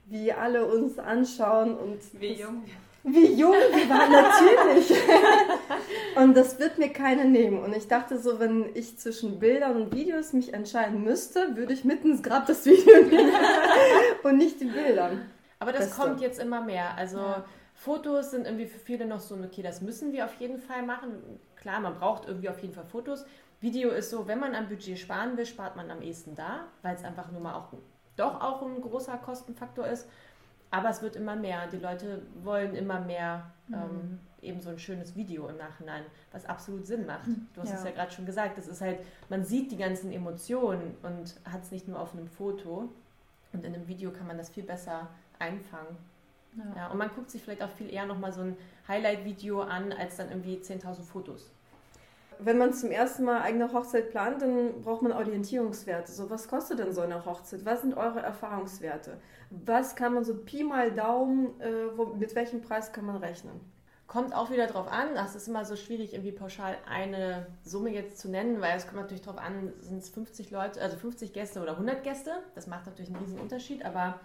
wie 0.05 0.31
alle 0.31 0.65
uns 0.65 0.97
anschauen 0.99 1.75
und 1.75 1.99
wie 2.19 2.33
jung. 2.33 2.63
Wie 3.09 3.35
jung 3.35 3.53
wir 3.53 3.89
waren, 3.89 4.11
natürlich. 4.11 4.91
und 6.17 6.35
das 6.35 6.59
wird 6.59 6.77
mir 6.77 6.89
keiner 6.89 7.23
nehmen. 7.23 7.63
Und 7.63 7.73
ich 7.73 7.87
dachte 7.87 8.19
so, 8.19 8.37
wenn 8.41 8.65
ich 8.73 8.97
zwischen 8.97 9.39
Bildern 9.39 9.81
und 9.81 9.95
Videos 9.95 10.33
mich 10.33 10.53
entscheiden 10.53 11.05
müsste, 11.05 11.55
würde 11.55 11.71
ich 11.71 11.85
mitten 11.85 12.21
gerade 12.21 12.47
das 12.47 12.65
Video 12.65 13.03
nehmen 13.03 13.31
und 14.23 14.37
nicht 14.37 14.59
die 14.59 14.65
Bilder. 14.65 15.11
Aber 15.59 15.71
das 15.71 15.85
Beste. 15.85 16.01
kommt 16.01 16.21
jetzt 16.21 16.39
immer 16.39 16.61
mehr. 16.61 16.95
Also 16.95 17.19
ja. 17.19 17.45
Fotos 17.73 18.31
sind 18.31 18.45
irgendwie 18.45 18.65
für 18.65 18.79
viele 18.79 19.05
noch 19.05 19.19
so, 19.19 19.35
okay, 19.35 19.61
das 19.61 19.81
müssen 19.81 20.11
wir 20.11 20.25
auf 20.25 20.33
jeden 20.35 20.59
Fall 20.59 20.83
machen. 20.83 21.11
Klar, 21.55 21.79
man 21.79 21.95
braucht 21.95 22.27
irgendwie 22.27 22.49
auf 22.49 22.59
jeden 22.59 22.73
Fall 22.73 22.85
Fotos. 22.85 23.25
Video 23.59 23.89
ist 23.89 24.09
so, 24.09 24.27
wenn 24.27 24.39
man 24.39 24.53
am 24.55 24.67
Budget 24.67 24.97
sparen 24.99 25.35
will, 25.37 25.45
spart 25.45 25.75
man 25.75 25.89
am 25.89 26.01
ehesten 26.01 26.35
da, 26.35 26.65
weil 26.83 26.95
es 26.95 27.03
einfach 27.03 27.31
nur 27.31 27.41
mal 27.41 27.55
auch 27.55 27.73
doch 28.15 28.41
auch 28.41 28.61
ein 28.63 28.81
großer 28.81 29.17
Kostenfaktor 29.17 29.87
ist. 29.87 30.07
Aber 30.69 30.89
es 30.89 31.01
wird 31.01 31.15
immer 31.15 31.35
mehr. 31.35 31.67
Die 31.67 31.77
Leute 31.77 32.23
wollen 32.43 32.75
immer 32.75 32.99
mehr 32.99 33.51
mhm. 33.67 33.75
ähm, 33.75 34.19
eben 34.41 34.59
so 34.59 34.69
ein 34.69 34.79
schönes 34.79 35.15
Video 35.15 35.47
im 35.47 35.57
Nachhinein, 35.57 36.03
was 36.31 36.45
absolut 36.45 36.85
Sinn 36.85 37.05
macht. 37.05 37.27
Du 37.53 37.61
hast 37.61 37.69
ja. 37.69 37.75
es 37.75 37.83
ja 37.83 37.91
gerade 37.91 38.11
schon 38.11 38.25
gesagt. 38.25 38.57
Das 38.57 38.67
ist 38.67 38.81
halt, 38.81 38.99
man 39.29 39.43
sieht 39.43 39.71
die 39.71 39.77
ganzen 39.77 40.11
Emotionen 40.11 40.95
und 41.03 41.35
hat 41.45 41.63
es 41.63 41.71
nicht 41.71 41.87
nur 41.87 41.99
auf 41.99 42.13
einem 42.13 42.27
Foto. 42.27 42.89
Und 43.53 43.63
in 43.63 43.73
einem 43.73 43.87
Video 43.87 44.11
kann 44.11 44.27
man 44.27 44.37
das 44.37 44.49
viel 44.49 44.63
besser 44.63 45.07
einfangen. 45.39 45.97
Ja. 46.57 46.63
ja. 46.75 46.87
und 46.87 46.97
man 46.97 47.09
guckt 47.13 47.29
sich 47.29 47.41
vielleicht 47.41 47.61
auch 47.61 47.69
viel 47.69 47.91
eher 47.91 48.05
nochmal 48.05 48.31
so 48.31 48.41
ein 48.41 48.57
Highlight-Video 48.87 49.61
an, 49.61 49.91
als 49.91 50.17
dann 50.17 50.29
irgendwie 50.29 50.57
10.000 50.57 51.03
Fotos. 51.03 51.51
Wenn 52.39 52.57
man 52.57 52.73
zum 52.73 52.91
ersten 52.91 53.23
Mal 53.23 53.41
eigene 53.41 53.73
Hochzeit 53.73 54.11
plant, 54.11 54.41
dann 54.41 54.81
braucht 54.81 55.01
man 55.01 55.11
Orientierungswerte. 55.11 56.11
So, 56.11 56.29
was 56.29 56.47
kostet 56.47 56.79
denn 56.79 56.93
so 56.93 57.01
eine 57.01 57.25
Hochzeit? 57.25 57.65
Was 57.65 57.81
sind 57.81 57.97
eure 57.97 58.19
Erfahrungswerte? 58.19 59.17
Was 59.49 59.95
kann 59.95 60.13
man 60.13 60.23
so 60.23 60.35
Pi 60.35 60.63
mal 60.63 60.91
Daumen, 60.91 61.59
äh, 61.59 61.97
wo, 61.97 62.05
mit 62.05 62.35
welchem 62.35 62.61
Preis 62.61 62.93
kann 62.93 63.05
man 63.05 63.17
rechnen? 63.17 63.59
Kommt 64.05 64.35
auch 64.35 64.51
wieder 64.51 64.67
drauf 64.67 64.87
an. 64.87 65.15
Das 65.15 65.35
ist 65.35 65.47
immer 65.47 65.65
so 65.65 65.75
schwierig, 65.75 66.13
irgendwie 66.13 66.31
pauschal 66.31 66.77
eine 66.87 67.47
Summe 67.63 67.89
jetzt 67.89 68.19
zu 68.19 68.29
nennen, 68.29 68.61
weil 68.61 68.77
es 68.77 68.85
kommt 68.85 69.01
natürlich 69.01 69.23
drauf 69.23 69.37
an, 69.37 69.73
sind 69.81 69.97
es 69.97 70.09
50 70.09 70.51
Leute, 70.51 70.79
also 70.79 70.95
50 70.95 71.33
Gäste 71.33 71.61
oder 71.61 71.71
100 71.71 72.03
Gäste. 72.03 72.31
Das 72.55 72.67
macht 72.67 72.85
natürlich 72.85 73.09
einen 73.09 73.19
riesen 73.19 73.39
Unterschied, 73.39 73.83
aber 73.83 74.19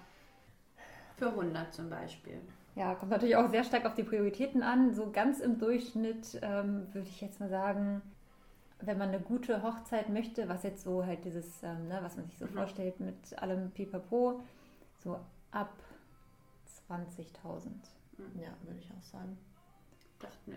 für 1.22 1.28
100 1.28 1.72
zum 1.72 1.88
Beispiel. 1.88 2.40
Ja, 2.74 2.96
kommt 2.96 3.12
natürlich 3.12 3.36
auch 3.36 3.48
sehr 3.48 3.62
stark 3.62 3.84
auf 3.86 3.94
die 3.94 4.02
Prioritäten 4.02 4.64
an. 4.64 4.92
So 4.92 5.10
ganz 5.12 5.38
im 5.38 5.58
Durchschnitt 5.58 6.40
ähm, 6.42 6.88
würde 6.92 7.06
ich 7.08 7.20
jetzt 7.20 7.38
mal 7.38 7.48
sagen, 7.48 8.02
wenn 8.80 8.98
man 8.98 9.10
eine 9.10 9.20
gute 9.20 9.62
Hochzeit 9.62 10.08
möchte, 10.08 10.48
was 10.48 10.64
jetzt 10.64 10.82
so 10.82 11.06
halt 11.06 11.24
dieses, 11.24 11.62
ähm, 11.62 11.86
ne, 11.86 12.00
was 12.02 12.16
man 12.16 12.26
sich 12.26 12.38
so 12.38 12.46
mhm. 12.46 12.54
vorstellt 12.54 12.98
mit 12.98 13.38
allem 13.40 13.70
Pipapo, 13.70 14.40
so 14.98 15.20
ab 15.52 15.72
20.000. 16.90 17.68
Ja, 18.34 18.48
würde 18.62 18.80
ich 18.80 18.90
auch 18.90 19.02
sagen. 19.02 19.38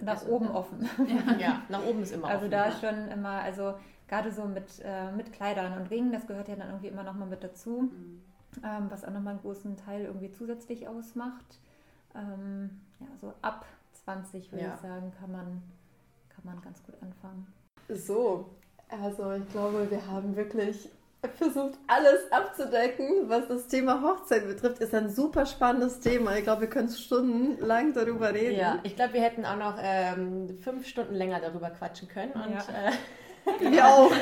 Nach 0.01 0.13
also, 0.13 0.31
oben 0.31 0.49
offen. 0.49 0.89
Ja, 1.07 1.37
ja, 1.37 1.61
nach 1.69 1.85
oben 1.85 2.01
ist 2.01 2.11
immer 2.11 2.27
also 2.27 2.45
offen. 2.45 2.53
Also 2.55 2.81
da 2.81 2.87
ja. 2.87 2.93
schon 2.93 3.11
immer, 3.11 3.41
also 3.41 3.75
gerade 4.07 4.31
so 4.31 4.45
mit, 4.45 4.81
äh, 4.83 5.11
mit 5.11 5.31
Kleidern 5.31 5.79
und 5.79 5.91
Ringen, 5.91 6.11
das 6.11 6.25
gehört 6.25 6.47
ja 6.47 6.55
dann 6.55 6.69
irgendwie 6.69 6.87
immer 6.87 7.03
nochmal 7.03 7.27
mit 7.27 7.43
dazu. 7.43 7.91
Mhm 7.91 8.21
ähm, 8.63 8.87
was 8.89 9.03
auch 9.03 9.11
nochmal 9.11 9.33
einen 9.33 9.41
großen 9.41 9.77
Teil 9.77 10.05
irgendwie 10.05 10.31
zusätzlich 10.31 10.87
ausmacht. 10.87 11.59
Ähm, 12.15 12.81
ja, 12.99 13.07
so 13.19 13.33
ab 13.41 13.65
20 14.05 14.51
würde 14.51 14.65
ja. 14.65 14.73
ich 14.73 14.81
sagen, 14.81 15.11
kann 15.19 15.31
man, 15.31 15.61
kann 16.29 16.45
man 16.45 16.61
ganz 16.61 16.83
gut 16.83 16.95
anfangen. 17.01 17.47
So, 17.89 18.49
also 18.89 19.33
ich 19.33 19.47
glaube, 19.49 19.89
wir 19.89 20.05
haben 20.07 20.35
wirklich 20.35 20.89
versucht, 21.37 21.77
alles 21.87 22.31
abzudecken, 22.31 23.29
was 23.29 23.47
das 23.47 23.67
Thema 23.67 24.01
Hochzeit 24.01 24.47
betrifft. 24.47 24.79
Ist 24.81 24.93
ein 24.93 25.09
super 25.09 25.45
spannendes 25.45 25.99
Thema. 25.99 26.37
Ich 26.37 26.43
glaube, 26.43 26.61
wir 26.61 26.69
können 26.69 26.89
stundenlang 26.89 27.93
darüber 27.93 28.33
reden. 28.33 28.59
Ja, 28.59 28.79
ich 28.83 28.95
glaube, 28.95 29.13
wir 29.13 29.21
hätten 29.21 29.45
auch 29.45 29.57
noch 29.57 29.77
ähm, 29.81 30.57
fünf 30.59 30.85
Stunden 30.87 31.15
länger 31.15 31.39
darüber 31.39 31.69
quatschen 31.69 32.07
können. 32.07 32.33
Und, 32.33 32.53
ja. 32.53 33.69
äh, 33.69 33.71
wir 33.71 33.87
auch. 33.87 34.11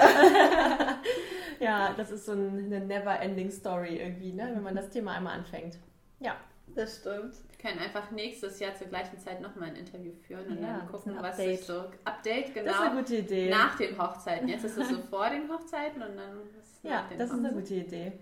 ja, 1.63 1.93
das 1.93 2.11
ist 2.11 2.25
so 2.25 2.33
eine 2.33 2.79
never-ending 2.79 3.51
Story 3.51 3.97
irgendwie, 3.97 4.33
ne? 4.33 4.51
wenn 4.53 4.63
man 4.63 4.75
das 4.75 4.89
Thema 4.89 5.13
einmal 5.13 5.37
anfängt. 5.37 5.77
Ja, 6.19 6.35
das 6.75 6.97
stimmt. 6.97 7.35
Wir 7.49 7.69
können 7.69 7.79
einfach 7.79 8.11
nächstes 8.11 8.59
Jahr 8.59 8.73
zur 8.75 8.87
gleichen 8.87 9.19
Zeit 9.19 9.41
nochmal 9.41 9.69
ein 9.69 9.75
Interview 9.75 10.11
führen 10.27 10.47
und 10.47 10.61
ja, 10.61 10.77
dann 10.77 10.87
gucken, 10.87 11.15
was 11.19 11.37
sich 11.37 11.61
so. 11.61 11.85
Update, 12.03 12.53
genau. 12.53 12.65
Das 12.65 12.75
ist 12.75 12.81
eine 12.81 12.99
gute 12.99 13.15
Idee. 13.17 13.49
Nach 13.49 13.75
den 13.77 13.97
Hochzeiten. 13.97 14.47
Jetzt 14.47 14.65
ist 14.65 14.77
es 14.77 14.89
so 14.89 14.97
vor 15.09 15.29
den 15.29 15.49
Hochzeiten 15.49 16.01
und 16.01 16.17
dann 16.17 16.39
ist 16.59 16.83
Ja, 16.83 17.05
das 17.17 17.29
ist 17.29 17.37
eine 17.37 17.53
gute 17.53 17.75
Idee. 17.75 18.13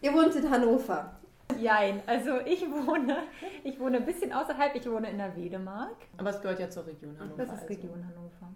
Ihr 0.00 0.12
wohnt 0.12 0.34
in 0.34 0.50
Hannover. 0.50 1.18
Jein, 1.60 2.02
also 2.06 2.40
ich 2.44 2.62
wohne, 2.62 3.18
ich 3.64 3.78
wohne 3.78 3.98
ein 3.98 4.06
bisschen 4.06 4.32
außerhalb, 4.32 4.74
ich 4.74 4.90
wohne 4.90 5.10
in 5.10 5.18
der 5.18 5.36
Wedemark. 5.36 5.96
Aber 6.16 6.30
es 6.30 6.40
gehört 6.40 6.58
ja 6.58 6.70
zur 6.70 6.86
Region 6.86 7.18
Hannover. 7.18 7.36
Das 7.36 7.46
ist 7.46 7.62
also. 7.62 7.66
Region 7.66 8.06
Hannover. 8.06 8.53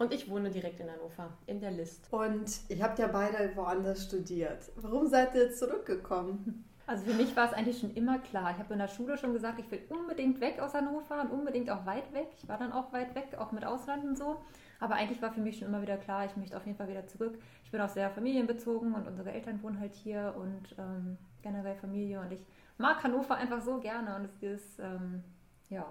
Und 0.00 0.14
ich 0.14 0.30
wohne 0.30 0.50
direkt 0.50 0.80
in 0.80 0.90
Hannover, 0.90 1.28
in 1.46 1.60
der 1.60 1.72
List. 1.72 2.10
Und 2.10 2.60
ihr 2.70 2.82
habt 2.82 2.98
ja 2.98 3.06
beide 3.06 3.54
woanders 3.54 4.04
studiert. 4.04 4.72
Warum 4.76 5.06
seid 5.08 5.34
ihr 5.34 5.52
zurückgekommen? 5.52 6.64
Also 6.86 7.04
für 7.04 7.12
mich 7.12 7.36
war 7.36 7.48
es 7.48 7.52
eigentlich 7.52 7.78
schon 7.78 7.92
immer 7.92 8.18
klar. 8.18 8.50
Ich 8.52 8.58
habe 8.58 8.72
in 8.72 8.78
der 8.78 8.88
Schule 8.88 9.18
schon 9.18 9.34
gesagt, 9.34 9.60
ich 9.60 9.70
will 9.70 9.82
unbedingt 9.90 10.40
weg 10.40 10.58
aus 10.58 10.72
Hannover 10.72 11.20
und 11.20 11.30
unbedingt 11.30 11.68
auch 11.68 11.84
weit 11.84 12.14
weg. 12.14 12.28
Ich 12.38 12.48
war 12.48 12.56
dann 12.56 12.72
auch 12.72 12.94
weit 12.94 13.14
weg, 13.14 13.36
auch 13.38 13.52
mit 13.52 13.62
Ausland 13.66 14.02
und 14.04 14.16
so. 14.16 14.38
Aber 14.78 14.94
eigentlich 14.94 15.20
war 15.20 15.32
für 15.32 15.42
mich 15.42 15.58
schon 15.58 15.68
immer 15.68 15.82
wieder 15.82 15.98
klar, 15.98 16.24
ich 16.24 16.34
möchte 16.34 16.56
auf 16.56 16.64
jeden 16.64 16.78
Fall 16.78 16.88
wieder 16.88 17.06
zurück. 17.06 17.38
Ich 17.64 17.70
bin 17.70 17.82
auch 17.82 17.90
sehr 17.90 18.08
familienbezogen 18.08 18.94
und 18.94 19.06
unsere 19.06 19.32
Eltern 19.32 19.62
wohnen 19.62 19.78
halt 19.80 19.94
hier 19.94 20.34
und 20.38 20.74
ähm, 20.78 21.18
generell 21.42 21.76
Familie 21.76 22.20
und 22.20 22.32
ich 22.32 22.46
mag 22.78 23.04
Hannover 23.04 23.34
einfach 23.34 23.60
so 23.60 23.78
gerne 23.78 24.16
und 24.16 24.24
es 24.24 24.42
ist 24.42 24.78
ähm, 24.78 25.22
ja 25.68 25.84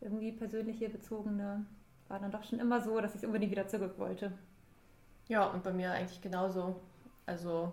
irgendwie 0.00 0.32
persönliche 0.32 0.88
bezogene 0.88 1.64
war 2.12 2.20
dann 2.20 2.30
doch 2.30 2.44
schon 2.44 2.60
immer 2.60 2.80
so, 2.82 3.00
dass 3.00 3.14
ich 3.14 3.24
unbedingt 3.24 3.50
wieder 3.50 3.66
zurück 3.66 3.94
wollte. 3.98 4.32
Ja, 5.28 5.46
und 5.46 5.62
bei 5.62 5.72
mir 5.72 5.92
eigentlich 5.92 6.20
genauso. 6.20 6.78
Also 7.24 7.72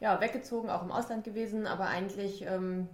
ja, 0.00 0.20
weggezogen, 0.20 0.68
auch 0.68 0.82
im 0.82 0.90
Ausland 0.90 1.22
gewesen, 1.22 1.68
aber 1.68 1.86
eigentlich 1.86 2.42
ähm, 2.42 2.88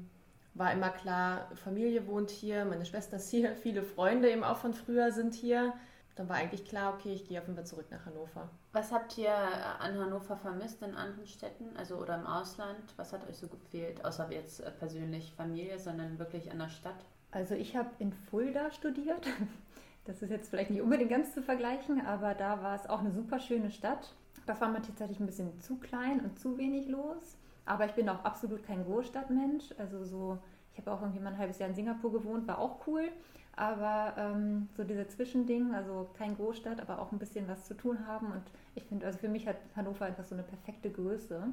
war 0.53 0.73
immer 0.73 0.91
klar, 0.91 1.51
Familie 1.55 2.07
wohnt 2.07 2.31
hier, 2.31 2.67
meine 2.67 2.85
Schwester 2.85 3.17
ist 3.17 3.31
hier, 3.31 3.57
viele 3.63 3.83
Freunde 3.83 4.31
eben 4.31 4.45
auch 4.45 4.59
von 4.59 4.75
früher 4.75 5.13
sind 5.13 5.35
hier. 5.35 5.73
Dann 6.15 6.29
war 6.29 6.37
eigentlich 6.37 6.65
klar, 6.65 6.95
okay, 6.95 7.13
ich 7.13 7.27
gehe 7.27 7.39
auf 7.39 7.47
jeden 7.47 7.57
Fall 7.57 7.67
zurück 7.67 7.87
nach 7.91 8.05
Hannover. 8.05 8.49
Was 8.73 8.93
habt 8.93 9.17
ihr 9.19 9.35
an 9.35 9.99
Hannover 9.99 10.37
vermisst 10.37 10.83
in 10.83 10.95
anderen 10.95 11.27
Städten, 11.27 11.77
also 11.77 11.97
oder 11.97 12.17
im 12.17 12.27
Ausland? 12.27 12.95
Was 12.97 13.13
hat 13.13 13.27
euch 13.29 13.39
so 13.39 13.49
gefehlt, 13.49 14.05
außer 14.05 14.31
jetzt 14.31 14.61
äh, 14.61 14.71
persönlich 14.71 15.33
Familie, 15.37 15.79
sondern 15.79 16.19
wirklich 16.19 16.51
an 16.51 16.59
der 16.59 16.69
Stadt? 16.69 17.05
Also 17.31 17.55
ich 17.55 17.77
habe 17.77 17.91
in 17.99 18.13
Fulda 18.13 18.71
studiert. 18.71 19.27
Das 20.07 20.23
ist 20.23 20.31
jetzt 20.31 20.49
vielleicht 20.51 20.71
nicht 20.71 20.83
unbedingt 20.83 21.11
ganz 21.11 21.35
zu 21.35 21.43
vergleichen, 21.43 22.01
aber 22.07 22.35
da 22.35 22.63
war 22.63 22.77
es 22.77 22.89
auch 22.89 23.01
eine 23.01 23.11
super 23.11 23.41
schöne 23.41 23.73
Stadt. 23.73 24.15
Das 24.47 24.61
war 24.61 24.69
mir 24.69 24.81
tatsächlich 24.81 25.19
ein 25.19 25.27
bisschen 25.27 25.59
zu 25.61 25.77
klein 25.77 26.21
und 26.21 26.39
zu 26.39 26.57
wenig 26.57 26.89
los. 26.89 27.37
Aber 27.65 27.87
ich 27.87 27.93
bin 27.93 28.09
auch 28.09 28.25
absolut 28.25 28.63
kein 28.63 28.85
Großstadtmensch. 28.85 29.75
Also 29.79 30.05
so, 30.05 30.39
ich 30.73 30.79
habe 30.79 30.93
auch 30.93 31.03
irgendwie 31.03 31.19
mal 31.19 31.33
ein 31.33 31.39
halbes 31.39 31.59
Jahr 31.59 31.69
in 31.69 31.75
Singapur 31.75 32.13
gewohnt, 32.13 32.47
war 32.47 32.59
auch 32.59 32.87
cool. 32.87 33.09
Aber 33.57 34.15
ähm, 34.17 34.69
so 34.77 34.85
diese 34.85 35.09
Zwischending, 35.09 35.75
also 35.75 36.09
kein 36.17 36.37
Großstadt, 36.37 36.81
aber 36.81 37.01
auch 37.01 37.11
ein 37.11 37.19
bisschen 37.19 37.49
was 37.49 37.65
zu 37.65 37.75
tun 37.75 38.07
haben. 38.07 38.27
Und 38.27 38.43
ich 38.77 38.85
finde, 38.85 39.07
also 39.07 39.19
für 39.19 39.29
mich 39.29 39.49
hat 39.49 39.57
Hannover 39.75 40.05
einfach 40.05 40.25
so 40.25 40.37
eine 40.37 40.45
perfekte 40.45 40.91
Größe. 40.91 41.49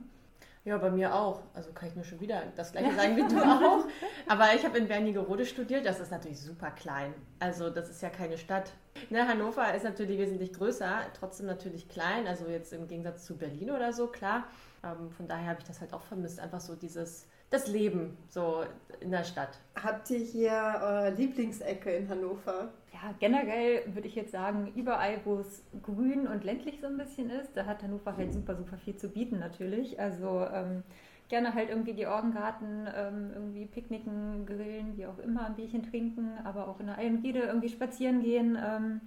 Ja, 0.65 0.77
bei 0.77 0.89
mir 0.89 1.13
auch. 1.13 1.41
Also 1.53 1.71
kann 1.73 1.89
ich 1.89 1.95
nur 1.95 2.05
schon 2.05 2.21
wieder 2.21 2.41
das 2.55 2.71
gleiche 2.71 2.93
sagen 2.95 3.17
wie 3.17 3.27
du 3.27 3.41
auch. 3.41 3.85
Aber 4.27 4.53
ich 4.55 4.63
habe 4.63 4.77
in 4.77 4.87
Wernigerode 4.87 5.45
studiert. 5.45 5.85
Das 5.85 5.99
ist 5.99 6.11
natürlich 6.11 6.39
super 6.39 6.71
klein. 6.71 7.13
Also 7.39 7.69
das 7.69 7.89
ist 7.89 8.01
ja 8.01 8.09
keine 8.09 8.37
Stadt. 8.37 8.71
Ne, 9.09 9.27
Hannover 9.27 9.73
ist 9.73 9.83
natürlich 9.83 10.17
wesentlich 10.17 10.53
größer, 10.53 11.01
trotzdem 11.19 11.47
natürlich 11.47 11.89
klein. 11.89 12.27
Also 12.27 12.47
jetzt 12.47 12.71
im 12.71 12.87
Gegensatz 12.87 13.25
zu 13.25 13.37
Berlin 13.37 13.71
oder 13.71 13.91
so, 13.91 14.07
klar. 14.07 14.45
Ähm, 14.83 15.11
von 15.11 15.27
daher 15.27 15.49
habe 15.49 15.59
ich 15.59 15.65
das 15.65 15.81
halt 15.81 15.93
auch 15.93 16.03
vermisst. 16.03 16.39
Einfach 16.39 16.61
so 16.61 16.75
dieses 16.75 17.27
das 17.49 17.67
Leben 17.67 18.17
so 18.29 18.63
in 18.99 19.11
der 19.11 19.23
Stadt. 19.23 19.59
Habt 19.81 20.09
ihr 20.09 20.19
hier 20.19 20.51
eure 20.81 21.11
Lieblingsecke 21.11 21.91
in 21.91 22.09
Hannover? 22.09 22.73
Ja, 22.93 23.13
generell 23.19 23.81
würde 23.95 24.07
ich 24.07 24.15
jetzt 24.15 24.31
sagen, 24.31 24.71
überall, 24.75 25.19
wo 25.25 25.39
es 25.39 25.65
grün 25.81 26.27
und 26.27 26.43
ländlich 26.43 26.79
so 26.79 26.87
ein 26.87 26.97
bisschen 26.97 27.29
ist, 27.31 27.57
da 27.57 27.65
hat 27.65 27.81
Hannover 27.81 28.15
halt 28.15 28.31
super, 28.33 28.55
super 28.55 28.77
viel 28.77 28.95
zu 28.95 29.09
bieten 29.09 29.39
natürlich. 29.39 29.99
Also 29.99 30.45
ähm, 30.53 30.83
gerne 31.27 31.55
halt 31.55 31.69
irgendwie 31.69 31.93
die 31.93 32.05
Orgengarten, 32.05 32.87
ähm, 32.95 33.31
irgendwie 33.33 33.65
picknicken, 33.65 34.45
grillen, 34.45 34.95
wie 34.95 35.07
auch 35.07 35.17
immer, 35.17 35.47
ein 35.47 35.55
Bierchen 35.55 35.83
trinken, 35.83 36.37
aber 36.43 36.67
auch 36.67 36.79
in 36.79 36.85
der 36.85 36.97
Almriede 36.99 37.39
irgendwie 37.39 37.69
spazieren 37.69 38.21
gehen. 38.21 38.57
Ähm, 38.63 39.01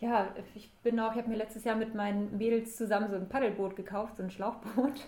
ja, 0.00 0.28
ich 0.54 0.70
bin 0.82 0.98
auch, 1.00 1.12
ich 1.12 1.18
habe 1.18 1.28
mir 1.30 1.36
letztes 1.36 1.64
Jahr 1.64 1.76
mit 1.76 1.94
meinen 1.94 2.36
Mädels 2.36 2.76
zusammen 2.76 3.08
so 3.08 3.16
ein 3.16 3.28
Paddelboot 3.28 3.76
gekauft, 3.76 4.16
so 4.16 4.24
ein 4.24 4.30
Schlauchboot. 4.30 5.06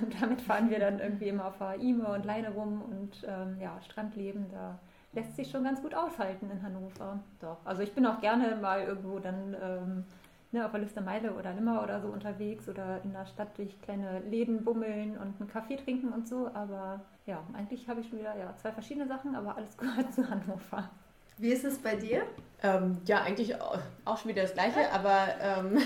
Und 0.00 0.22
damit 0.22 0.42
fahren 0.42 0.70
wir 0.70 0.78
dann 0.78 1.00
irgendwie 1.00 1.28
immer 1.28 1.46
auf 1.46 1.58
der 1.58 1.80
Ime 1.80 2.08
und 2.08 2.24
Leine 2.26 2.50
rum 2.50 2.82
und 2.82 3.24
ähm, 3.26 3.56
ja, 3.60 3.80
Strandleben, 3.80 4.46
da 4.52 4.78
lässt 5.12 5.36
sich 5.36 5.50
schon 5.50 5.64
ganz 5.64 5.80
gut 5.82 5.94
aushalten 5.94 6.50
in 6.50 6.62
Hannover. 6.62 7.20
Doch. 7.40 7.58
Also 7.64 7.82
ich 7.82 7.92
bin 7.92 8.06
auch 8.06 8.20
gerne 8.20 8.56
mal 8.56 8.82
irgendwo 8.82 9.18
dann 9.18 9.56
ähm, 9.60 10.04
ne, 10.52 10.64
auf 10.64 10.72
der 10.72 10.80
Lüstermeile 10.80 11.32
oder 11.32 11.52
Limmer 11.52 11.82
oder 11.82 12.00
so 12.00 12.08
unterwegs 12.08 12.68
oder 12.68 13.00
in 13.04 13.12
der 13.12 13.26
Stadt 13.26 13.56
durch 13.56 13.80
kleine 13.82 14.20
Läden 14.20 14.64
bummeln 14.64 15.16
und 15.16 15.40
einen 15.40 15.50
Kaffee 15.50 15.76
trinken 15.76 16.12
und 16.12 16.28
so. 16.28 16.50
Aber 16.54 17.00
ja, 17.26 17.42
eigentlich 17.52 17.88
habe 17.88 18.00
ich 18.00 18.08
schon 18.08 18.18
wieder 18.18 18.36
ja, 18.36 18.54
zwei 18.56 18.72
verschiedene 18.72 19.06
Sachen, 19.06 19.34
aber 19.34 19.56
alles 19.56 19.76
gehört 19.78 20.12
zu 20.12 20.28
Hannover. 20.28 20.90
Wie 21.38 21.50
ist 21.50 21.64
es 21.64 21.78
bei 21.78 21.94
dir? 21.94 22.22
Ähm, 22.62 22.98
ja, 23.04 23.22
eigentlich 23.22 23.54
auch 23.60 24.18
schon 24.18 24.30
wieder 24.30 24.42
das 24.42 24.54
Gleiche, 24.54 24.90
aber 24.92 25.28
ähm, 25.40 25.78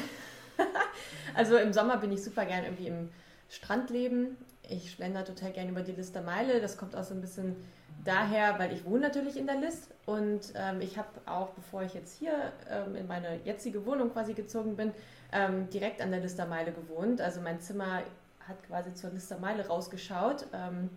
also 1.34 1.56
im 1.58 1.74
Sommer 1.74 1.98
bin 1.98 2.10
ich 2.10 2.24
super 2.24 2.46
gern 2.46 2.64
irgendwie 2.64 2.86
im 2.86 3.10
Strandleben. 3.50 4.38
Ich 4.68 4.92
schlender 4.92 5.24
total 5.26 5.52
gern 5.52 5.68
über 5.68 5.82
die 5.82 5.92
Lister 5.92 6.22
Meile. 6.22 6.60
Das 6.62 6.78
kommt 6.78 6.96
auch 6.96 7.02
so 7.04 7.12
ein 7.12 7.20
bisschen 7.20 7.56
daher, 8.04 8.58
weil 8.58 8.72
ich 8.72 8.84
wohne 8.84 9.00
natürlich 9.00 9.36
in 9.36 9.46
der 9.46 9.56
List 9.56 9.90
und 10.06 10.52
ähm, 10.54 10.80
ich 10.80 10.98
habe 10.98 11.08
auch, 11.26 11.50
bevor 11.50 11.82
ich 11.82 11.94
jetzt 11.94 12.18
hier 12.18 12.52
ähm, 12.70 12.96
in 12.96 13.06
meine 13.06 13.40
jetzige 13.44 13.86
Wohnung 13.86 14.12
quasi 14.12 14.34
gezogen 14.34 14.76
bin, 14.76 14.92
ähm, 15.32 15.68
direkt 15.70 16.00
an 16.00 16.10
der 16.10 16.20
Lister 16.20 16.46
Meile 16.46 16.72
gewohnt. 16.72 17.20
Also 17.20 17.40
mein 17.40 17.60
Zimmer 17.60 18.02
hat 18.46 18.62
quasi 18.66 18.92
zur 18.94 19.10
Lister 19.10 19.38
Meile 19.38 19.66
rausgeschaut. 19.66 20.46
Ähm, 20.52 20.90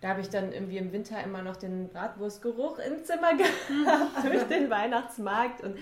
da 0.00 0.08
habe 0.08 0.20
ich 0.20 0.28
dann 0.28 0.52
irgendwie 0.52 0.78
im 0.78 0.92
Winter 0.92 1.22
immer 1.22 1.42
noch 1.42 1.56
den 1.56 1.88
Bratwurstgeruch 1.88 2.78
im 2.78 3.04
Zimmer 3.04 3.36
gehabt 3.36 4.24
durch 4.24 4.44
den 4.44 4.70
Weihnachtsmarkt. 4.70 5.62
Und 5.62 5.76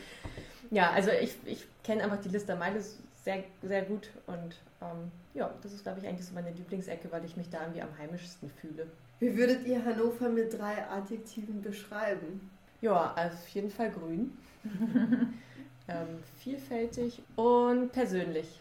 ja, 0.70 0.90
also 0.90 1.11
ich, 1.11 1.37
ich 1.44 1.66
kenne 1.83 2.05
einfach 2.05 2.20
die 2.20 2.29
Lister 2.31 2.57
Meile 2.57 2.81
sehr, 3.22 3.44
sehr 3.62 3.83
gut 3.83 4.11
und 4.27 4.57
ähm, 4.81 5.11
ja, 5.35 5.50
das 5.62 5.72
ist, 5.72 5.83
glaube 5.83 6.00
ich, 6.00 6.07
eigentlich 6.07 6.27
so 6.27 6.35
meine 6.35 6.50
Lieblingsecke, 6.50 7.11
weil 7.11 7.24
ich 7.24 7.37
mich 7.37 7.50
da 7.50 7.61
irgendwie 7.61 7.83
am 7.83 7.98
heimischsten 7.98 8.50
fühle. 8.50 8.87
Wie 9.25 9.35
würdet 9.39 9.67
ihr 9.67 9.83
Hannover 9.83 10.29
mit 10.29 10.53
drei 10.53 10.87
Adjektiven 10.87 11.63
beschreiben? 11.63 12.51
Ja, 12.83 13.15
auf 13.15 13.49
jeden 13.49 13.71
Fall 13.71 13.91
grün, 13.91 14.37
ähm, 15.89 16.23
vielfältig 16.41 17.23
und 17.35 17.91
persönlich. 17.91 18.61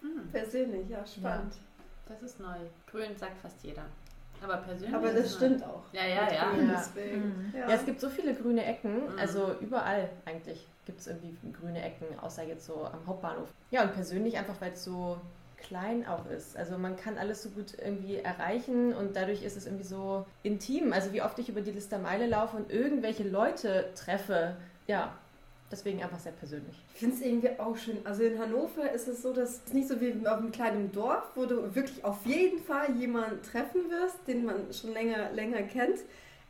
Hm. 0.00 0.26
Persönlich, 0.32 0.88
ja, 0.88 1.04
spannend. 1.06 1.52
Ja, 1.52 2.14
das 2.14 2.22
ist 2.22 2.40
neu. 2.40 2.56
Grün 2.90 3.14
sagt 3.14 3.36
fast 3.42 3.62
jeder. 3.62 3.84
Aber 4.42 4.56
persönlich. 4.56 4.94
Aber 4.94 5.12
das 5.12 5.34
stimmt 5.34 5.62
auch. 5.62 5.82
Ja, 5.92 6.06
ja, 6.06 6.32
ja. 6.32 6.32
Ja. 6.32 6.52
Mhm. 6.54 7.52
ja. 7.52 7.68
ja. 7.68 7.74
es 7.74 7.84
gibt 7.84 8.00
so 8.00 8.08
viele 8.08 8.34
grüne 8.34 8.64
Ecken. 8.64 9.12
Mhm. 9.12 9.18
Also 9.18 9.54
überall 9.60 10.08
eigentlich 10.24 10.66
gibt 10.86 11.00
es 11.00 11.08
irgendwie 11.08 11.36
grüne 11.52 11.84
Ecken, 11.84 12.06
außer 12.20 12.42
jetzt 12.44 12.64
so 12.64 12.86
am 12.86 13.06
Hauptbahnhof. 13.06 13.52
Ja, 13.70 13.82
und 13.82 13.92
persönlich 13.92 14.38
einfach, 14.38 14.58
weil 14.62 14.72
es 14.72 14.82
so 14.82 15.20
klein 15.66 16.06
auch 16.06 16.26
ist. 16.30 16.56
Also 16.56 16.78
man 16.78 16.96
kann 16.96 17.18
alles 17.18 17.42
so 17.42 17.50
gut 17.50 17.74
irgendwie 17.82 18.16
erreichen 18.16 18.94
und 18.94 19.16
dadurch 19.16 19.42
ist 19.42 19.56
es 19.56 19.66
irgendwie 19.66 19.84
so 19.84 20.24
intim. 20.42 20.92
Also 20.92 21.12
wie 21.12 21.22
oft 21.22 21.38
ich 21.38 21.48
über 21.48 21.60
die 21.60 21.72
Listermeile 21.72 22.26
laufe 22.26 22.56
und 22.56 22.70
irgendwelche 22.70 23.24
Leute 23.24 23.90
treffe, 23.94 24.56
ja, 24.86 25.12
deswegen 25.70 26.02
einfach 26.02 26.20
sehr 26.20 26.32
persönlich. 26.32 26.76
Ich 26.92 27.00
finde 27.00 27.16
es 27.16 27.22
irgendwie 27.22 27.50
auch 27.58 27.76
schön. 27.76 27.98
Also 28.04 28.22
in 28.22 28.38
Hannover 28.38 28.90
ist 28.92 29.08
es 29.08 29.22
so, 29.22 29.32
dass 29.32 29.62
es 29.66 29.72
nicht 29.72 29.88
so 29.88 30.00
wie 30.00 30.14
auf 30.26 30.38
einem 30.38 30.52
kleinen 30.52 30.92
Dorf, 30.92 31.24
wo 31.34 31.46
du 31.46 31.74
wirklich 31.74 32.04
auf 32.04 32.24
jeden 32.24 32.62
Fall 32.62 32.94
jemanden 32.96 33.42
treffen 33.42 33.90
wirst, 33.90 34.26
den 34.28 34.44
man 34.44 34.72
schon 34.72 34.92
länger, 34.92 35.32
länger 35.32 35.62
kennt. 35.62 35.98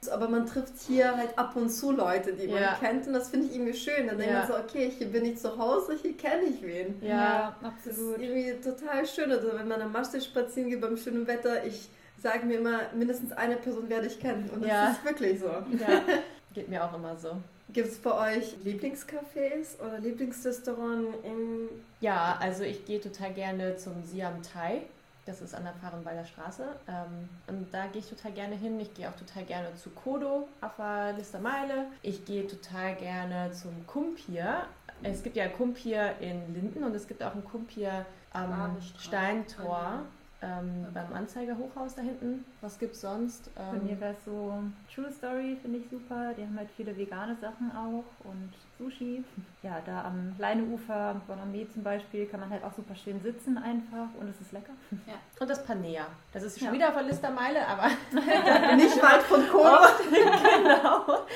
Aber 0.09 0.29
man 0.29 0.47
trifft 0.47 0.75
hier 0.87 1.17
halt 1.17 1.39
ab 1.39 1.57
und 1.57 1.71
zu 1.71 1.93
Leute, 1.93 2.33
die 2.33 2.49
man 2.49 2.63
ja. 2.63 2.77
kennt 2.81 3.07
und 3.07 3.13
das 3.13 3.29
finde 3.29 3.47
ich 3.47 3.55
irgendwie 3.55 3.75
schön. 3.75 4.07
Dann 4.07 4.19
denkt 4.19 4.33
ja. 4.33 4.41
man 4.41 4.49
so, 4.49 4.55
okay, 4.57 4.91
hier 4.97 5.09
bin 5.09 5.25
ich 5.25 5.39
zu 5.39 5.57
Hause, 5.59 5.97
hier 6.01 6.17
kenne 6.17 6.45
ich 6.45 6.63
wen. 6.63 6.97
Ja, 7.01 7.09
ja, 7.09 7.57
absolut. 7.63 7.85
Das 7.85 7.99
ist 7.99 8.19
irgendwie 8.19 8.61
total 8.61 9.07
schön. 9.07 9.31
Also 9.31 9.49
wenn 9.55 9.69
man 9.69 9.81
am 9.83 9.93
Marschtier 9.93 10.21
spazieren 10.21 10.71
geht 10.71 10.81
beim 10.81 10.97
schönen 10.97 11.27
Wetter, 11.27 11.65
ich 11.65 11.89
sage 12.23 12.47
mir 12.47 12.59
immer, 12.59 12.81
mindestens 12.95 13.33
eine 13.33 13.57
Person 13.57 13.89
werde 13.89 14.07
ich 14.07 14.19
kennen. 14.19 14.51
Und 14.53 14.65
das 14.65 14.97
ist 14.97 15.05
wirklich 15.05 15.41
so. 15.41 15.47
Ja, 15.47 16.03
geht 16.55 16.69
mir 16.69 16.85
auch 16.85 16.95
immer 16.95 17.17
so. 17.17 17.37
Gibt 17.73 17.89
es 17.89 17.99
bei 17.99 18.37
euch 18.37 18.57
Lieblingscafés 18.65 19.81
oder 19.81 19.99
Lieblingsrestaurant? 19.99 21.09
Im 21.25 21.69
ja, 22.01 22.37
also 22.41 22.63
ich 22.63 22.85
gehe 22.85 23.01
total 23.01 23.33
gerne 23.33 23.77
zum 23.77 23.95
Siam 24.05 24.43
Thai. 24.43 24.83
Das 25.27 25.41
ist 25.41 25.55
an 25.55 25.65
der 25.65 25.73
Fahrenwalder 25.75 26.25
Straße. 26.25 26.65
Ähm, 26.89 27.29
und 27.47 27.73
da 27.73 27.87
gehe 27.87 28.01
ich 28.01 28.09
total 28.09 28.33
gerne 28.33 28.57
hin. 28.57 28.79
Ich 28.81 28.93
gehe 28.95 29.09
auch 29.09 29.17
total 29.17 29.45
gerne 29.45 29.75
zu 29.75 29.91
Kodo 29.91 30.49
der 30.79 31.13
Listermeile. 31.15 31.87
Ich 32.03 32.25
gehe 32.25 32.47
total 32.47 32.95
gerne 32.97 33.51
zum 33.53 33.87
Kumpier. 33.87 34.65
Es 35.03 35.23
gibt 35.23 35.37
ja 35.37 35.49
Kumpier 35.49 36.15
in 36.21 36.55
Linden 36.55 36.85
und 36.85 36.95
es 36.95 37.07
gibt 37.07 37.23
auch 37.23 37.35
ein 37.35 37.45
Kumpier 37.45 38.07
am 38.33 38.77
Steintor 38.99 40.03
ähm, 40.43 40.87
beim 40.93 41.13
Anzeigerhochhaus 41.13 41.95
da 41.95 42.03
hinten. 42.03 42.45
Was 42.61 42.79
gibt's 42.79 43.01
sonst? 43.01 43.51
Ähm, 43.59 43.79
Bei 43.79 43.85
mir 43.85 44.01
wäre 44.01 44.13
es 44.13 44.25
so 44.25 44.63
True 44.95 45.11
Story, 45.11 45.57
finde 45.61 45.79
ich 45.79 45.89
super. 45.91 46.35
Die 46.37 46.43
haben 46.43 46.57
halt 46.59 46.71
viele 46.77 46.97
vegane 46.97 47.37
Sachen 47.37 47.71
auch 47.73 48.05
und 48.25 48.53
Sushi. 48.79 49.25
Ja, 49.63 49.81
da 49.85 50.05
am 50.05 50.35
Leineufer, 50.39 51.21
Bonamé 51.29 51.73
zum 51.73 51.83
Beispiel, 51.83 52.27
kann 52.27 52.41
man 52.41 52.51
halt 52.51 52.65
auch 52.65 52.73
super 52.73 52.95
schön 52.95 53.21
sitzen 53.23 53.57
einfach 53.59 54.09
und 54.19 54.29
es 54.29 54.41
ist 54.41 54.53
lecker. 54.53 54.73
Ja. 55.07 55.15
Und 55.39 55.49
das 55.49 55.65
Panea. 55.65 56.07
Das 56.33 56.43
ist 56.43 56.59
schon 56.59 56.69
ja. 56.69 56.75
wieder 56.75 56.93
von 56.93 57.07
Listermeile, 57.07 57.67
aber 57.67 57.89
nicht 58.77 59.03
weit 59.03 59.23
von 59.23 59.49
Kohl. 59.49 59.79
genau. 60.11 61.27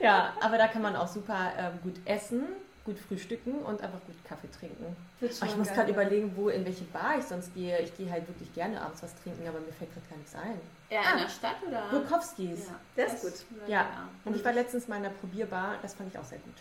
Ja, 0.00 0.32
aber 0.40 0.58
da 0.58 0.68
kann 0.68 0.82
man 0.82 0.96
auch 0.96 1.08
super 1.08 1.52
ähm, 1.58 1.78
gut 1.82 1.96
essen 2.04 2.44
gut 2.88 2.98
frühstücken 2.98 3.52
und 3.52 3.82
einfach 3.82 4.00
gut 4.06 4.16
Kaffee 4.24 4.48
trinken. 4.50 4.96
ich 5.20 5.56
muss 5.56 5.68
gerade 5.68 5.92
überlegen, 5.92 6.32
wo 6.34 6.48
in 6.48 6.64
welche 6.64 6.84
Bar 6.84 7.18
ich 7.18 7.24
sonst 7.26 7.52
gehe. 7.54 7.78
Ich 7.80 7.94
gehe 7.98 8.10
halt 8.10 8.26
wirklich 8.26 8.52
gerne 8.54 8.80
abends 8.80 9.02
was 9.02 9.14
trinken, 9.22 9.46
aber 9.46 9.60
mir 9.60 9.72
fällt 9.74 9.92
gerade 9.92 10.06
gar 10.08 10.16
nichts 10.16 10.34
ein. 10.34 10.58
Ja, 10.88 11.00
ah, 11.00 11.12
in 11.12 11.18
der 11.20 11.28
Stadt 11.28 11.56
oder? 11.66 11.82
Bukowskis. 11.90 12.66
Ja, 12.66 12.74
der 12.96 13.06
ist 13.08 13.20
gut. 13.20 13.68
Ja. 13.68 14.08
Und 14.24 14.36
ich 14.36 14.42
war 14.42 14.54
letztens 14.54 14.88
mal 14.88 14.96
in 14.96 15.02
der 15.02 15.10
Probierbar, 15.10 15.74
das 15.82 15.92
fand 15.92 16.10
ich 16.10 16.18
auch 16.18 16.24
sehr 16.24 16.38
gut. 16.38 16.54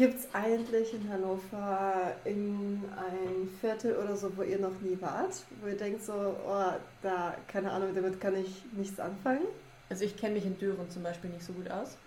Gibt 0.00 0.18
es 0.18 0.34
eigentlich 0.34 0.94
in 0.94 1.12
Hannover 1.12 2.14
in 2.24 2.82
ein 2.96 3.50
Viertel 3.60 3.98
oder 3.98 4.16
so, 4.16 4.34
wo 4.34 4.40
ihr 4.40 4.58
noch 4.58 4.80
nie 4.80 4.96
wart? 4.98 5.44
Wo 5.60 5.68
ihr 5.68 5.76
denkt 5.76 6.02
so, 6.02 6.14
oh, 6.14 6.72
da, 7.02 7.34
keine 7.46 7.70
Ahnung, 7.70 7.90
damit 7.94 8.18
kann 8.18 8.34
ich 8.34 8.62
nichts 8.72 8.98
anfangen? 8.98 9.44
Also 9.90 10.06
ich 10.06 10.16
kenne 10.16 10.36
mich 10.36 10.46
in 10.46 10.58
Düren 10.58 10.88
zum 10.88 11.02
Beispiel 11.02 11.28
nicht 11.28 11.44
so 11.44 11.52
gut 11.52 11.70
aus. 11.70 11.98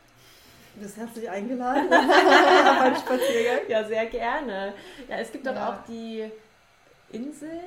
Du 0.74 0.82
bist 0.82 0.98
herzlich 0.98 1.30
eingeladen 1.30 1.86
auf 1.94 2.82
einen 2.82 2.96
Spaziergang. 2.96 3.60
Ja, 3.68 3.84
sehr 3.84 4.08
gerne. 4.08 4.74
Ja, 5.08 5.18
es 5.18 5.32
gibt 5.32 5.46
ja. 5.46 5.54
doch 5.54 5.62
auch 5.62 5.86
die 5.88 6.32
Insel. 7.12 7.60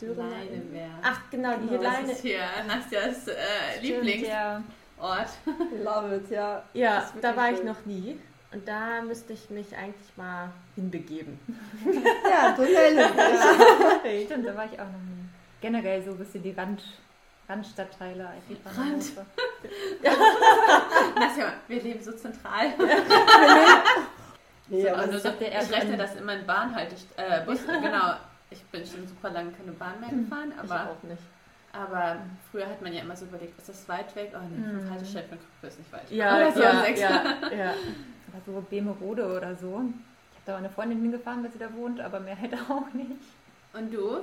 Düren. 0.00 0.30
Leineberg. 0.30 0.90
Ach, 1.02 1.20
genau, 1.32 1.56
die 1.56 1.66
genau, 1.66 1.82
Leine. 1.82 2.06
Das 2.06 2.18
ist 2.18 2.22
hier 2.22 2.44
Nastias 2.64 3.26
äh, 3.26 3.80
Lieblingsort. 3.82 4.28
Ja. 4.28 4.62
Love 5.82 6.14
it, 6.14 6.30
ja. 6.30 6.62
Ja, 6.74 7.10
da 7.20 7.36
war 7.36 7.48
schön. 7.48 7.56
ich 7.56 7.64
noch 7.64 7.86
nie. 7.86 8.20
Und 8.50 8.66
da 8.66 9.02
müsste 9.02 9.34
ich 9.34 9.50
mich 9.50 9.76
eigentlich 9.76 10.16
mal 10.16 10.50
hinbegeben. 10.74 11.38
ja, 12.30 12.56
meldest 12.58 13.14
dich. 14.04 14.24
Stimmt, 14.24 14.46
da 14.46 14.56
war 14.56 14.64
ich 14.64 14.72
auch 14.72 14.86
noch 14.86 15.02
nie. 15.02 15.28
Generell 15.60 16.02
so 16.02 16.12
ein 16.12 16.18
bisschen 16.18 16.42
die 16.42 16.52
Rand, 16.52 16.82
Randstadtteile 17.48 18.28
eigentlich 18.28 18.58
Rand. 18.64 19.04
ja, 20.02 20.12
wir 21.68 21.82
leben 21.82 22.02
so 22.02 22.12
zentral. 22.12 22.72
nee, 24.68 24.82
so, 24.82 24.88
aber 24.88 24.98
also, 25.00 25.28
ich 25.28 25.72
rechne 25.72 25.98
das 25.98 26.16
immer 26.16 26.34
in 26.34 26.46
Bahn 26.46 26.74
halt. 26.74 26.94
äh, 27.16 27.44
Bus, 27.44 27.66
genau. 27.66 28.14
Ich 28.50 28.64
bin 28.64 28.86
schon 28.86 29.06
super 29.06 29.28
lange 29.28 29.52
keine 29.52 29.72
Bahn 29.72 30.00
mehr 30.00 30.08
gefahren, 30.08 30.54
aber 30.58 30.74
ich 30.74 30.90
auch 30.90 31.02
nicht. 31.10 31.22
Aber 31.70 32.16
früher 32.50 32.66
hat 32.66 32.80
man 32.80 32.94
ja 32.94 33.02
immer 33.02 33.14
so 33.14 33.26
überlegt, 33.26 33.58
ist 33.58 33.68
das 33.68 33.86
weit 33.90 34.16
weg? 34.16 34.32
Oh 34.34 34.38
nee, 34.50 34.64
fünf 34.64 34.84
mm. 34.84 34.90
Haltestellen 34.90 35.28
von 35.28 35.38
Krüppel 35.38 35.68
ist 35.68 35.78
nicht 35.78 35.92
weit. 35.92 36.10
Ja, 36.10 36.40
ja, 36.40 36.58
ja, 36.58 36.86
ja, 36.88 37.50
ja. 37.54 37.74
Oder 38.28 38.42
so 38.44 38.64
Bemerode 38.68 39.26
oder 39.36 39.56
so. 39.56 39.68
Ich 39.68 40.36
habe 40.36 40.46
da 40.46 40.56
eine 40.56 40.70
Freundin 40.70 41.00
hingefahren, 41.00 41.42
weil 41.42 41.52
sie 41.52 41.58
da 41.58 41.72
wohnt, 41.74 42.00
aber 42.00 42.20
mehr 42.20 42.38
halt 42.38 42.54
auch 42.70 42.92
nicht. 42.92 43.10
Und 43.72 43.92
du, 43.92 44.20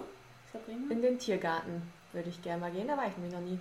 Sabrina? 0.51 0.91
In 0.91 1.01
den 1.01 1.20
Tiergarten 1.20 1.82
würde 2.14 2.30
ich 2.30 2.41
gerne 2.41 2.62
mal 2.62 2.72
gehen, 2.72 2.88
da 2.88 2.97
war 2.97 3.08
ich 3.08 3.18
nämlich 3.18 3.34
noch 3.34 3.41
nie. 3.41 3.60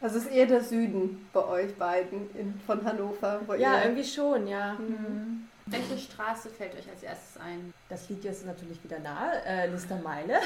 Also 0.00 0.18
ist 0.18 0.30
eher 0.30 0.46
der 0.46 0.62
Süden 0.62 1.28
bei 1.32 1.44
euch 1.44 1.76
beiden 1.76 2.34
in, 2.34 2.60
von 2.66 2.84
Hannover? 2.84 3.40
ja, 3.56 3.78
ihr... 3.78 3.84
irgendwie 3.84 4.04
schon, 4.04 4.48
ja. 4.48 4.74
Mhm. 4.74 5.48
Welche 5.66 5.98
Straße 5.98 6.50
fällt 6.50 6.74
euch 6.74 6.88
als 6.88 7.02
erstes 7.02 7.40
ein? 7.40 7.72
Das 7.88 8.08
liegt 8.08 8.24
jetzt 8.24 8.44
natürlich 8.44 8.82
wieder 8.82 8.98
nahe, 8.98 9.44
äh, 9.44 9.68
Listermeile. 9.68 10.40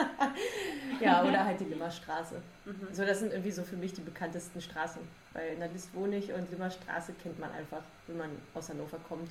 ja, 1.00 1.24
oder 1.24 1.44
halt 1.44 1.60
die 1.60 1.64
Limmerstraße. 1.64 2.40
Mhm. 2.66 2.88
So, 2.92 3.04
das 3.04 3.20
sind 3.20 3.32
irgendwie 3.32 3.50
so 3.50 3.62
für 3.62 3.76
mich 3.76 3.94
die 3.94 4.02
bekanntesten 4.02 4.60
Straßen. 4.60 5.00
Weil 5.32 5.54
in 5.54 5.60
der 5.60 5.68
List 5.68 5.94
wohne 5.94 6.16
ich 6.16 6.32
und 6.32 6.50
Limmerstraße 6.50 7.14
kennt 7.22 7.38
man 7.38 7.50
einfach, 7.52 7.82
wenn 8.06 8.18
man 8.18 8.30
aus 8.54 8.68
Hannover 8.68 8.98
kommt. 9.08 9.30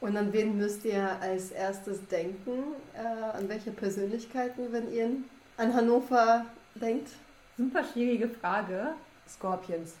Und 0.00 0.16
an 0.16 0.32
wen 0.32 0.56
müsst 0.56 0.84
ihr 0.84 1.20
als 1.20 1.50
erstes 1.50 2.06
denken? 2.06 2.74
Äh, 2.94 3.36
an 3.36 3.48
welche 3.48 3.70
Persönlichkeiten, 3.70 4.72
wenn 4.72 4.92
ihr 4.92 5.10
an 5.56 5.74
Hannover 5.74 6.46
denkt? 6.74 7.10
Super 7.56 7.84
schwierige 7.84 8.28
Frage. 8.28 8.94
Scorpions. 9.28 9.94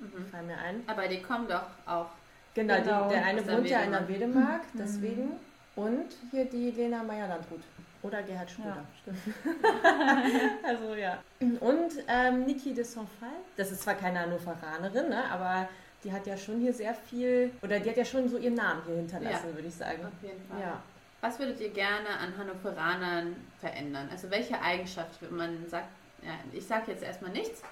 Mhm. 0.00 0.26
Fallen 0.30 0.46
mir 0.46 0.58
ein. 0.58 0.82
Aber 0.86 1.08
die 1.08 1.22
kommen 1.22 1.48
doch 1.48 1.66
auch. 1.86 2.10
Genau, 2.56 2.76
genau. 2.78 3.08
Die, 3.08 3.14
der 3.14 3.24
eine 3.26 3.46
wohnt 3.46 3.68
ja 3.68 3.80
in 3.82 3.92
der 3.92 4.08
Wedemark, 4.08 4.62
mhm. 4.72 4.78
deswegen. 4.78 5.32
Und 5.76 6.08
hier 6.30 6.46
die 6.46 6.70
Lena 6.70 7.02
Meyer-Landrut. 7.02 7.60
Oder 8.02 8.22
Gerhard 8.22 8.50
Schröder. 8.50 8.76
Ja, 8.76 8.84
stimmt. 9.02 9.18
also 10.64 10.94
ja. 10.94 11.18
Und 11.40 11.92
ähm, 12.08 12.44
Niki 12.46 12.72
de 12.72 12.82
Saint-Fall. 12.82 13.28
Das 13.56 13.70
ist 13.70 13.82
zwar 13.82 13.94
keine 13.94 14.20
Hannoveranerin, 14.20 15.10
ne, 15.10 15.24
aber 15.30 15.68
die 16.02 16.10
hat 16.10 16.26
ja 16.26 16.36
schon 16.36 16.60
hier 16.60 16.72
sehr 16.72 16.94
viel, 16.94 17.50
oder 17.62 17.78
die 17.78 17.90
hat 17.90 17.96
ja 17.96 18.04
schon 18.04 18.28
so 18.28 18.38
ihren 18.38 18.54
Namen 18.54 18.80
hier 18.86 18.96
hinterlassen, 18.96 19.48
ja, 19.50 19.54
würde 19.54 19.68
ich 19.68 19.74
sagen. 19.74 20.06
Auf 20.06 20.22
jeden 20.22 20.42
Fall. 20.48 20.60
Ja. 20.60 20.82
Was 21.20 21.38
würdet 21.38 21.60
ihr 21.60 21.70
gerne 21.70 22.08
an 22.20 22.38
Hannoveranern 22.38 23.36
verändern? 23.58 24.08
Also 24.10 24.30
welche 24.30 24.60
Eigenschaft, 24.62 25.20
wenn 25.20 25.36
man 25.36 25.68
sagt, 25.68 25.88
ja, 26.22 26.32
ich 26.52 26.66
sage 26.66 26.92
jetzt 26.92 27.02
erstmal 27.02 27.32
nichts, 27.32 27.62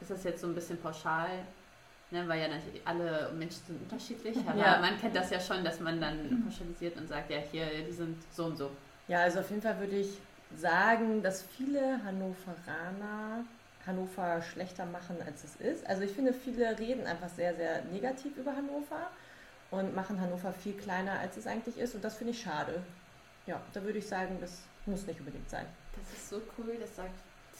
das 0.00 0.10
ist 0.10 0.24
jetzt 0.24 0.40
so 0.40 0.46
ein 0.46 0.54
bisschen 0.54 0.78
pauschal, 0.78 1.30
ne, 2.10 2.26
weil 2.28 2.40
ja 2.40 2.48
natürlich 2.48 2.80
alle 2.84 3.30
Menschen 3.36 3.60
sind 3.66 3.82
unterschiedlich, 3.82 4.36
aber 4.46 4.58
ja. 4.58 4.78
man 4.78 4.98
kennt 4.98 5.14
das 5.14 5.30
ja 5.30 5.40
schon, 5.40 5.64
dass 5.64 5.80
man 5.80 6.00
dann 6.00 6.42
pauschalisiert 6.44 6.96
und 6.96 7.08
sagt, 7.08 7.30
ja, 7.30 7.38
hier, 7.38 7.66
die 7.86 7.92
sind 7.92 8.16
so 8.32 8.46
und 8.46 8.56
so. 8.56 8.70
Ja, 9.08 9.20
also 9.20 9.40
auf 9.40 9.50
jeden 9.50 9.62
Fall 9.62 9.78
würde 9.78 9.96
ich 9.96 10.18
sagen, 10.56 11.22
dass 11.22 11.42
viele 11.42 12.02
Hannoveraner 12.04 13.44
Hannover 13.86 14.42
schlechter 14.42 14.84
machen, 14.84 15.16
als 15.24 15.44
es 15.44 15.56
ist. 15.56 15.86
Also 15.86 16.02
ich 16.02 16.12
finde, 16.12 16.32
viele 16.34 16.78
reden 16.78 17.06
einfach 17.06 17.28
sehr, 17.28 17.54
sehr 17.56 17.82
negativ 17.84 18.36
über 18.36 18.54
Hannover 18.54 19.10
und 19.70 19.94
machen 19.94 20.20
Hannover 20.20 20.52
viel 20.52 20.74
kleiner, 20.74 21.18
als 21.18 21.36
es 21.36 21.46
eigentlich 21.46 21.78
ist. 21.78 21.94
Und 21.94 22.04
das 22.04 22.16
finde 22.16 22.32
ich 22.32 22.42
schade. 22.42 22.82
Ja, 23.46 23.60
da 23.72 23.82
würde 23.82 23.98
ich 23.98 24.06
sagen, 24.06 24.36
das 24.40 24.60
muss 24.84 25.06
nicht 25.06 25.20
unbedingt 25.20 25.48
sein. 25.48 25.64
Das 25.96 26.18
ist 26.18 26.28
so 26.28 26.42
cool, 26.58 26.76
das 26.78 26.96
sagt 26.96 27.18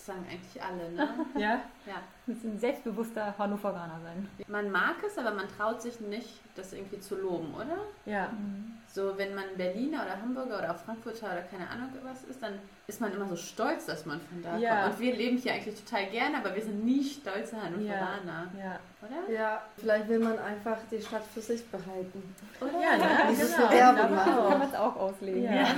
sagen 0.09 0.27
eigentlich 0.29 0.63
alle, 0.63 0.91
ne? 0.91 1.09
ja? 1.41 1.61
Ja. 1.87 2.03
Müssen 2.27 2.55
ein 2.55 2.59
selbstbewusster 2.59 3.35
Hannoveraner 3.39 4.01
sein. 4.03 4.29
Man 4.49 4.71
mag 4.71 4.97
es, 5.07 5.17
aber 5.17 5.31
man 5.33 5.47
traut 5.57 5.81
sich 5.81 6.01
nicht, 6.01 6.41
das 6.57 6.73
irgendwie 6.73 6.99
zu 6.99 7.15
loben, 7.17 7.55
oder? 7.55 7.79
Ja. 8.05 8.29
Mhm. 8.29 8.73
So, 8.89 9.17
wenn 9.17 9.35
man 9.35 9.45
Berliner 9.57 10.03
oder 10.03 10.21
Hamburger 10.21 10.59
oder 10.59 10.75
Frankfurter 10.75 11.27
oder 11.27 11.43
keine 11.43 11.69
Ahnung 11.69 11.91
was 12.03 12.25
ist, 12.25 12.43
dann 12.43 12.55
ist 12.87 13.01
man 13.01 13.13
immer 13.13 13.29
so 13.29 13.37
stolz, 13.37 13.87
dass 13.87 14.07
man 14.07 14.21
von 14.21 14.43
da 14.43 14.57
ja. 14.57 14.83
kommt. 14.83 14.95
Und 14.95 15.01
wir 15.01 15.15
leben 15.15 15.37
hier 15.37 15.53
eigentlich 15.53 15.85
total 15.85 16.07
gerne, 16.07 16.39
aber 16.39 16.55
wir 16.55 16.63
sind 16.63 16.85
nie 16.85 17.05
stolze 17.05 17.63
Hannoveraner. 17.63 18.51
Ja. 18.57 18.65
ja. 18.65 18.81
Oder? 19.03 19.33
Ja, 19.33 19.63
vielleicht 19.77 20.09
will 20.09 20.19
man 20.19 20.39
einfach 20.39 20.79
die 20.91 21.01
Stadt 21.01 21.25
für 21.33 21.41
sich 21.41 21.65
behalten. 21.71 22.35
Oder? 22.61 22.73
Ja, 22.81 22.97
ne? 22.97 23.31
Dieses 23.31 23.55
genau. 23.55 23.71
Werbung 23.71 24.17
Kann 24.17 24.59
man 24.59 24.69
es 24.69 24.75
auch 24.75 24.97
auslegen. 24.97 25.45
Ja. 25.45 25.69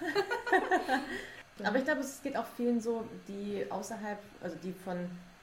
Aber 1.64 1.78
ich 1.78 1.84
glaube, 1.84 2.00
es 2.00 2.22
geht 2.22 2.36
auch 2.36 2.46
vielen 2.56 2.80
so, 2.80 3.04
die 3.28 3.66
außerhalb, 3.70 4.18
also 4.42 4.56
die 4.62 4.72
von 4.72 4.96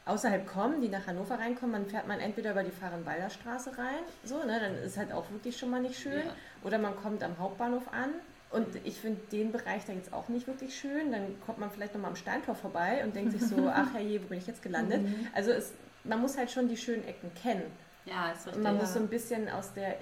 außerhalb 0.05 0.47
kommen, 0.47 0.81
die 0.81 0.89
nach 0.89 1.05
Hannover 1.05 1.37
reinkommen, 1.37 1.71
man 1.71 1.85
fährt 1.85 2.07
man 2.07 2.19
entweder 2.19 2.51
über 2.51 2.63
die 2.63 2.71
Fahrenwalder 2.71 3.29
Straße 3.29 3.77
rein, 3.77 4.03
so, 4.23 4.43
ne, 4.43 4.59
dann 4.59 4.75
ist 4.77 4.97
halt 4.97 5.11
auch 5.11 5.29
wirklich 5.31 5.57
schon 5.57 5.69
mal 5.69 5.81
nicht 5.81 5.99
schön, 5.99 6.25
ja. 6.25 6.33
oder 6.63 6.77
man 6.77 6.95
kommt 6.95 7.23
am 7.23 7.37
Hauptbahnhof 7.37 7.91
an. 7.91 8.11
Und 8.49 8.67
ich 8.85 8.95
finde 9.01 9.19
den 9.29 9.51
Bereich 9.51 9.83
da 9.85 9.91
jetzt 9.91 10.13
auch 10.13 10.29
nicht 10.29 10.47
wirklich 10.47 10.73
schön. 10.79 11.11
Dann 11.11 11.35
kommt 11.45 11.59
man 11.59 11.69
vielleicht 11.69 11.93
nochmal 11.93 12.11
am 12.11 12.15
Steintor 12.15 12.55
vorbei 12.55 13.03
und 13.03 13.13
denkt 13.13 13.33
sich 13.33 13.41
so, 13.41 13.69
ach 13.73 13.93
herrje, 13.93 14.23
wo 14.23 14.27
bin 14.27 14.37
ich 14.37 14.47
jetzt 14.47 14.61
gelandet? 14.61 15.03
Mhm. 15.03 15.27
Also 15.35 15.51
es, 15.51 15.73
man 16.05 16.21
muss 16.21 16.37
halt 16.37 16.49
schon 16.49 16.69
die 16.69 16.77
schönen 16.77 17.05
Ecken 17.05 17.29
kennen. 17.33 17.63
Ja, 18.05 18.31
ist 18.31 18.47
richtig. 18.47 18.55
Und 18.55 18.63
man 18.63 18.77
muss 18.77 18.93
so 18.93 18.99
ein 18.99 19.09
bisschen 19.09 19.49
aus 19.49 19.73
der 19.73 19.97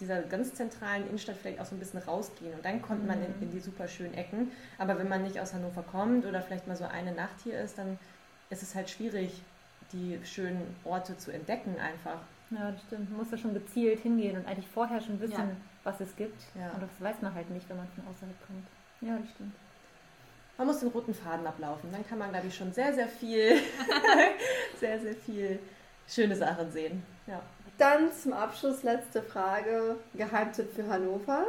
dieser 0.00 0.22
ganz 0.22 0.54
zentralen 0.54 1.06
Innenstadt 1.06 1.36
vielleicht 1.36 1.60
auch 1.60 1.64
so 1.64 1.74
ein 1.74 1.78
bisschen 1.78 2.00
rausgehen. 2.00 2.54
Und 2.54 2.64
dann 2.64 2.80
kommt 2.82 3.06
man 3.06 3.22
in, 3.22 3.42
in, 3.42 3.50
die 3.50 3.60
super 3.60 3.88
schönen 3.88 4.14
Ecken. 4.14 4.52
Aber 4.78 4.98
wenn 4.98 5.08
man 5.08 5.22
nicht 5.22 5.40
aus 5.40 5.54
Hannover 5.54 5.82
kommt 5.82 6.24
oder 6.24 6.40
vielleicht 6.40 6.66
mal 6.66 6.76
so 6.76 6.84
eine 6.84 7.12
Nacht 7.12 7.40
hier 7.42 7.60
ist, 7.60 7.78
dann 7.78 7.98
ist 8.50 8.62
es 8.62 8.74
halt 8.74 8.88
schwierig, 8.88 9.42
die 9.92 10.18
schönen 10.24 10.76
Orte 10.84 11.16
zu 11.16 11.32
entdecken 11.32 11.76
einfach. 11.80 12.20
Ja, 12.50 12.70
das 12.70 12.82
stimmt. 12.82 13.10
Man 13.10 13.18
muss 13.18 13.30
da 13.30 13.36
schon 13.36 13.54
gezielt 13.54 14.00
hingehen 14.00 14.36
und 14.36 14.46
eigentlich 14.46 14.68
vorher 14.68 15.00
schon 15.00 15.20
wissen, 15.20 15.32
ja. 15.32 15.56
was 15.84 16.00
es 16.00 16.14
gibt. 16.16 16.42
Ja. 16.54 16.70
Und 16.70 16.82
das 16.82 16.90
weiß 17.00 17.20
man 17.20 17.34
halt 17.34 17.50
nicht, 17.50 17.68
wenn 17.68 17.76
man 17.76 17.88
von 17.88 18.04
außerhalb 18.08 18.46
kommt. 18.46 18.66
Ja, 19.00 19.18
das 19.18 19.30
stimmt. 19.30 19.54
Man 20.56 20.66
muss 20.66 20.80
den 20.80 20.88
roten 20.88 21.14
Faden 21.14 21.46
ablaufen. 21.46 21.90
Dann 21.92 22.06
kann 22.06 22.18
man, 22.18 22.30
glaube 22.30 22.48
ich, 22.48 22.56
schon 22.56 22.72
sehr, 22.72 22.92
sehr 22.92 23.06
viel, 23.06 23.56
sehr, 24.80 25.00
sehr 25.00 25.14
viel 25.14 25.60
schöne 26.08 26.34
Sachen 26.34 26.70
sehen. 26.70 27.02
Ja. 27.26 27.40
Dann 27.78 28.12
zum 28.12 28.32
Abschluss 28.32 28.82
letzte 28.82 29.22
Frage. 29.22 29.96
Geheimtipp 30.14 30.74
für 30.74 30.88
Hannover? 30.88 31.46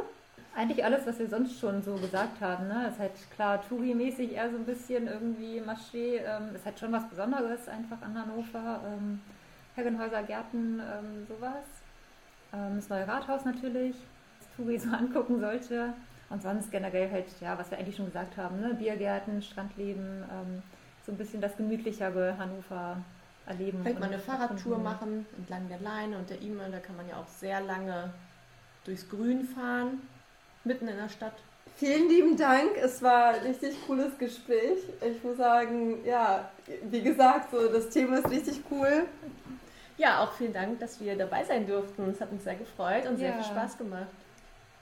Eigentlich 0.54 0.84
alles, 0.84 1.04
was 1.04 1.18
wir 1.18 1.28
sonst 1.28 1.58
schon 1.58 1.82
so 1.82 1.96
gesagt 1.96 2.40
haben. 2.40 2.68
Ne? 2.68 2.88
Ist 2.88 3.00
halt 3.00 3.10
klar, 3.34 3.60
Touri-mäßig 3.68 4.32
eher 4.32 4.48
so 4.48 4.56
ein 4.56 4.64
bisschen 4.64 5.08
irgendwie 5.08 5.60
Maché. 5.60 6.20
Ähm, 6.24 6.54
ist 6.54 6.64
halt 6.64 6.78
schon 6.78 6.92
was 6.92 7.08
Besonderes 7.08 7.68
einfach 7.68 8.00
an 8.02 8.16
Hannover. 8.16 8.80
Ähm, 8.86 9.20
Herrenhäuser, 9.74 10.22
Gärten, 10.22 10.80
ähm, 10.80 11.26
sowas. 11.28 11.64
Ähm, 12.52 12.76
das 12.76 12.88
neue 12.88 13.08
Rathaus 13.08 13.44
natürlich, 13.44 13.96
das 14.38 14.48
Touri 14.56 14.78
so 14.78 14.90
angucken 14.96 15.40
sollte. 15.40 15.94
Und 16.28 16.42
sonst 16.42 16.70
generell 16.70 17.10
halt, 17.10 17.26
ja, 17.40 17.58
was 17.58 17.72
wir 17.72 17.78
eigentlich 17.78 17.96
schon 17.96 18.06
gesagt 18.06 18.36
haben, 18.36 18.60
ne? 18.60 18.74
Biergärten, 18.74 19.42
Strandleben, 19.42 20.22
ähm, 20.30 20.62
so 21.04 21.10
ein 21.10 21.18
bisschen 21.18 21.40
das 21.40 21.56
gemütlichere 21.56 22.38
Hannover 22.38 22.98
erleben. 23.46 23.80
Vielleicht 23.82 24.00
mal 24.00 24.06
eine 24.06 24.18
Fahrradtour 24.18 24.78
machen 24.78 25.26
entlang 25.36 25.68
der 25.68 25.80
Leine 25.80 26.18
und 26.18 26.30
der 26.30 26.40
Ime. 26.40 26.68
Da 26.70 26.78
kann 26.78 26.96
man 26.96 27.08
ja 27.08 27.16
auch 27.16 27.28
sehr 27.28 27.60
lange 27.60 28.12
durchs 28.84 29.08
Grün 29.08 29.44
fahren, 29.44 30.00
mitten 30.64 30.88
in 30.88 30.96
der 30.96 31.08
Stadt. 31.08 31.34
Vielen 31.76 32.08
lieben 32.08 32.36
Dank. 32.36 32.76
Es 32.76 33.02
war 33.02 33.34
ein 33.34 33.42
richtig 33.42 33.74
cooles 33.86 34.18
Gespräch. 34.18 34.78
Ich 35.00 35.22
muss 35.24 35.36
sagen, 35.36 36.04
ja, 36.04 36.50
wie 36.90 37.02
gesagt, 37.02 37.50
so 37.52 37.72
das 37.72 37.88
Thema 37.88 38.18
ist 38.18 38.30
richtig 38.30 38.62
cool. 38.70 39.06
Ja, 39.96 40.22
auch 40.22 40.32
vielen 40.32 40.52
Dank, 40.52 40.80
dass 40.80 41.00
wir 41.00 41.16
dabei 41.16 41.44
sein 41.44 41.66
durften. 41.66 42.08
Es 42.10 42.20
hat 42.20 42.32
uns 42.32 42.44
sehr 42.44 42.54
gefreut 42.54 43.06
und 43.06 43.18
sehr 43.18 43.34
viel 43.34 43.44
Spaß 43.44 43.78
gemacht. 43.78 44.08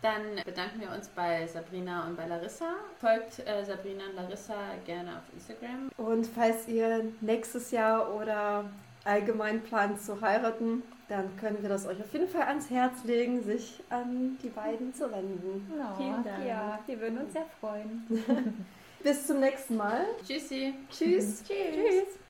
Dann 0.00 0.36
bedanken 0.44 0.80
wir 0.80 0.90
uns 0.90 1.08
bei 1.08 1.46
Sabrina 1.46 2.06
und 2.06 2.16
bei 2.16 2.26
Larissa. 2.26 2.74
Folgt 3.00 3.40
äh, 3.40 3.64
Sabrina 3.64 4.04
und 4.10 4.16
Larissa 4.16 4.54
gerne 4.86 5.10
auf 5.16 5.24
Instagram. 5.34 5.90
Und 5.96 6.26
falls 6.26 6.68
ihr 6.68 7.06
nächstes 7.20 7.72
Jahr 7.72 8.14
oder 8.14 8.64
allgemein 9.04 9.62
plant 9.62 10.00
zu 10.00 10.20
heiraten, 10.20 10.82
dann 11.08 11.36
können 11.38 11.62
wir 11.62 11.68
das 11.68 11.86
euch 11.86 12.00
auf 12.00 12.12
jeden 12.12 12.28
Fall 12.28 12.42
ans 12.42 12.70
Herz 12.70 13.02
legen, 13.04 13.42
sich 13.42 13.82
an 13.88 14.38
die 14.42 14.50
beiden 14.50 14.94
zu 14.94 15.10
wenden. 15.10 15.66
Genau. 15.68 15.96
Vielen 15.96 16.24
Dank. 16.24 16.46
Ja, 16.46 16.78
wir 16.86 17.00
würden 17.00 17.18
uns 17.18 17.32
sehr 17.32 17.46
freuen. 17.60 18.06
Bis 19.02 19.26
zum 19.26 19.40
nächsten 19.40 19.76
Mal. 19.76 20.04
Tschüssi. 20.26 20.74
Tschüss. 20.90 21.42
Tschüss. 21.42 21.44
Tschüss. 21.46 22.18